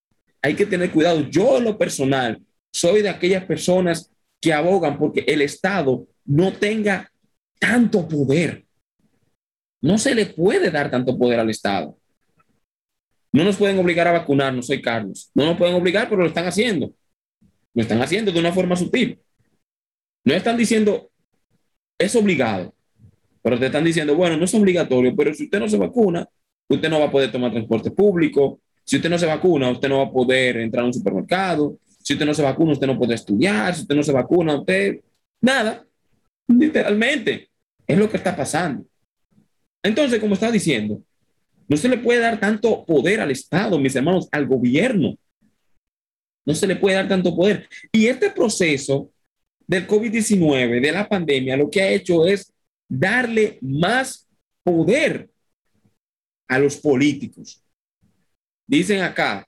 Hay 0.42 0.54
que 0.54 0.66
tener 0.66 0.90
cuidado. 0.90 1.20
Yo, 1.30 1.58
en 1.58 1.64
lo 1.64 1.78
personal, 1.78 2.42
soy 2.72 3.02
de 3.02 3.08
aquellas 3.08 3.44
personas 3.44 4.10
que 4.42 4.52
abogan 4.52 4.98
porque 4.98 5.20
el 5.20 5.40
Estado 5.40 6.06
no 6.24 6.52
tenga 6.52 7.10
tanto 7.60 8.06
poder. 8.08 8.66
No 9.80 9.96
se 9.98 10.14
le 10.14 10.26
puede 10.26 10.70
dar 10.70 10.90
tanto 10.90 11.16
poder 11.16 11.38
al 11.38 11.48
Estado. 11.48 11.96
No 13.32 13.44
nos 13.44 13.56
pueden 13.56 13.78
obligar 13.78 14.08
a 14.08 14.12
vacunarnos, 14.12 14.66
soy 14.66 14.82
Carlos. 14.82 15.30
No 15.32 15.46
nos 15.46 15.56
pueden 15.56 15.74
obligar, 15.74 16.08
pero 16.08 16.22
lo 16.22 16.28
están 16.28 16.46
haciendo. 16.46 16.92
Lo 17.72 17.82
están 17.82 18.02
haciendo 18.02 18.32
de 18.32 18.40
una 18.40 18.52
forma 18.52 18.76
sutil. 18.76 19.18
No 20.24 20.34
están 20.34 20.56
diciendo, 20.56 21.10
es 21.98 22.14
obligado, 22.16 22.74
pero 23.42 23.58
te 23.58 23.66
están 23.66 23.84
diciendo, 23.84 24.14
bueno, 24.16 24.36
no 24.36 24.44
es 24.44 24.54
obligatorio, 24.54 25.14
pero 25.16 25.32
si 25.34 25.44
usted 25.44 25.60
no 25.60 25.68
se 25.68 25.78
vacuna, 25.78 26.28
usted 26.68 26.90
no 26.90 26.98
va 26.98 27.06
a 27.06 27.10
poder 27.10 27.30
tomar 27.30 27.52
transporte 27.52 27.90
público. 27.92 28.60
Si 28.84 28.96
usted 28.96 29.08
no 29.08 29.18
se 29.18 29.26
vacuna, 29.26 29.70
usted 29.70 29.88
no 29.88 29.98
va 29.98 30.04
a 30.04 30.12
poder 30.12 30.56
entrar 30.58 30.82
a 30.82 30.86
un 30.86 30.94
supermercado. 30.94 31.78
Si 32.12 32.16
usted 32.16 32.26
no 32.26 32.34
se 32.34 32.42
vacuna, 32.42 32.72
usted 32.72 32.86
no 32.86 32.98
puede 32.98 33.14
estudiar. 33.14 33.74
Si 33.74 33.82
usted 33.82 33.94
no 33.94 34.02
se 34.02 34.12
vacuna, 34.12 34.60
usted 34.60 35.00
nada. 35.40 35.82
Literalmente. 36.46 37.48
Es 37.86 37.96
lo 37.96 38.10
que 38.10 38.18
está 38.18 38.36
pasando. 38.36 38.84
Entonces, 39.82 40.20
como 40.20 40.34
está 40.34 40.52
diciendo, 40.52 41.02
no 41.66 41.76
se 41.78 41.88
le 41.88 41.96
puede 41.96 42.20
dar 42.20 42.38
tanto 42.38 42.84
poder 42.84 43.20
al 43.20 43.30
Estado, 43.30 43.78
mis 43.78 43.96
hermanos, 43.96 44.28
al 44.30 44.46
gobierno. 44.46 45.16
No 46.44 46.54
se 46.54 46.66
le 46.66 46.76
puede 46.76 46.96
dar 46.96 47.08
tanto 47.08 47.34
poder. 47.34 47.66
Y 47.90 48.06
este 48.06 48.28
proceso 48.30 49.10
del 49.66 49.86
COVID-19, 49.86 50.82
de 50.82 50.92
la 50.92 51.08
pandemia, 51.08 51.56
lo 51.56 51.70
que 51.70 51.80
ha 51.80 51.88
hecho 51.88 52.26
es 52.26 52.52
darle 52.86 53.58
más 53.62 54.28
poder 54.62 55.30
a 56.46 56.58
los 56.58 56.76
políticos. 56.76 57.64
Dicen 58.66 59.00
acá, 59.00 59.46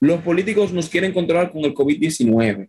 los 0.00 0.22
políticos 0.22 0.72
nos 0.72 0.88
quieren 0.88 1.12
controlar 1.12 1.52
con 1.52 1.64
el 1.64 1.74
COVID-19. 1.74 2.68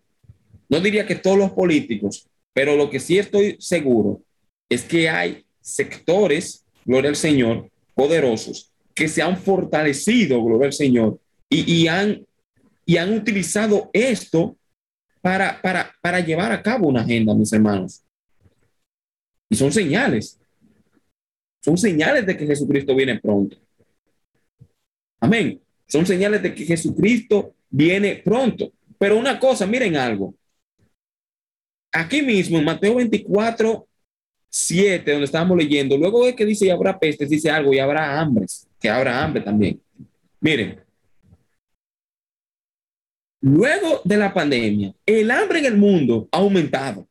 No 0.69 0.79
diría 0.79 1.07
que 1.07 1.15
todos 1.15 1.38
los 1.38 1.51
políticos, 1.51 2.27
pero 2.53 2.75
lo 2.75 2.89
que 2.89 2.99
sí 2.99 3.17
estoy 3.17 3.55
seguro 3.59 4.21
es 4.69 4.84
que 4.84 5.09
hay 5.09 5.45
sectores, 5.61 6.65
gloria 6.86 7.09
al 7.09 7.15
Señor, 7.15 7.69
poderosos, 7.93 8.71
que 8.93 9.07
se 9.07 9.21
han 9.21 9.38
fortalecido, 9.38 10.43
gloria 10.43 10.67
al 10.67 10.73
Señor, 10.73 11.19
y, 11.49 11.88
han, 11.88 12.25
y 12.86 12.97
han 12.97 13.13
utilizado 13.13 13.89
esto 13.93 14.55
para, 15.21 15.61
para, 15.61 15.93
para 16.01 16.19
llevar 16.19 16.51
a 16.51 16.61
cabo 16.61 16.88
una 16.88 17.01
agenda, 17.01 17.34
mis 17.34 17.51
hermanos. 17.51 18.01
Y 19.49 19.55
son 19.55 19.71
señales. 19.71 20.39
Son 21.63 21.77
señales 21.77 22.25
de 22.25 22.36
que 22.36 22.47
Jesucristo 22.47 22.95
viene 22.95 23.19
pronto. 23.19 23.57
Amén. 25.19 25.61
Son 25.92 26.06
señales 26.06 26.42
de 26.42 26.56
que 26.56 26.64
Jesucristo 26.64 27.54
viene 27.70 28.16
pronto. 28.24 28.72
Pero 28.98 29.18
una 29.18 29.38
cosa, 29.38 29.68
miren 29.68 29.98
algo. 29.98 30.34
Aquí 31.92 32.22
mismo 32.22 32.58
en 32.58 32.64
Mateo 32.64 32.96
24, 32.96 33.86
7, 34.48 35.12
donde 35.12 35.26
estábamos 35.26 35.58
leyendo, 35.58 35.98
luego 35.98 36.26
de 36.26 36.34
que 36.34 36.46
dice 36.46 36.68
y 36.68 36.70
habrá 36.70 36.98
pestes, 36.98 37.30
dice 37.30 37.50
algo 37.50 37.74
y 37.74 37.80
habrá 37.80 38.22
hambres, 38.22 38.70
que 38.80 38.89
habrá 38.89 39.22
hambre 39.22 39.42
también. 39.42 39.82
Miren, 40.39 40.80
luego 43.42 44.00
de 44.06 44.16
la 44.16 44.34
pandemia, 44.34 44.94
el 45.06 45.30
hambre 45.30 45.60
en 45.60 45.66
el 45.66 45.78
mundo 45.78 46.30
ha 46.32 46.38
aumentado. 46.38 47.06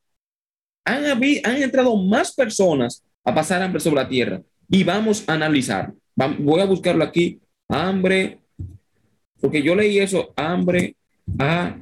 Han, 0.86 1.04
han 1.04 1.62
entrado 1.62 1.94
más 1.98 2.32
personas 2.32 3.04
a 3.22 3.34
pasar 3.34 3.60
hambre 3.60 3.80
sobre 3.80 3.96
la 3.96 4.08
tierra 4.08 4.42
y 4.70 4.82
vamos 4.84 5.22
a 5.28 5.34
analizar. 5.34 5.92
Voy 6.38 6.60
a 6.62 6.64
buscarlo 6.64 7.04
aquí. 7.04 7.42
Hambre 7.68 8.39
porque 9.40 9.62
yo 9.62 9.74
leí 9.74 9.98
eso, 9.98 10.32
hambre 10.36 10.96
ha 11.38 11.78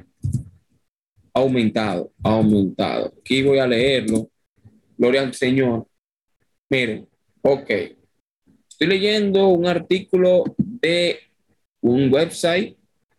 aumentado, 1.33 2.11
ha 2.23 2.33
aumentado. 2.33 3.13
Aquí 3.19 3.43
voy 3.43 3.59
a 3.59 3.67
leerlo. 3.67 4.29
Gloria 4.97 5.21
al 5.21 5.33
Señor. 5.33 5.87
Miren, 6.69 7.07
ok. 7.41 7.69
Estoy 8.69 8.87
leyendo 8.87 9.47
un 9.47 9.65
artículo 9.65 10.43
de 10.57 11.19
un 11.81 12.13
website 12.13 12.77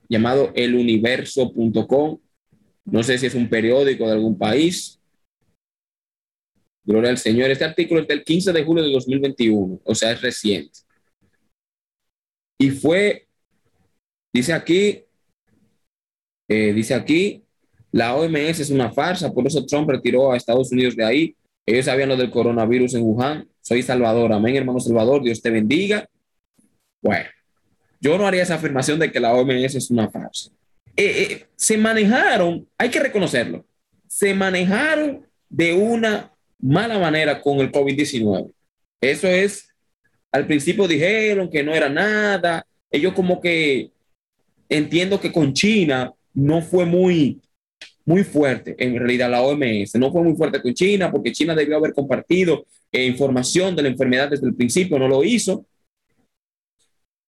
llamado 0.08 0.52
eluniverso.com. 0.54 2.18
No 2.84 3.02
sé 3.02 3.18
si 3.18 3.26
es 3.26 3.34
un 3.34 3.48
periódico 3.48 4.06
de 4.06 4.12
algún 4.12 4.36
país. 4.36 5.00
Gloria 6.82 7.10
al 7.10 7.18
Señor. 7.18 7.50
Este 7.50 7.64
artículo 7.64 8.00
es 8.00 8.08
del 8.08 8.24
15 8.24 8.52
de 8.52 8.64
julio 8.64 8.82
de 8.84 8.92
2021, 8.92 9.80
o 9.84 9.94
sea, 9.94 10.12
es 10.12 10.20
reciente. 10.20 10.80
Y 12.58 12.70
fue, 12.70 13.28
dice 14.32 14.52
aquí, 14.52 15.04
eh, 16.48 16.72
dice 16.72 16.94
aquí, 16.94 17.42
la 17.92 18.14
OMS 18.14 18.60
es 18.60 18.70
una 18.70 18.90
farsa, 18.90 19.32
por 19.32 19.46
eso 19.46 19.64
Trump 19.66 19.90
retiró 19.90 20.32
a 20.32 20.36
Estados 20.36 20.70
Unidos 20.72 20.96
de 20.96 21.04
ahí. 21.04 21.36
Ellos 21.66 21.84
sabían 21.86 22.08
lo 22.08 22.16
del 22.16 22.30
coronavirus 22.30 22.94
en 22.94 23.02
Wuhan. 23.02 23.48
Soy 23.60 23.82
Salvador. 23.82 24.32
Amén, 24.32 24.56
hermano 24.56 24.80
Salvador. 24.80 25.22
Dios 25.22 25.42
te 25.42 25.50
bendiga. 25.50 26.08
Bueno, 27.02 27.28
yo 28.00 28.16
no 28.16 28.26
haría 28.26 28.42
esa 28.42 28.54
afirmación 28.54 28.98
de 28.98 29.10
que 29.10 29.20
la 29.20 29.34
OMS 29.34 29.74
es 29.74 29.90
una 29.90 30.10
farsa. 30.10 30.50
Eh, 30.96 31.22
eh, 31.22 31.46
se 31.56 31.78
manejaron, 31.78 32.66
hay 32.76 32.90
que 32.90 33.00
reconocerlo, 33.00 33.64
se 34.06 34.34
manejaron 34.34 35.24
de 35.48 35.72
una 35.72 36.32
mala 36.58 36.98
manera 36.98 37.40
con 37.40 37.58
el 37.58 37.70
COVID-19. 37.70 38.52
Eso 39.00 39.28
es, 39.28 39.68
al 40.32 40.46
principio 40.46 40.86
dijeron 40.86 41.48
que 41.48 41.62
no 41.62 41.72
era 41.72 41.88
nada. 41.88 42.66
Ellos 42.90 43.14
como 43.14 43.40
que 43.40 43.90
entiendo 44.70 45.20
que 45.20 45.32
con 45.32 45.52
China 45.52 46.14
no 46.32 46.62
fue 46.62 46.86
muy, 46.86 47.42
muy 48.06 48.24
fuerte, 48.24 48.76
en 48.78 48.96
realidad 48.96 49.30
la 49.30 49.42
OMS 49.42 49.96
no 49.96 50.10
fue 50.10 50.22
muy 50.22 50.34
fuerte 50.34 50.62
con 50.62 50.72
China 50.72 51.10
porque 51.10 51.32
China 51.32 51.54
debió 51.54 51.76
haber 51.76 51.92
compartido 51.92 52.64
eh, 52.92 53.04
información 53.04 53.76
de 53.76 53.82
la 53.82 53.88
enfermedad 53.88 54.30
desde 54.30 54.46
el 54.46 54.54
principio, 54.54 54.98
no 54.98 55.08
lo 55.08 55.22
hizo. 55.24 55.66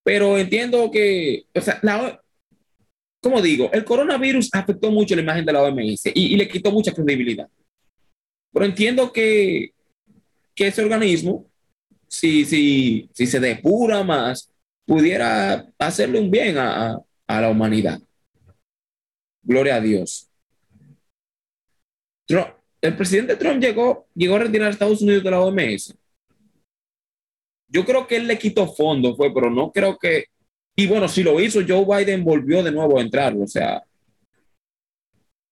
Pero 0.04 0.38
entiendo 0.38 0.90
que, 0.90 1.44
o 1.54 1.60
sea, 1.60 1.78
la, 1.82 2.20
como 3.20 3.40
digo, 3.40 3.70
el 3.72 3.84
coronavirus 3.84 4.50
afectó 4.52 4.90
mucho 4.90 5.14
la 5.14 5.22
imagen 5.22 5.44
de 5.44 5.52
la 5.52 5.62
OMS 5.62 6.06
y, 6.14 6.36
le 6.36 6.48
quitó 6.48 6.72
mucha 6.72 6.92
credibilidad. 6.92 7.48
Pero 8.52 8.64
entiendo 8.64 9.12
que, 9.12 9.72
que 10.54 10.66
ese 10.66 10.82
organismo, 10.82 11.46
si, 12.08 12.44
si, 12.44 13.08
si 13.14 13.26
se 13.26 13.38
depura 13.38 14.02
más, 14.02 14.50
pudiera 14.84 15.68
hacerle 15.78 16.20
un 16.20 16.30
bien 16.30 16.58
a, 16.58 16.98
a 17.38 17.42
la 17.42 17.50
humanidad. 17.50 18.00
Gloria 19.42 19.76
a 19.76 19.80
Dios 19.80 20.32
el 22.80 22.96
presidente 22.96 23.36
Trump 23.36 23.62
llegó, 23.62 24.08
llegó 24.14 24.36
a 24.36 24.40
retirar 24.40 24.68
a 24.68 24.70
Estados 24.70 25.00
Unidos 25.02 25.22
de 25.22 25.30
la 25.30 25.40
OMS. 25.40 25.94
Yo 27.68 27.84
creo 27.84 28.06
que 28.06 28.16
él 28.16 28.26
le 28.26 28.38
quitó 28.38 28.66
fondos, 28.66 29.16
fue, 29.16 29.32
pero 29.32 29.50
no 29.50 29.72
creo 29.72 29.96
que. 29.96 30.26
Y 30.76 30.86
bueno, 30.86 31.08
si 31.08 31.22
lo 31.22 31.40
hizo, 31.40 31.60
Joe 31.66 31.84
Biden 31.84 32.24
volvió 32.24 32.62
de 32.62 32.72
nuevo 32.72 32.98
a 32.98 33.02
entrar. 33.02 33.34
O 33.36 33.46
sea, 33.46 33.82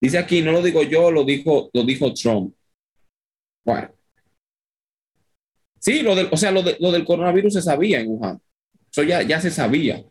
dice 0.00 0.18
aquí, 0.18 0.42
no 0.42 0.52
lo 0.52 0.62
digo 0.62 0.82
yo, 0.82 1.10
lo 1.10 1.24
dijo, 1.24 1.70
lo 1.72 1.84
dijo 1.84 2.12
Trump. 2.12 2.54
Bueno. 3.64 3.90
Sí, 5.78 6.02
lo 6.02 6.14
del, 6.14 6.28
o 6.30 6.36
sea, 6.36 6.50
lo, 6.50 6.62
lo 6.78 6.92
del 6.92 7.04
coronavirus 7.04 7.54
se 7.54 7.62
sabía 7.62 8.00
en 8.00 8.08
Wuhan. 8.08 8.40
Eso 8.90 9.02
ya, 9.02 9.22
ya 9.22 9.40
se 9.40 9.50
sabía. 9.50 10.04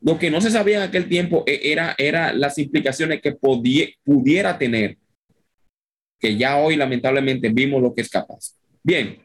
Lo 0.00 0.18
que 0.18 0.30
no 0.30 0.40
se 0.40 0.50
sabía 0.50 0.78
en 0.78 0.82
aquel 0.82 1.08
tiempo 1.08 1.44
e, 1.46 1.72
era, 1.72 1.94
era 1.98 2.32
las 2.32 2.58
implicaciones 2.58 3.20
que 3.20 3.32
podía, 3.32 3.86
pudiera 4.02 4.56
tener 4.58 4.96
que 6.18 6.36
ya 6.36 6.58
hoy 6.58 6.76
lamentablemente 6.76 7.48
vimos 7.48 7.82
lo 7.82 7.94
que 7.94 8.02
es 8.02 8.08
capaz. 8.08 8.56
Bien. 8.82 9.18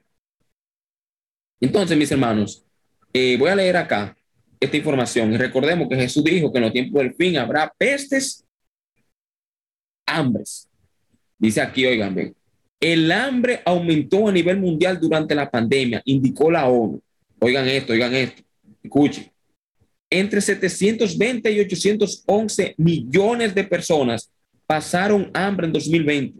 Entonces, 1.59 1.97
mis 1.97 2.11
hermanos, 2.11 2.65
eh, 3.13 3.37
voy 3.37 3.49
a 3.49 3.55
leer 3.55 3.77
acá 3.77 4.15
esta 4.59 4.77
información 4.77 5.33
recordemos 5.37 5.87
que 5.87 5.95
Jesús 5.95 6.23
dijo 6.23 6.51
que 6.51 6.57
en 6.57 6.63
los 6.63 6.73
tiempos 6.73 7.01
del 7.01 7.13
fin 7.13 7.37
habrá 7.37 7.73
pestes, 7.77 8.45
hambres. 10.05 10.69
Dice 11.37 11.61
aquí, 11.61 11.85
oigan 11.85 12.15
bien, 12.15 12.35
el 12.79 13.11
hambre 13.11 13.61
aumentó 13.65 14.27
a 14.27 14.31
nivel 14.31 14.59
mundial 14.59 14.99
durante 14.99 15.35
la 15.35 15.49
pandemia, 15.49 16.01
indicó 16.05 16.49
la 16.49 16.67
ONU. 16.67 17.01
Oigan 17.39 17.67
esto, 17.67 17.93
oigan 17.93 18.13
esto, 18.13 18.41
escuchen. 18.81 19.31
Entre 20.17 20.39
720 20.39 21.51
y 21.51 21.59
811 21.59 22.75
millones 22.77 23.53
de 23.53 23.65
personas 23.65 24.31
pasaron 24.65 25.29
hambre 25.33 25.67
en 25.67 25.73
2020 25.73 26.39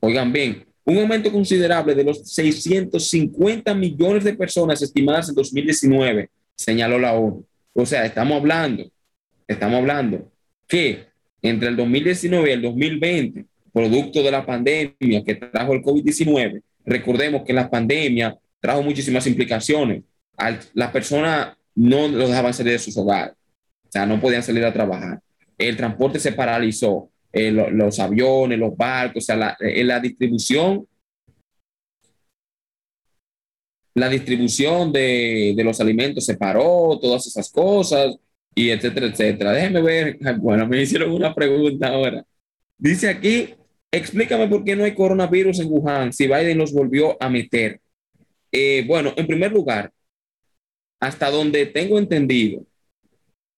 Oigan 0.00 0.30
bien, 0.30 0.66
un 0.84 0.98
aumento 0.98 1.32
considerable 1.32 1.94
de 1.94 2.04
los 2.04 2.30
650 2.30 3.74
millones 3.74 4.24
de 4.24 4.34
personas 4.34 4.82
estimadas 4.82 5.30
en 5.30 5.36
2019, 5.36 6.28
señaló 6.54 6.98
la 6.98 7.14
ONU. 7.14 7.46
O 7.72 7.86
sea, 7.86 8.04
estamos 8.04 8.36
hablando, 8.36 8.84
estamos 9.48 9.78
hablando 9.78 10.30
que 10.68 11.06
entre 11.40 11.70
el 11.70 11.76
2019 11.76 12.50
y 12.50 12.52
el 12.52 12.60
2020, 12.60 13.46
producto 13.72 14.22
de 14.22 14.30
la 14.30 14.44
pandemia 14.44 15.24
que 15.24 15.34
trajo 15.36 15.72
el 15.72 15.80
COVID-19, 15.80 16.60
recordemos 16.84 17.42
que 17.46 17.54
la 17.54 17.70
pandemia 17.70 18.36
trajo 18.60 18.82
muchísimas 18.82 19.26
implicaciones. 19.26 20.02
Las 20.74 20.90
personas 20.90 21.56
no 21.74 22.08
los 22.08 22.28
dejaban 22.28 22.54
salir 22.54 22.72
de 22.72 22.78
sus 22.78 22.96
hogares, 22.96 23.34
o 23.86 23.90
sea, 23.90 24.06
no 24.06 24.20
podían 24.20 24.42
salir 24.42 24.64
a 24.64 24.72
trabajar. 24.72 25.20
El 25.58 25.76
transporte 25.76 26.18
se 26.20 26.32
paralizó, 26.32 27.10
eh, 27.32 27.50
los 27.50 27.98
aviones, 27.98 28.58
los 28.58 28.76
barcos, 28.76 29.24
o 29.24 29.26
sea, 29.26 29.36
la, 29.36 29.56
eh, 29.60 29.84
la 29.84 30.00
distribución, 30.00 30.86
la 33.94 34.08
distribución 34.08 34.92
de, 34.92 35.54
de, 35.56 35.64
los 35.64 35.80
alimentos 35.80 36.24
se 36.24 36.36
paró, 36.36 36.98
todas 37.00 37.26
esas 37.26 37.50
cosas, 37.50 38.16
y 38.54 38.70
etcétera, 38.70 39.06
etcétera. 39.06 39.52
Déjenme 39.52 39.82
ver, 39.82 40.18
bueno, 40.38 40.66
me 40.66 40.82
hicieron 40.82 41.12
una 41.12 41.34
pregunta 41.34 41.88
ahora. 41.88 42.24
Dice 42.78 43.08
aquí, 43.08 43.54
explícame 43.90 44.48
por 44.48 44.64
qué 44.64 44.76
no 44.76 44.84
hay 44.84 44.94
coronavirus 44.94 45.60
en 45.60 45.72
Wuhan, 45.72 46.12
si 46.12 46.26
Biden 46.26 46.58
los 46.58 46.72
volvió 46.72 47.16
a 47.22 47.28
meter. 47.28 47.80
Eh, 48.52 48.84
bueno, 48.86 49.12
en 49.16 49.26
primer 49.26 49.52
lugar, 49.52 49.92
hasta 51.04 51.30
donde 51.30 51.66
tengo 51.66 51.98
entendido, 51.98 52.64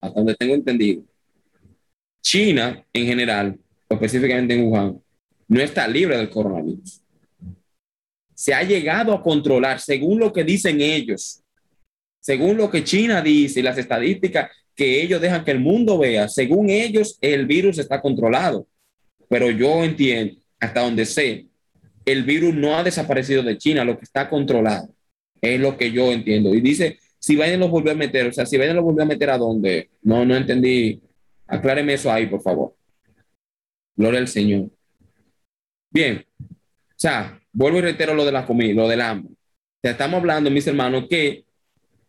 hasta 0.01 0.19
donde 0.19 0.35
tengo 0.35 0.55
entendido, 0.55 1.03
China 2.21 2.85
en 2.93 3.07
general 3.07 3.59
específicamente 3.89 4.55
en 4.55 4.65
Wuhan, 4.65 5.01
no 5.49 5.61
está 5.61 5.87
libre 5.87 6.17
del 6.17 6.31
coronavirus. 6.31 7.01
Se 8.35 8.53
ha 8.53 8.63
llegado 8.63 9.13
a 9.13 9.23
controlar, 9.23 9.81
según 9.81 10.19
lo 10.19 10.33
que 10.33 10.45
dicen 10.45 10.81
ellos, 10.81 11.43
según 12.21 12.57
lo 12.57 12.71
que 12.71 12.85
China 12.85 13.23
dice 13.23 13.61
y 13.61 13.63
las 13.63 13.79
estadísticas 13.79 14.51
que 14.75 15.03
ellos 15.03 15.21
dejan 15.21 15.45
que 15.45 15.53
el 15.53 15.61
mundo 15.61 15.99
vea, 15.99 16.29
según 16.29 16.69
ellos, 16.69 17.17
el 17.21 17.47
virus 17.47 17.79
está 17.79 18.03
controlado. 18.03 18.67
Pero 19.29 19.51
yo 19.51 19.83
entiendo, 19.85 20.35
hasta 20.61 20.81
donde 20.81 21.07
sé, 21.07 21.47
el 22.05 22.25
virus 22.25 22.55
no 22.55 22.77
ha 22.77 22.83
desaparecido 22.83 23.43
de 23.43 23.57
China, 23.57 23.85
lo 23.85 23.97
que 23.99 24.05
está 24.05 24.29
controlado. 24.29 24.89
Es 25.41 25.61
lo 25.61 25.77
que 25.77 25.93
yo 25.93 26.13
entiendo. 26.13 26.55
Y 26.55 26.61
dice, 26.61 26.99
si 27.19 27.35
Biden 27.35 27.61
lo 27.61 27.69
volvió 27.69 27.93
a 27.93 27.97
meter, 27.97 28.27
o 28.29 28.33
sea, 28.33 28.47
si 28.47 28.57
Biden 28.57 28.77
lo 28.77 28.83
volvió 28.83 29.03
a 29.03 29.07
meter 29.07 29.31
a 29.31 29.39
dónde, 29.39 29.91
no, 30.03 30.25
no 30.25 30.37
entendí. 30.37 31.01
Acláreme 31.47 31.95
eso 31.95 32.11
ahí, 32.11 32.27
por 32.27 32.43
favor. 32.43 32.75
Gloria 33.97 34.21
al 34.21 34.29
Señor. 34.29 34.71
Bien, 35.91 36.25
o 36.39 36.95
sea, 36.97 37.41
vuelvo 37.53 37.79
y 37.79 37.83
reitero 37.83 38.15
lo 38.15 38.25
de 38.25 38.33
la 38.33 38.47
comida, 38.47 38.75
lo 38.75 38.89
del 38.89 39.01
hambre. 39.01 39.35
Sea, 39.83 39.93
estamos 39.93 40.19
hablando, 40.19 40.51
mis 40.51 40.67
hermanos, 40.67 41.07
que 41.09 41.45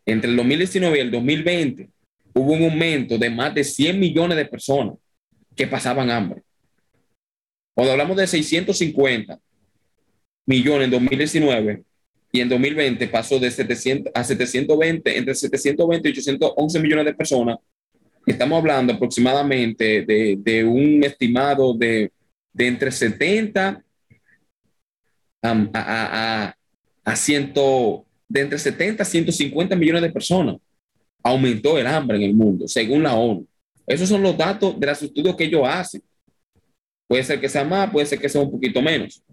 entre 0.06 0.30
el 0.30 0.38
2019 0.38 0.98
y 0.98 1.02
el 1.02 1.12
2020 1.12 1.90
hubo 2.34 2.54
un 2.54 2.64
aumento 2.64 3.18
de 3.18 3.30
más 3.30 3.54
de 3.54 3.64
100 3.64 4.00
millones 4.00 4.38
de 4.38 4.46
personas 4.46 4.96
que 5.56 5.68
pasaban 5.68 6.10
hambre. 6.10 6.44
Cuando 7.74 7.92
hablamos 7.92 8.18
de 8.18 8.28
650 8.28 9.40
millones 10.46 10.86
en 10.86 10.92
2019 10.92 11.84
y 12.32 12.42
en 12.42 12.50
2020 12.50 13.08
pasó 13.08 13.40
de 13.40 13.50
700 13.50 14.12
a 14.14 14.24
720, 14.24 15.18
entre 15.18 15.36
720 15.36 16.10
y 16.10 16.12
811 16.12 16.80
millones 16.80 17.06
de 17.06 17.14
personas 17.14 17.58
Estamos 18.28 18.60
hablando 18.60 18.92
aproximadamente 18.92 20.04
de, 20.04 20.66
un 20.66 21.02
estimado 21.02 21.74
de, 21.74 22.12
entre 22.58 22.92
70 22.92 23.82
a, 25.42 25.70
a, 25.74 26.56
a, 27.06 27.16
de 28.28 28.42
entre 28.42 28.60
70 28.60 29.02
a 29.02 29.06
150 29.06 29.78
millones 29.78 30.02
de 30.02 30.12
personas. 30.12 30.58
Aumentó 31.24 31.78
el 31.78 31.88
hambre 31.88 32.18
en 32.18 32.24
el 32.24 32.34
mundo, 32.34 32.68
según 32.68 33.02
la 33.04 33.16
ONU. 33.16 33.48
Esos 33.88 34.10
son 34.10 34.22
los 34.22 34.38
datos 34.38 34.78
de 34.78 34.88
los 34.88 35.02
estudios 35.02 35.34
que 35.38 35.46
ellos 35.46 35.66
hacen. 35.66 36.04
Puede 37.08 37.24
ser 37.24 37.40
que 37.40 37.48
sea 37.48 37.64
más, 37.64 37.90
puede 37.90 38.06
ser 38.08 38.20
que 38.20 38.28
sea 38.28 38.42
un 38.42 38.52
poquito 38.52 38.82
menos. 38.82 39.24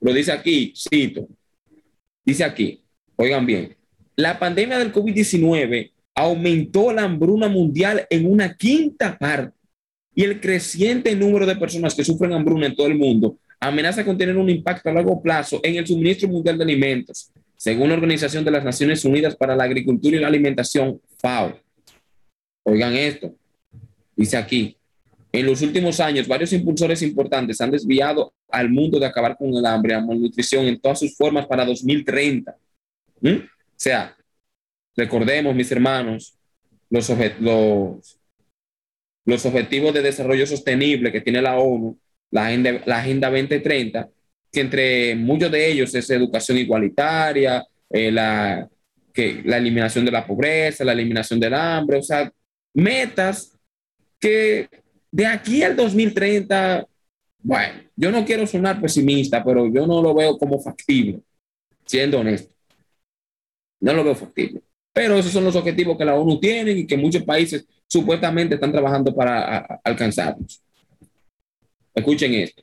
Lo 0.00 0.12
dice 0.12 0.32
aquí, 0.32 0.74
cito, 0.76 1.26
dice 2.24 2.44
aquí, 2.44 2.82
oigan 3.16 3.46
bien, 3.46 3.76
la 4.16 4.38
pandemia 4.38 4.78
del 4.78 4.92
COVID-19 4.92 5.92
aumentó 6.14 6.92
la 6.92 7.02
hambruna 7.02 7.48
mundial 7.48 8.06
en 8.08 8.30
una 8.30 8.54
quinta 8.54 9.18
parte. 9.18 9.56
y 10.16 10.22
el 10.22 10.40
creciente 10.40 11.16
número 11.16 11.44
de 11.44 11.56
personas 11.56 11.92
que 11.92 12.04
sufren 12.04 12.32
hambruna 12.32 12.66
en 12.66 12.76
todo 12.76 12.86
el 12.86 12.96
mundo 12.96 13.36
amenaza 13.58 14.04
con 14.04 14.16
tener 14.18 14.36
un 14.36 14.50
impacto 14.50 14.88
a 14.88 14.92
largo 14.92 15.20
plazo 15.20 15.60
en 15.62 15.76
el 15.76 15.86
suministro 15.86 16.28
mundial 16.28 16.58
de 16.58 16.64
alimentos, 16.64 17.30
según 17.56 17.88
la 17.88 17.94
Organización 17.94 18.44
de 18.44 18.50
las 18.50 18.64
Naciones 18.64 19.04
Unidas 19.04 19.34
para 19.36 19.56
la 19.56 19.64
Agricultura 19.64 20.16
y 20.16 20.20
la 20.20 20.28
Alimentación, 20.28 21.00
FAO. 21.18 21.58
Oigan 22.62 22.94
esto, 22.94 23.34
dice 24.14 24.36
aquí, 24.36 24.76
en 25.32 25.46
los 25.46 25.62
últimos 25.62 25.98
años, 25.98 26.28
varios 26.28 26.52
impulsores 26.52 27.02
importantes 27.02 27.60
han 27.60 27.70
desviado 27.70 28.33
al 28.54 28.70
mundo 28.70 28.98
de 28.98 29.06
acabar 29.06 29.36
con 29.36 29.52
el 29.54 29.66
hambre 29.66 29.94
la 29.94 30.00
malnutrición 30.00 30.66
en 30.66 30.80
todas 30.80 31.00
sus 31.00 31.16
formas 31.16 31.46
para 31.46 31.64
2030. 31.64 32.56
¿Mm? 33.20 33.28
O 33.28 33.40
sea, 33.76 34.16
recordemos, 34.96 35.54
mis 35.54 35.70
hermanos, 35.72 36.38
los, 36.88 37.10
los, 37.40 38.18
los 39.24 39.46
objetivos 39.46 39.92
de 39.92 40.02
desarrollo 40.02 40.46
sostenible 40.46 41.10
que 41.10 41.20
tiene 41.20 41.42
la 41.42 41.58
ONU, 41.58 41.98
la 42.30 42.46
Agenda, 42.46 42.80
la 42.86 42.98
agenda 42.98 43.30
2030, 43.30 44.08
que 44.52 44.60
entre 44.60 45.14
muchos 45.16 45.50
de 45.50 45.70
ellos 45.70 45.94
es 45.94 46.08
educación 46.10 46.58
igualitaria, 46.58 47.66
eh, 47.90 48.12
la, 48.12 48.68
que, 49.12 49.42
la 49.44 49.56
eliminación 49.56 50.04
de 50.04 50.12
la 50.12 50.26
pobreza, 50.26 50.84
la 50.84 50.92
eliminación 50.92 51.40
del 51.40 51.54
hambre, 51.54 51.98
o 51.98 52.02
sea, 52.02 52.30
metas 52.72 53.58
que 54.18 54.68
de 55.10 55.26
aquí 55.26 55.62
al 55.62 55.76
2030, 55.76 56.86
bueno, 57.44 57.82
yo 57.94 58.10
no 58.10 58.24
quiero 58.24 58.46
sonar 58.46 58.80
pesimista, 58.80 59.44
pero 59.44 59.70
yo 59.70 59.86
no 59.86 60.00
lo 60.00 60.14
veo 60.14 60.38
como 60.38 60.58
factible, 60.58 61.20
siendo 61.84 62.20
honesto. 62.20 62.50
No 63.80 63.92
lo 63.92 64.02
veo 64.02 64.14
factible. 64.14 64.62
Pero 64.94 65.18
esos 65.18 65.30
son 65.30 65.44
los 65.44 65.54
objetivos 65.54 65.98
que 65.98 66.06
la 66.06 66.14
ONU 66.14 66.40
tiene 66.40 66.72
y 66.72 66.86
que 66.86 66.96
muchos 66.96 67.22
países 67.22 67.66
supuestamente 67.86 68.54
están 68.54 68.72
trabajando 68.72 69.14
para 69.14 69.58
alcanzarlos. 69.84 70.62
Escuchen 71.94 72.32
esto. 72.32 72.62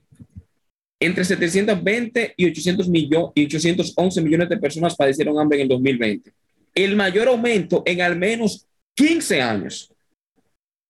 Entre 0.99 1.25
720 1.25 2.33
y, 2.37 2.45
800 2.47 2.89
millones 2.89 3.31
y 3.35 3.45
811 3.45 4.21
millones 4.21 4.49
de 4.49 4.57
personas 4.57 4.95
padecieron 4.95 5.37
hambre 5.37 5.59
en 5.59 5.63
el 5.63 5.67
2020. 5.67 6.33
El 6.73 6.95
mayor 6.95 7.27
aumento 7.27 7.83
en 7.85 8.01
al 8.01 8.17
menos 8.17 8.65
15 8.95 9.41
años. 9.43 9.93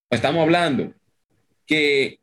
Estamos 0.10 0.44
hablando 0.44 0.94
que 1.66 2.21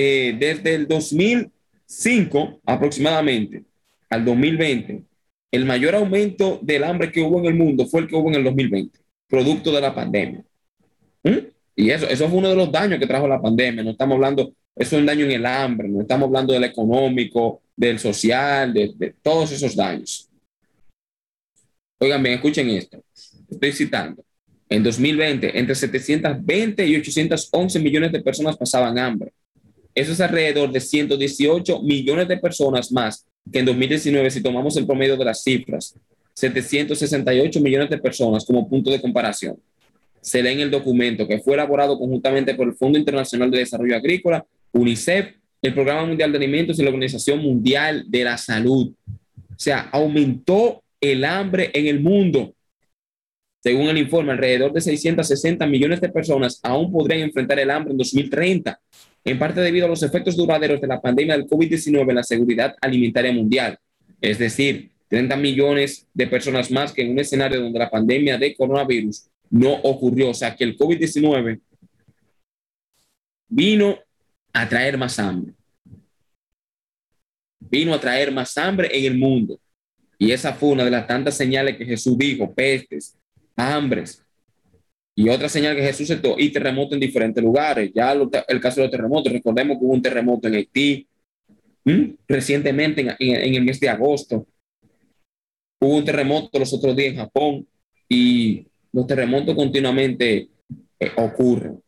eh, 0.00 0.36
desde 0.38 0.76
el 0.76 0.86
2005 0.86 2.60
aproximadamente 2.64 3.64
al 4.08 4.24
2020, 4.24 5.02
el 5.50 5.64
mayor 5.64 5.96
aumento 5.96 6.60
del 6.62 6.84
hambre 6.84 7.10
que 7.10 7.20
hubo 7.20 7.40
en 7.40 7.46
el 7.46 7.54
mundo 7.54 7.84
fue 7.86 8.02
el 8.02 8.06
que 8.06 8.14
hubo 8.14 8.28
en 8.28 8.36
el 8.36 8.44
2020, 8.44 8.96
producto 9.26 9.72
de 9.72 9.80
la 9.80 9.92
pandemia. 9.92 10.44
¿Mm? 11.24 11.38
Y 11.74 11.90
eso, 11.90 12.08
eso 12.08 12.28
fue 12.28 12.38
uno 12.38 12.50
de 12.50 12.54
los 12.54 12.70
daños 12.70 13.00
que 13.00 13.08
trajo 13.08 13.26
la 13.26 13.42
pandemia. 13.42 13.82
No 13.82 13.90
estamos 13.90 14.14
hablando, 14.14 14.52
eso 14.76 14.96
es 14.96 15.00
un 15.00 15.06
daño 15.06 15.24
en 15.24 15.32
el 15.32 15.46
hambre, 15.46 15.88
no 15.88 16.02
estamos 16.02 16.26
hablando 16.28 16.52
del 16.52 16.64
económico, 16.64 17.62
del 17.74 17.98
social, 17.98 18.72
de, 18.72 18.92
de 18.94 19.14
todos 19.20 19.50
esos 19.50 19.74
daños. 19.74 20.30
Oigan 21.98 22.22
bien, 22.22 22.36
escuchen 22.36 22.70
esto. 22.70 23.02
Estoy 23.50 23.72
citando. 23.72 24.24
En 24.68 24.84
2020, 24.84 25.58
entre 25.58 25.74
720 25.74 26.86
y 26.86 26.96
811 26.96 27.80
millones 27.80 28.12
de 28.12 28.20
personas 28.20 28.56
pasaban 28.56 28.96
hambre. 28.96 29.32
Eso 29.98 30.12
es 30.12 30.20
alrededor 30.20 30.70
de 30.70 30.78
118 30.78 31.82
millones 31.82 32.28
de 32.28 32.36
personas 32.36 32.92
más 32.92 33.26
que 33.52 33.58
en 33.58 33.64
2019 33.64 34.30
si 34.30 34.40
tomamos 34.40 34.76
el 34.76 34.86
promedio 34.86 35.16
de 35.16 35.24
las 35.24 35.42
cifras. 35.42 35.98
768 36.34 37.60
millones 37.60 37.90
de 37.90 37.98
personas 37.98 38.44
como 38.44 38.68
punto 38.68 38.92
de 38.92 39.00
comparación. 39.00 39.56
Se 40.20 40.40
lee 40.40 40.50
en 40.50 40.60
el 40.60 40.70
documento 40.70 41.26
que 41.26 41.40
fue 41.40 41.54
elaborado 41.54 41.98
conjuntamente 41.98 42.54
por 42.54 42.68
el 42.68 42.74
Fondo 42.74 42.96
Internacional 42.96 43.50
de 43.50 43.58
Desarrollo 43.58 43.96
Agrícola, 43.96 44.46
UNICEF, 44.70 45.34
el 45.62 45.74
Programa 45.74 46.06
Mundial 46.06 46.30
de 46.30 46.38
Alimentos 46.38 46.78
y 46.78 46.82
la 46.82 46.90
Organización 46.90 47.40
Mundial 47.40 48.04
de 48.06 48.22
la 48.22 48.38
Salud. 48.38 48.92
O 49.08 49.58
sea, 49.58 49.88
aumentó 49.90 50.80
el 51.00 51.24
hambre 51.24 51.72
en 51.74 51.88
el 51.88 51.98
mundo 51.98 52.54
según 53.60 53.88
el 53.88 53.98
informe, 53.98 54.32
alrededor 54.32 54.72
de 54.72 54.80
660 54.80 55.66
millones 55.66 56.00
de 56.00 56.08
personas 56.08 56.60
aún 56.62 56.92
podrían 56.92 57.20
enfrentar 57.20 57.58
el 57.58 57.70
hambre 57.70 57.90
en 57.90 57.98
2030, 57.98 58.80
en 59.24 59.38
parte 59.38 59.60
debido 59.60 59.86
a 59.86 59.88
los 59.88 60.02
efectos 60.02 60.36
duraderos 60.36 60.80
de 60.80 60.86
la 60.86 61.00
pandemia 61.00 61.36
del 61.36 61.46
COVID-19 61.46 62.08
en 62.08 62.16
la 62.16 62.22
seguridad 62.22 62.76
alimentaria 62.80 63.32
mundial. 63.32 63.78
Es 64.20 64.38
decir, 64.38 64.90
30 65.08 65.36
millones 65.36 66.06
de 66.12 66.26
personas 66.26 66.70
más 66.70 66.92
que 66.92 67.02
en 67.02 67.10
un 67.10 67.18
escenario 67.18 67.60
donde 67.60 67.78
la 67.78 67.90
pandemia 67.90 68.38
de 68.38 68.54
coronavirus 68.54 69.28
no 69.50 69.72
ocurrió. 69.72 70.30
O 70.30 70.34
sea, 70.34 70.54
que 70.54 70.64
el 70.64 70.76
COVID-19 70.76 71.60
vino 73.48 73.98
a 74.52 74.68
traer 74.68 74.98
más 74.98 75.18
hambre. 75.18 75.54
Vino 77.60 77.94
a 77.94 78.00
traer 78.00 78.32
más 78.32 78.56
hambre 78.56 78.88
en 78.92 79.04
el 79.04 79.18
mundo. 79.18 79.58
Y 80.18 80.32
esa 80.32 80.52
fue 80.52 80.70
una 80.70 80.84
de 80.84 80.90
las 80.90 81.06
tantas 81.06 81.36
señales 81.36 81.76
que 81.76 81.84
Jesús 81.84 82.16
dijo, 82.18 82.52
pestes, 82.52 83.16
hambres. 83.56 84.22
Y 85.18 85.28
otra 85.30 85.48
señal 85.48 85.74
que 85.74 85.82
Jesús 85.82 86.06
se 86.06 86.20
y 86.38 86.50
terremotos 86.50 86.92
en 86.92 87.00
diferentes 87.00 87.42
lugares. 87.42 87.90
Ya 87.92 88.12
el 88.12 88.60
caso 88.60 88.76
de 88.76 88.86
los 88.86 88.90
terremotos, 88.92 89.32
recordemos 89.32 89.76
que 89.76 89.84
hubo 89.84 89.92
un 89.92 90.00
terremoto 90.00 90.46
en 90.46 90.54
Haití 90.54 91.08
recientemente 92.28 93.00
en, 93.18 93.54
el 93.54 93.64
mes 93.64 93.80
de 93.80 93.88
agosto. 93.88 94.46
Hubo 95.80 95.96
un 95.96 96.04
terremoto 96.04 96.56
los 96.60 96.72
otros 96.72 96.94
días 96.94 97.14
en 97.14 97.16
Japón 97.16 97.66
y 98.08 98.64
los 98.92 99.08
terremotos 99.08 99.56
continuamente 99.56 100.50
eh, 101.00 101.10
ocurren. 101.16 101.82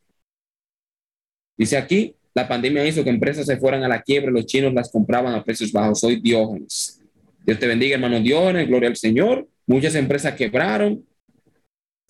Dice 1.57 1.77
aquí, 1.77 2.17
la 2.35 2.49
pandemia 2.49 2.85
hizo 2.85 3.05
que 3.05 3.11
empresas 3.11 3.47
se 3.47 3.59
fueran 3.59 3.85
a 3.85 3.89
la 3.89 4.03
quiebra, 4.03 4.33
los 4.33 4.47
chinos 4.47 4.75
las 4.75 4.91
compraban 4.91 5.37
a 5.37 5.45
precios 5.45 5.71
bajos. 5.71 6.01
Soy 6.01 6.21
Diógenes. 6.21 7.01
Dios 7.47 7.61
te 7.61 7.69
bendiga, 7.69 7.95
hermano 7.95 8.19
Diógenes, 8.19 8.67
gloria 8.67 8.89
al 8.89 8.97
Señor. 8.97 9.47
Muchas 9.69 9.95
empresas 9.95 10.35
quebraron, 10.35 11.07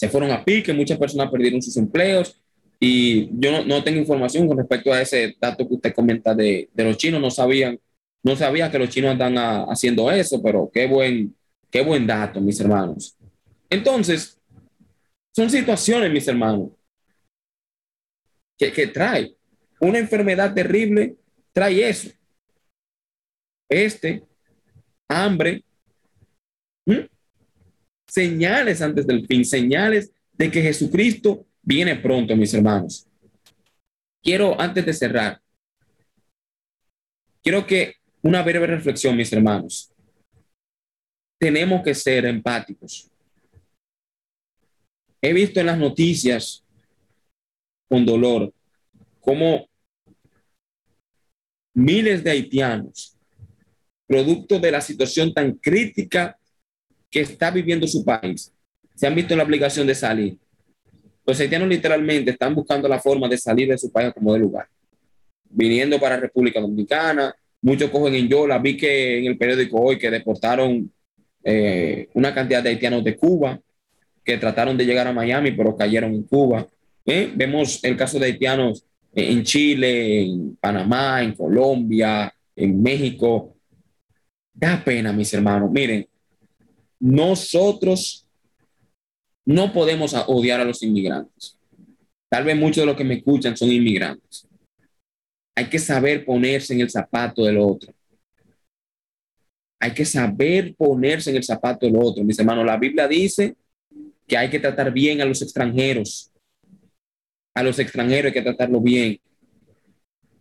se 0.01 0.09
fueron 0.09 0.31
a 0.31 0.43
pique, 0.43 0.73
muchas 0.73 0.97
personas 0.97 1.31
perdieron 1.31 1.61
sus 1.61 1.77
empleos 1.77 2.41
y 2.81 3.29
yo 3.39 3.53
no, 3.53 3.67
no 3.67 3.85
tengo 3.85 4.01
información 4.01 4.49
con 4.49 4.57
respecto 4.57 4.91
a 4.91 5.03
ese 5.03 5.37
dato 5.39 5.69
que 5.69 5.75
usted 5.75 5.95
comenta 5.95 6.35
de, 6.35 6.71
de 6.73 6.85
los 6.85 6.97
chinos, 6.97 7.21
no 7.21 7.31
sabían, 7.31 7.79
no 8.23 8.35
sabía 8.35 8.71
que 8.71 8.79
los 8.79 8.89
chinos 8.89 9.11
andan 9.11 9.37
haciendo 9.69 10.11
eso, 10.11 10.43
pero 10.43 10.71
qué 10.73 10.87
buen, 10.87 11.37
qué 11.71 11.83
buen 11.83 12.07
dato, 12.07 12.41
mis 12.41 12.59
hermanos. 12.61 13.15
Entonces, 13.69 14.41
son 15.37 15.51
situaciones, 15.51 16.11
mis 16.11 16.27
hermanos, 16.27 16.71
que, 18.57 18.73
que 18.73 18.87
trae 18.87 19.35
una 19.81 19.99
enfermedad 19.99 20.55
terrible, 20.55 21.15
trae 21.53 21.87
eso. 21.87 22.09
Este, 23.69 24.23
hambre, 25.11 25.63
señales 28.11 28.83
antes 28.83 29.07
del 29.07 29.27
fin, 29.27 29.45
señales 29.45 30.13
de 30.33 30.51
que 30.51 30.63
Jesucristo 30.63 31.47
viene 31.63 31.97
pronto, 31.97 32.37
mis 32.37 32.53
hermanos. 32.53 33.07
Quiero, 34.23 34.61
antes 34.61 34.85
de 34.85 34.93
cerrar, 34.93 35.41
quiero 37.43 37.67
que 37.67 37.95
una 38.23 38.43
breve 38.43 38.67
reflexión, 38.67 39.17
mis 39.17 39.33
hermanos. 39.33 39.93
Tenemos 41.39 41.83
que 41.83 41.95
ser 41.95 42.27
empáticos. 42.27 43.11
He 45.23 45.33
visto 45.33 45.61
en 45.61 45.67
las 45.67 45.79
noticias 45.79 46.65
con 47.89 48.05
dolor 48.05 48.53
cómo 49.21 49.69
miles 51.75 52.25
de 52.25 52.31
haitianos, 52.31 53.17
producto 54.07 54.59
de 54.59 54.71
la 54.71 54.81
situación 54.81 55.33
tan 55.33 55.53
crítica 55.53 56.40
que 57.11 57.21
está 57.21 57.51
viviendo 57.51 57.87
su 57.87 58.05
país 58.05 58.53
se 59.01 59.07
han 59.07 59.15
visto 59.15 59.33
en 59.33 59.39
la 59.39 59.45
obligación 59.45 59.87
de 59.87 59.95
salir. 59.95 60.37
Los 61.25 61.41
haitianos 61.41 61.69
literalmente 61.69 62.33
están 62.33 62.55
buscando 62.55 62.87
la 62.87 63.01
forma 63.01 63.29
de 63.29 63.39
salir 63.39 63.69
de 63.69 63.79
su 63.79 63.91
país 63.91 64.13
como 64.13 64.35
de 64.35 64.41
lugar. 64.41 64.69
Viniendo 65.49 65.99
para 65.99 66.19
República 66.19 66.61
Dominicana, 66.61 67.35
muchos 67.63 67.89
cogen 67.89 68.15
en 68.15 68.29
Yola. 68.29 68.59
Vi 68.59 68.77
que 68.77 69.19
en 69.19 69.25
el 69.25 69.39
periódico 69.39 69.81
hoy 69.81 69.99
que 69.99 70.11
deportaron 70.11 70.93
eh, 71.43 72.09
una 72.13 72.35
cantidad 72.35 72.63
de 72.63 72.69
haitianos 72.69 73.03
de 73.03 73.17
Cuba 73.17 73.59
que 74.23 74.37
trataron 74.37 74.77
de 74.77 74.85
llegar 74.85 75.07
a 75.07 75.15
Miami, 75.15 75.53
pero 75.53 75.75
cayeron 75.75 76.13
en 76.13 76.25
Cuba. 76.25 76.67
¿Eh? 77.07 77.33
Vemos 77.35 77.83
el 77.83 77.97
caso 77.97 78.19
de 78.19 78.27
haitianos 78.27 78.85
en 79.15 79.43
Chile, 79.45 80.25
en 80.25 80.57
Panamá, 80.57 81.23
en 81.23 81.33
Colombia, 81.33 82.31
en 82.55 82.83
México. 82.83 83.57
Da 84.53 84.83
pena, 84.85 85.11
mis 85.11 85.33
hermanos. 85.33 85.71
Miren, 85.71 86.07
nosotros 87.01 88.27
no 89.47 89.73
podemos 89.73 90.15
odiar 90.27 90.61
a 90.61 90.65
los 90.65 90.83
inmigrantes. 90.83 91.59
Tal 92.31 92.45
vez 92.45 92.57
muchos 92.57 92.83
de 92.83 92.87
los 92.87 92.97
que 92.97 93.05
me 93.05 93.15
escuchan 93.15 93.57
son 93.57 93.71
inmigrantes. 93.73 94.47
Hay 95.57 95.69
que 95.69 95.79
saber 95.79 96.25
ponerse 96.25 96.75
en 96.75 96.83
el 96.83 96.91
zapato 96.91 97.45
del 97.45 97.59
otro. 97.59 97.93
Hay 99.81 99.93
que 99.93 100.05
saber 100.05 100.75
ponerse 100.77 101.31
en 101.31 101.37
el 101.37 101.45
zapato 101.45 101.87
del 101.87 101.97
otro. 101.97 102.23
Mis 102.23 102.39
hermanos, 102.39 102.65
la 102.65 102.77
Biblia 102.77 103.09
dice 103.09 103.57
que 104.27 104.37
hay 104.37 104.49
que 104.49 104.61
tratar 104.61 104.93
bien 104.93 105.21
a 105.21 105.25
los 105.25 105.43
extranjeros. 105.43 106.31
a 107.53 107.65
los 107.65 107.79
extranjeros 107.81 108.27
hay 108.27 108.33
que 108.33 108.43
tratarlo 108.43 108.81
bien. 108.81 109.19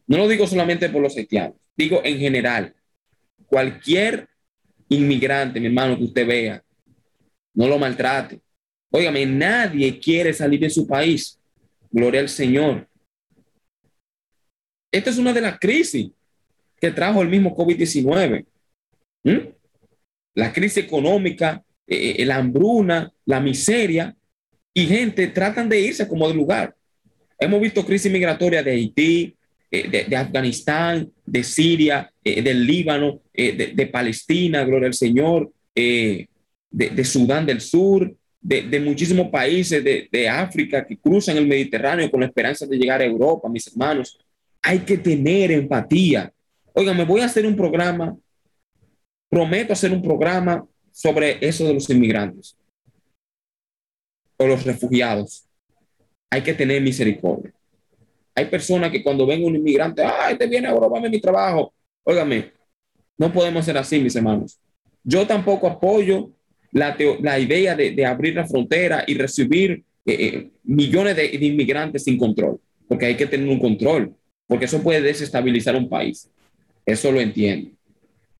No 0.06 0.18
lo 0.18 0.28
digo 0.28 0.46
solamente 0.46 0.90
por 0.90 1.02
los 1.02 1.18
haitianos, 1.18 1.56
digo 1.76 2.02
en 2.04 2.20
general. 2.20 2.76
Cualquier 3.48 4.29
inmigrante, 4.90 5.60
mi 5.60 5.68
hermano, 5.68 5.98
que 5.98 6.04
usted 6.04 6.28
vea, 6.28 6.64
no 7.54 7.68
lo 7.68 7.78
maltrate. 7.78 8.42
Óigame, 8.92 9.26
nadie 9.26 10.00
quiere 10.00 10.34
salir 10.34 10.60
de 10.60 10.70
su 10.70 10.88
país. 10.88 11.40
Gloria 11.92 12.22
al 12.22 12.30
Señor. 12.30 12.88
Esta 14.92 15.10
es 15.10 15.18
una 15.18 15.34
de 15.34 15.42
las 15.42 15.60
crisis 15.60 16.12
que 16.80 16.92
trajo 16.92 17.22
el 17.22 17.30
mismo 17.30 17.56
COVID-19. 17.56 18.46
¿Mm? 19.24 19.38
La 20.36 20.54
crisis 20.54 20.84
económica, 20.84 21.64
eh, 21.86 22.16
eh, 22.20 22.26
la 22.26 22.38
hambruna, 22.38 23.12
la 23.26 23.40
miseria, 23.40 24.16
y 24.74 24.86
gente 24.86 25.28
tratan 25.28 25.68
de 25.70 25.82
irse 25.82 26.08
como 26.08 26.28
de 26.28 26.34
lugar. 26.34 26.76
Hemos 27.38 27.62
visto 27.62 27.86
crisis 27.86 28.12
migratoria 28.12 28.64
de 28.64 28.72
Haití, 28.72 29.36
eh, 29.72 30.06
de, 30.08 30.16
Afganistán, 30.16 31.12
de 31.26 31.44
Siria, 31.44 32.12
del 32.24 32.66
Líbano, 32.66 33.22
de, 33.34 33.90
Palestina, 33.92 34.64
gloria 34.64 34.88
al 34.88 34.94
Señor, 34.94 35.52
de, 35.76 36.28
Sudán 37.04 37.46
del 37.46 37.62
Sur, 37.62 38.16
de, 38.42 38.80
muchísimos 38.80 39.30
países 39.30 39.84
de, 39.84 40.30
África 40.30 40.86
que 40.86 40.98
cruzan 40.98 41.38
el 41.38 41.48
Mediterráneo 41.48 42.10
con 42.10 42.22
la 42.22 42.28
esperanza 42.28 42.66
de 42.66 42.78
llegar 42.78 43.02
a 43.02 43.06
Europa, 43.06 43.50
mis 43.50 43.68
hermanos. 43.68 44.18
Hay 44.62 44.80
que 44.80 44.98
tener 44.98 45.52
empatía. 45.52 46.32
Oiga, 46.74 46.94
me 46.94 47.06
voy 47.06 47.22
a 47.22 47.26
hacer 47.26 47.46
un 47.46 47.56
programa, 47.56 48.18
prometo 49.30 49.74
hacer 49.74 49.92
un 49.92 50.02
programa 50.02 50.66
sobre 50.92 51.38
eso 51.46 51.66
de 51.66 51.74
los 51.74 51.90
inmigrantes 51.90 52.58
o 54.38 54.48
los 54.48 54.66
refugiados. 54.66 55.46
Hay 56.30 56.42
que 56.42 56.54
tener 56.54 56.82
misericordia. 56.82 57.54
Hay 58.40 58.46
personas 58.46 58.90
que 58.90 59.04
cuando 59.04 59.26
ven 59.26 59.44
un 59.44 59.58
inmigrante, 59.58 60.02
ay, 60.02 60.38
te 60.38 60.48
viene 60.48 60.70
a 60.70 60.72
robarme 60.72 61.10
mi 61.10 61.20
trabajo. 61.20 61.74
Óigame, 62.04 62.54
no 63.18 63.34
podemos 63.34 63.66
ser 63.66 63.78
así, 63.78 64.00
mis 64.00 64.16
hermanos. 64.16 64.58
Yo 65.04 65.28
tampoco 65.28 65.68
apoyo 65.68 66.32
la, 66.72 66.96
idea 67.38 67.76
de, 67.76 68.06
abrir 68.06 68.36
la 68.36 68.48
frontera 68.48 69.04
y 69.06 69.16
recibir 69.16 69.84
eh, 70.06 70.14
eh, 70.14 70.52
millones 70.64 71.18
de, 71.18 71.36
inmigrantes 71.36 72.06
sin 72.06 72.18
control, 72.18 72.62
porque 72.88 73.08
hay 73.08 73.18
que 73.18 73.28
tener 73.28 73.50
un 73.50 73.60
control, 73.60 74.16
porque 74.48 74.66
eso 74.66 74.82
puede 74.82 75.02
desestabilizar 75.02 75.76
un 75.76 75.90
país. 75.90 76.30
Eso 76.86 77.12
lo 77.12 77.20
entiendo. 77.20 77.72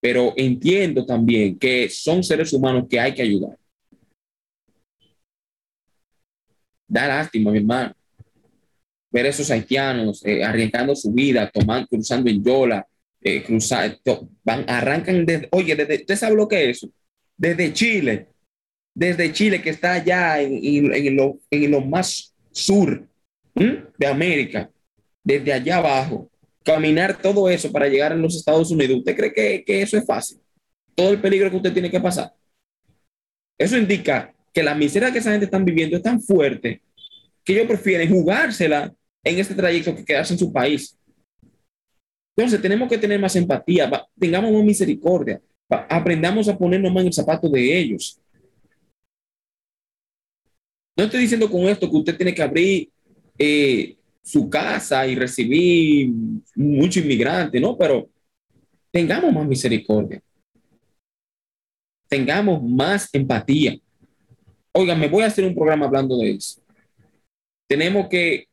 Pero 0.00 0.32
entiendo 0.34 1.04
también 1.04 1.58
que 1.58 1.90
son 1.90 2.24
seres 2.24 2.54
humanos 2.54 2.86
que 2.88 2.98
hay 2.98 3.12
que 3.12 3.20
ayudar. 3.20 3.58
Da 6.88 7.06
lástima, 7.06 7.50
mi 7.50 7.58
hermano. 7.58 7.92
Ver 9.10 9.26
esos 9.26 9.50
haitianos 9.50 10.24
eh, 10.24 10.44
arriesgando 10.44 10.94
su 10.94 11.12
vida, 11.12 11.50
tomando, 11.52 11.88
cruzando 11.88 12.30
en 12.30 12.44
Yola, 12.44 12.86
van, 14.44 14.64
arrancan 14.68 15.26
de, 15.26 15.48
oye, 15.52 15.74
¿usted 15.74 16.16
sabe 16.16 16.36
lo 16.36 16.48
que 16.48 16.70
es 16.70 16.78
eso? 16.78 16.90
desde 17.40 17.72
Chile, 17.72 18.26
desde 18.94 19.32
Chile 19.32 19.62
que 19.62 19.70
está 19.70 19.94
allá 19.94 20.42
en, 20.42 21.16
lo, 21.16 21.80
más 21.80 22.34
sur 22.50 23.08
de 23.54 24.06
América, 24.06 24.70
desde 25.24 25.54
allá 25.54 25.78
abajo, 25.78 26.30
caminar 26.62 27.16
todo 27.16 27.48
eso 27.48 27.72
para 27.72 27.88
llegar 27.88 28.12
a 28.12 28.16
los 28.16 28.36
Estados 28.36 28.70
Unidos, 28.70 28.98
¿usted 28.98 29.16
cree 29.16 29.32
que, 29.32 29.64
que 29.64 29.80
eso 29.80 29.96
es 29.96 30.04
fácil? 30.04 30.38
Todo 30.94 31.12
el 31.12 31.20
peligro 31.20 31.50
que 31.50 31.56
usted 31.56 31.72
tiene 31.72 31.90
que 31.90 31.98
pasar. 31.98 32.30
Eso 33.56 33.78
indica 33.78 34.34
que 34.52 34.62
la 34.62 34.74
miseria 34.74 35.10
que 35.10 35.18
esa 35.20 35.30
gente 35.30 35.46
está 35.46 35.58
viviendo 35.58 35.96
es 35.96 36.02
tan 36.02 36.20
fuerte 36.20 36.82
que 37.42 37.54
ellos 37.54 37.66
prefieren 37.66 38.10
jugársela 38.10 38.92
en 39.24 39.38
este 39.38 39.54
trayecto 39.54 39.94
que 39.94 40.04
quedarse 40.04 40.34
en 40.34 40.38
su 40.38 40.52
país. 40.52 40.96
Entonces 42.36 42.60
tenemos 42.62 42.88
que 42.88 42.98
tener 42.98 43.20
más 43.20 43.36
empatía, 43.36 43.90
tengamos 44.18 44.52
más 44.52 44.64
misericordia, 44.64 45.40
aprendamos 45.68 46.48
a 46.48 46.56
ponernos 46.56 46.92
más 46.92 47.02
en 47.02 47.06
el 47.08 47.12
zapato 47.12 47.48
de 47.48 47.78
ellos. 47.78 48.20
No 50.96 51.04
estoy 51.04 51.20
diciendo 51.20 51.50
con 51.50 51.62
esto 51.62 51.90
que 51.90 51.96
usted 51.96 52.16
tiene 52.16 52.34
que 52.34 52.42
abrir 52.42 52.90
eh, 53.38 53.96
su 54.22 54.48
casa 54.50 55.06
y 55.06 55.14
recibir 55.14 56.10
muchos 56.54 57.02
inmigrantes, 57.02 57.60
¿no? 57.60 57.76
Pero 57.76 58.08
tengamos 58.90 59.32
más 59.32 59.46
misericordia. 59.46 60.22
Tengamos 62.08 62.62
más 62.62 63.08
empatía. 63.14 63.78
Oiga, 64.72 64.94
me 64.94 65.08
voy 65.08 65.22
a 65.22 65.26
hacer 65.26 65.44
un 65.44 65.54
programa 65.54 65.86
hablando 65.86 66.18
de 66.18 66.32
eso. 66.32 66.60
Tenemos 67.68 68.08
que, 68.08 68.49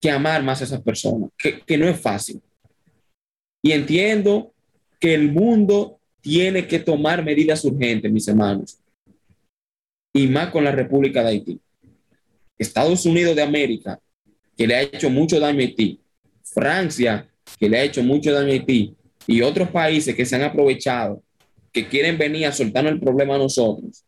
que 0.00 0.10
amar 0.10 0.42
más 0.42 0.60
a 0.60 0.64
esas 0.64 0.80
personas, 0.80 1.30
que, 1.36 1.60
que 1.60 1.76
no 1.76 1.88
es 1.88 2.00
fácil. 2.00 2.40
Y 3.62 3.72
entiendo 3.72 4.52
que 5.00 5.14
el 5.14 5.32
mundo 5.32 5.98
tiene 6.20 6.66
que 6.66 6.78
tomar 6.78 7.24
medidas 7.24 7.64
urgentes, 7.64 8.10
mis 8.10 8.28
hermanos, 8.28 8.78
y 10.12 10.26
más 10.26 10.50
con 10.50 10.64
la 10.64 10.72
República 10.72 11.22
de 11.22 11.28
Haití. 11.28 11.60
Estados 12.58 13.06
Unidos 13.06 13.36
de 13.36 13.42
América, 13.42 14.00
que 14.56 14.66
le 14.66 14.74
ha 14.74 14.82
hecho 14.82 15.10
mucho 15.10 15.38
daño 15.38 15.60
a 15.60 15.62
Haití, 15.62 16.00
Francia, 16.42 17.28
que 17.58 17.68
le 17.68 17.78
ha 17.78 17.84
hecho 17.84 18.02
mucho 18.02 18.32
daño 18.32 18.48
a 18.48 18.52
Haití, 18.52 18.94
y 19.26 19.42
otros 19.42 19.70
países 19.70 20.14
que 20.14 20.24
se 20.24 20.36
han 20.36 20.42
aprovechado, 20.42 21.22
que 21.72 21.86
quieren 21.86 22.18
venir 22.18 22.46
a 22.46 22.52
soltarnos 22.52 22.92
el 22.92 23.00
problema 23.00 23.36
a 23.36 23.38
nosotros, 23.38 24.04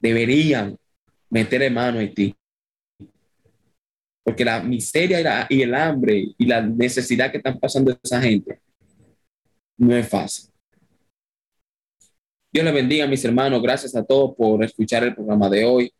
deberían 0.00 0.76
meter 1.28 1.70
mano 1.70 1.98
a 1.98 2.00
Haití. 2.00 2.34
Porque 4.26 4.44
la 4.44 4.60
miseria 4.60 5.46
y, 5.48 5.56
y 5.58 5.62
el 5.62 5.72
hambre 5.72 6.34
y 6.36 6.46
la 6.46 6.60
necesidad 6.60 7.30
que 7.30 7.36
están 7.36 7.60
pasando 7.60 7.96
esa 8.02 8.20
gente 8.20 8.58
no 9.78 9.96
es 9.96 10.08
fácil. 10.08 10.50
Dios 12.52 12.64
le 12.64 12.72
bendiga, 12.72 13.06
mis 13.06 13.24
hermanos. 13.24 13.62
Gracias 13.62 13.94
a 13.94 14.04
todos 14.04 14.34
por 14.34 14.64
escuchar 14.64 15.04
el 15.04 15.14
programa 15.14 15.48
de 15.48 15.64
hoy. 15.64 15.92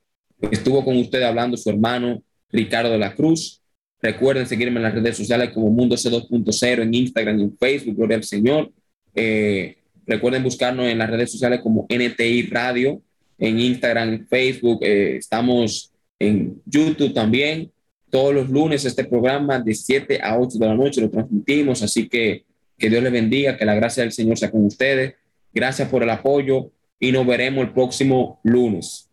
Estuvo 0.51 0.85
con 0.85 0.97
usted 0.97 1.23
hablando 1.23 1.57
su 1.57 1.71
hermano 1.71 2.23
Ricardo 2.51 2.91
de 2.91 2.99
la 2.99 3.15
Cruz. 3.15 3.63
Recuerden 4.01 4.47
seguirme 4.47 4.79
en 4.79 4.85
las 4.85 4.95
redes 4.95 5.17
sociales 5.17 5.51
como 5.53 5.71
Mundo 5.71 5.97
C2.0 5.97 6.83
en 6.83 6.95
Instagram 6.95 7.39
y 7.39 7.43
en 7.43 7.57
Facebook. 7.57 7.97
Gloria 7.97 8.17
al 8.17 8.25
Señor. 8.25 8.73
Eh, 9.15 9.77
recuerden 10.05 10.43
buscarnos 10.43 10.87
en 10.87 10.99
las 10.99 11.11
redes 11.11 11.31
sociales 11.31 11.61
como 11.61 11.87
NTI 11.89 12.43
Radio 12.49 13.03
en 13.39 13.61
Instagram, 13.61 14.27
Facebook. 14.27 14.81
Eh, 14.83 15.17
estamos 15.17 15.93
en 16.19 16.61
YouTube 16.65 17.15
también. 17.15 17.71
Todos 18.11 18.35
los 18.35 18.49
lunes 18.49 18.85
este 18.85 19.05
programa 19.05 19.59
de 19.59 19.75
7 19.75 20.21
a 20.23 20.39
8 20.39 20.59
de 20.59 20.67
la 20.67 20.75
noche 20.75 21.01
lo 21.01 21.11
transmitimos. 21.11 21.83
Así 21.83 22.09
que 22.09 22.47
que 22.79 22.91
Dios 22.91 23.03
les 23.03 23.13
bendiga, 23.13 23.57
que 23.57 23.65
la 23.65 23.75
gracia 23.75 24.03
del 24.03 24.13
Señor 24.13 24.39
sea 24.39 24.51
con 24.51 24.65
ustedes. 24.65 25.15
Gracias 25.53 25.89
por 25.89 26.03
el 26.03 26.11
apoyo 26.11 26.71
y 26.99 27.13
nos 27.13 27.27
veremos 27.27 27.65
el 27.65 27.73
próximo 27.73 28.41
lunes. 28.43 29.11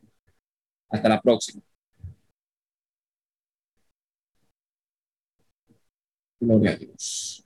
Hasta 0.90 1.10
la 1.10 1.22
próxima. 1.22 1.62
Gloria 6.40 6.72
a 6.72 6.76
Dios. 6.76 7.43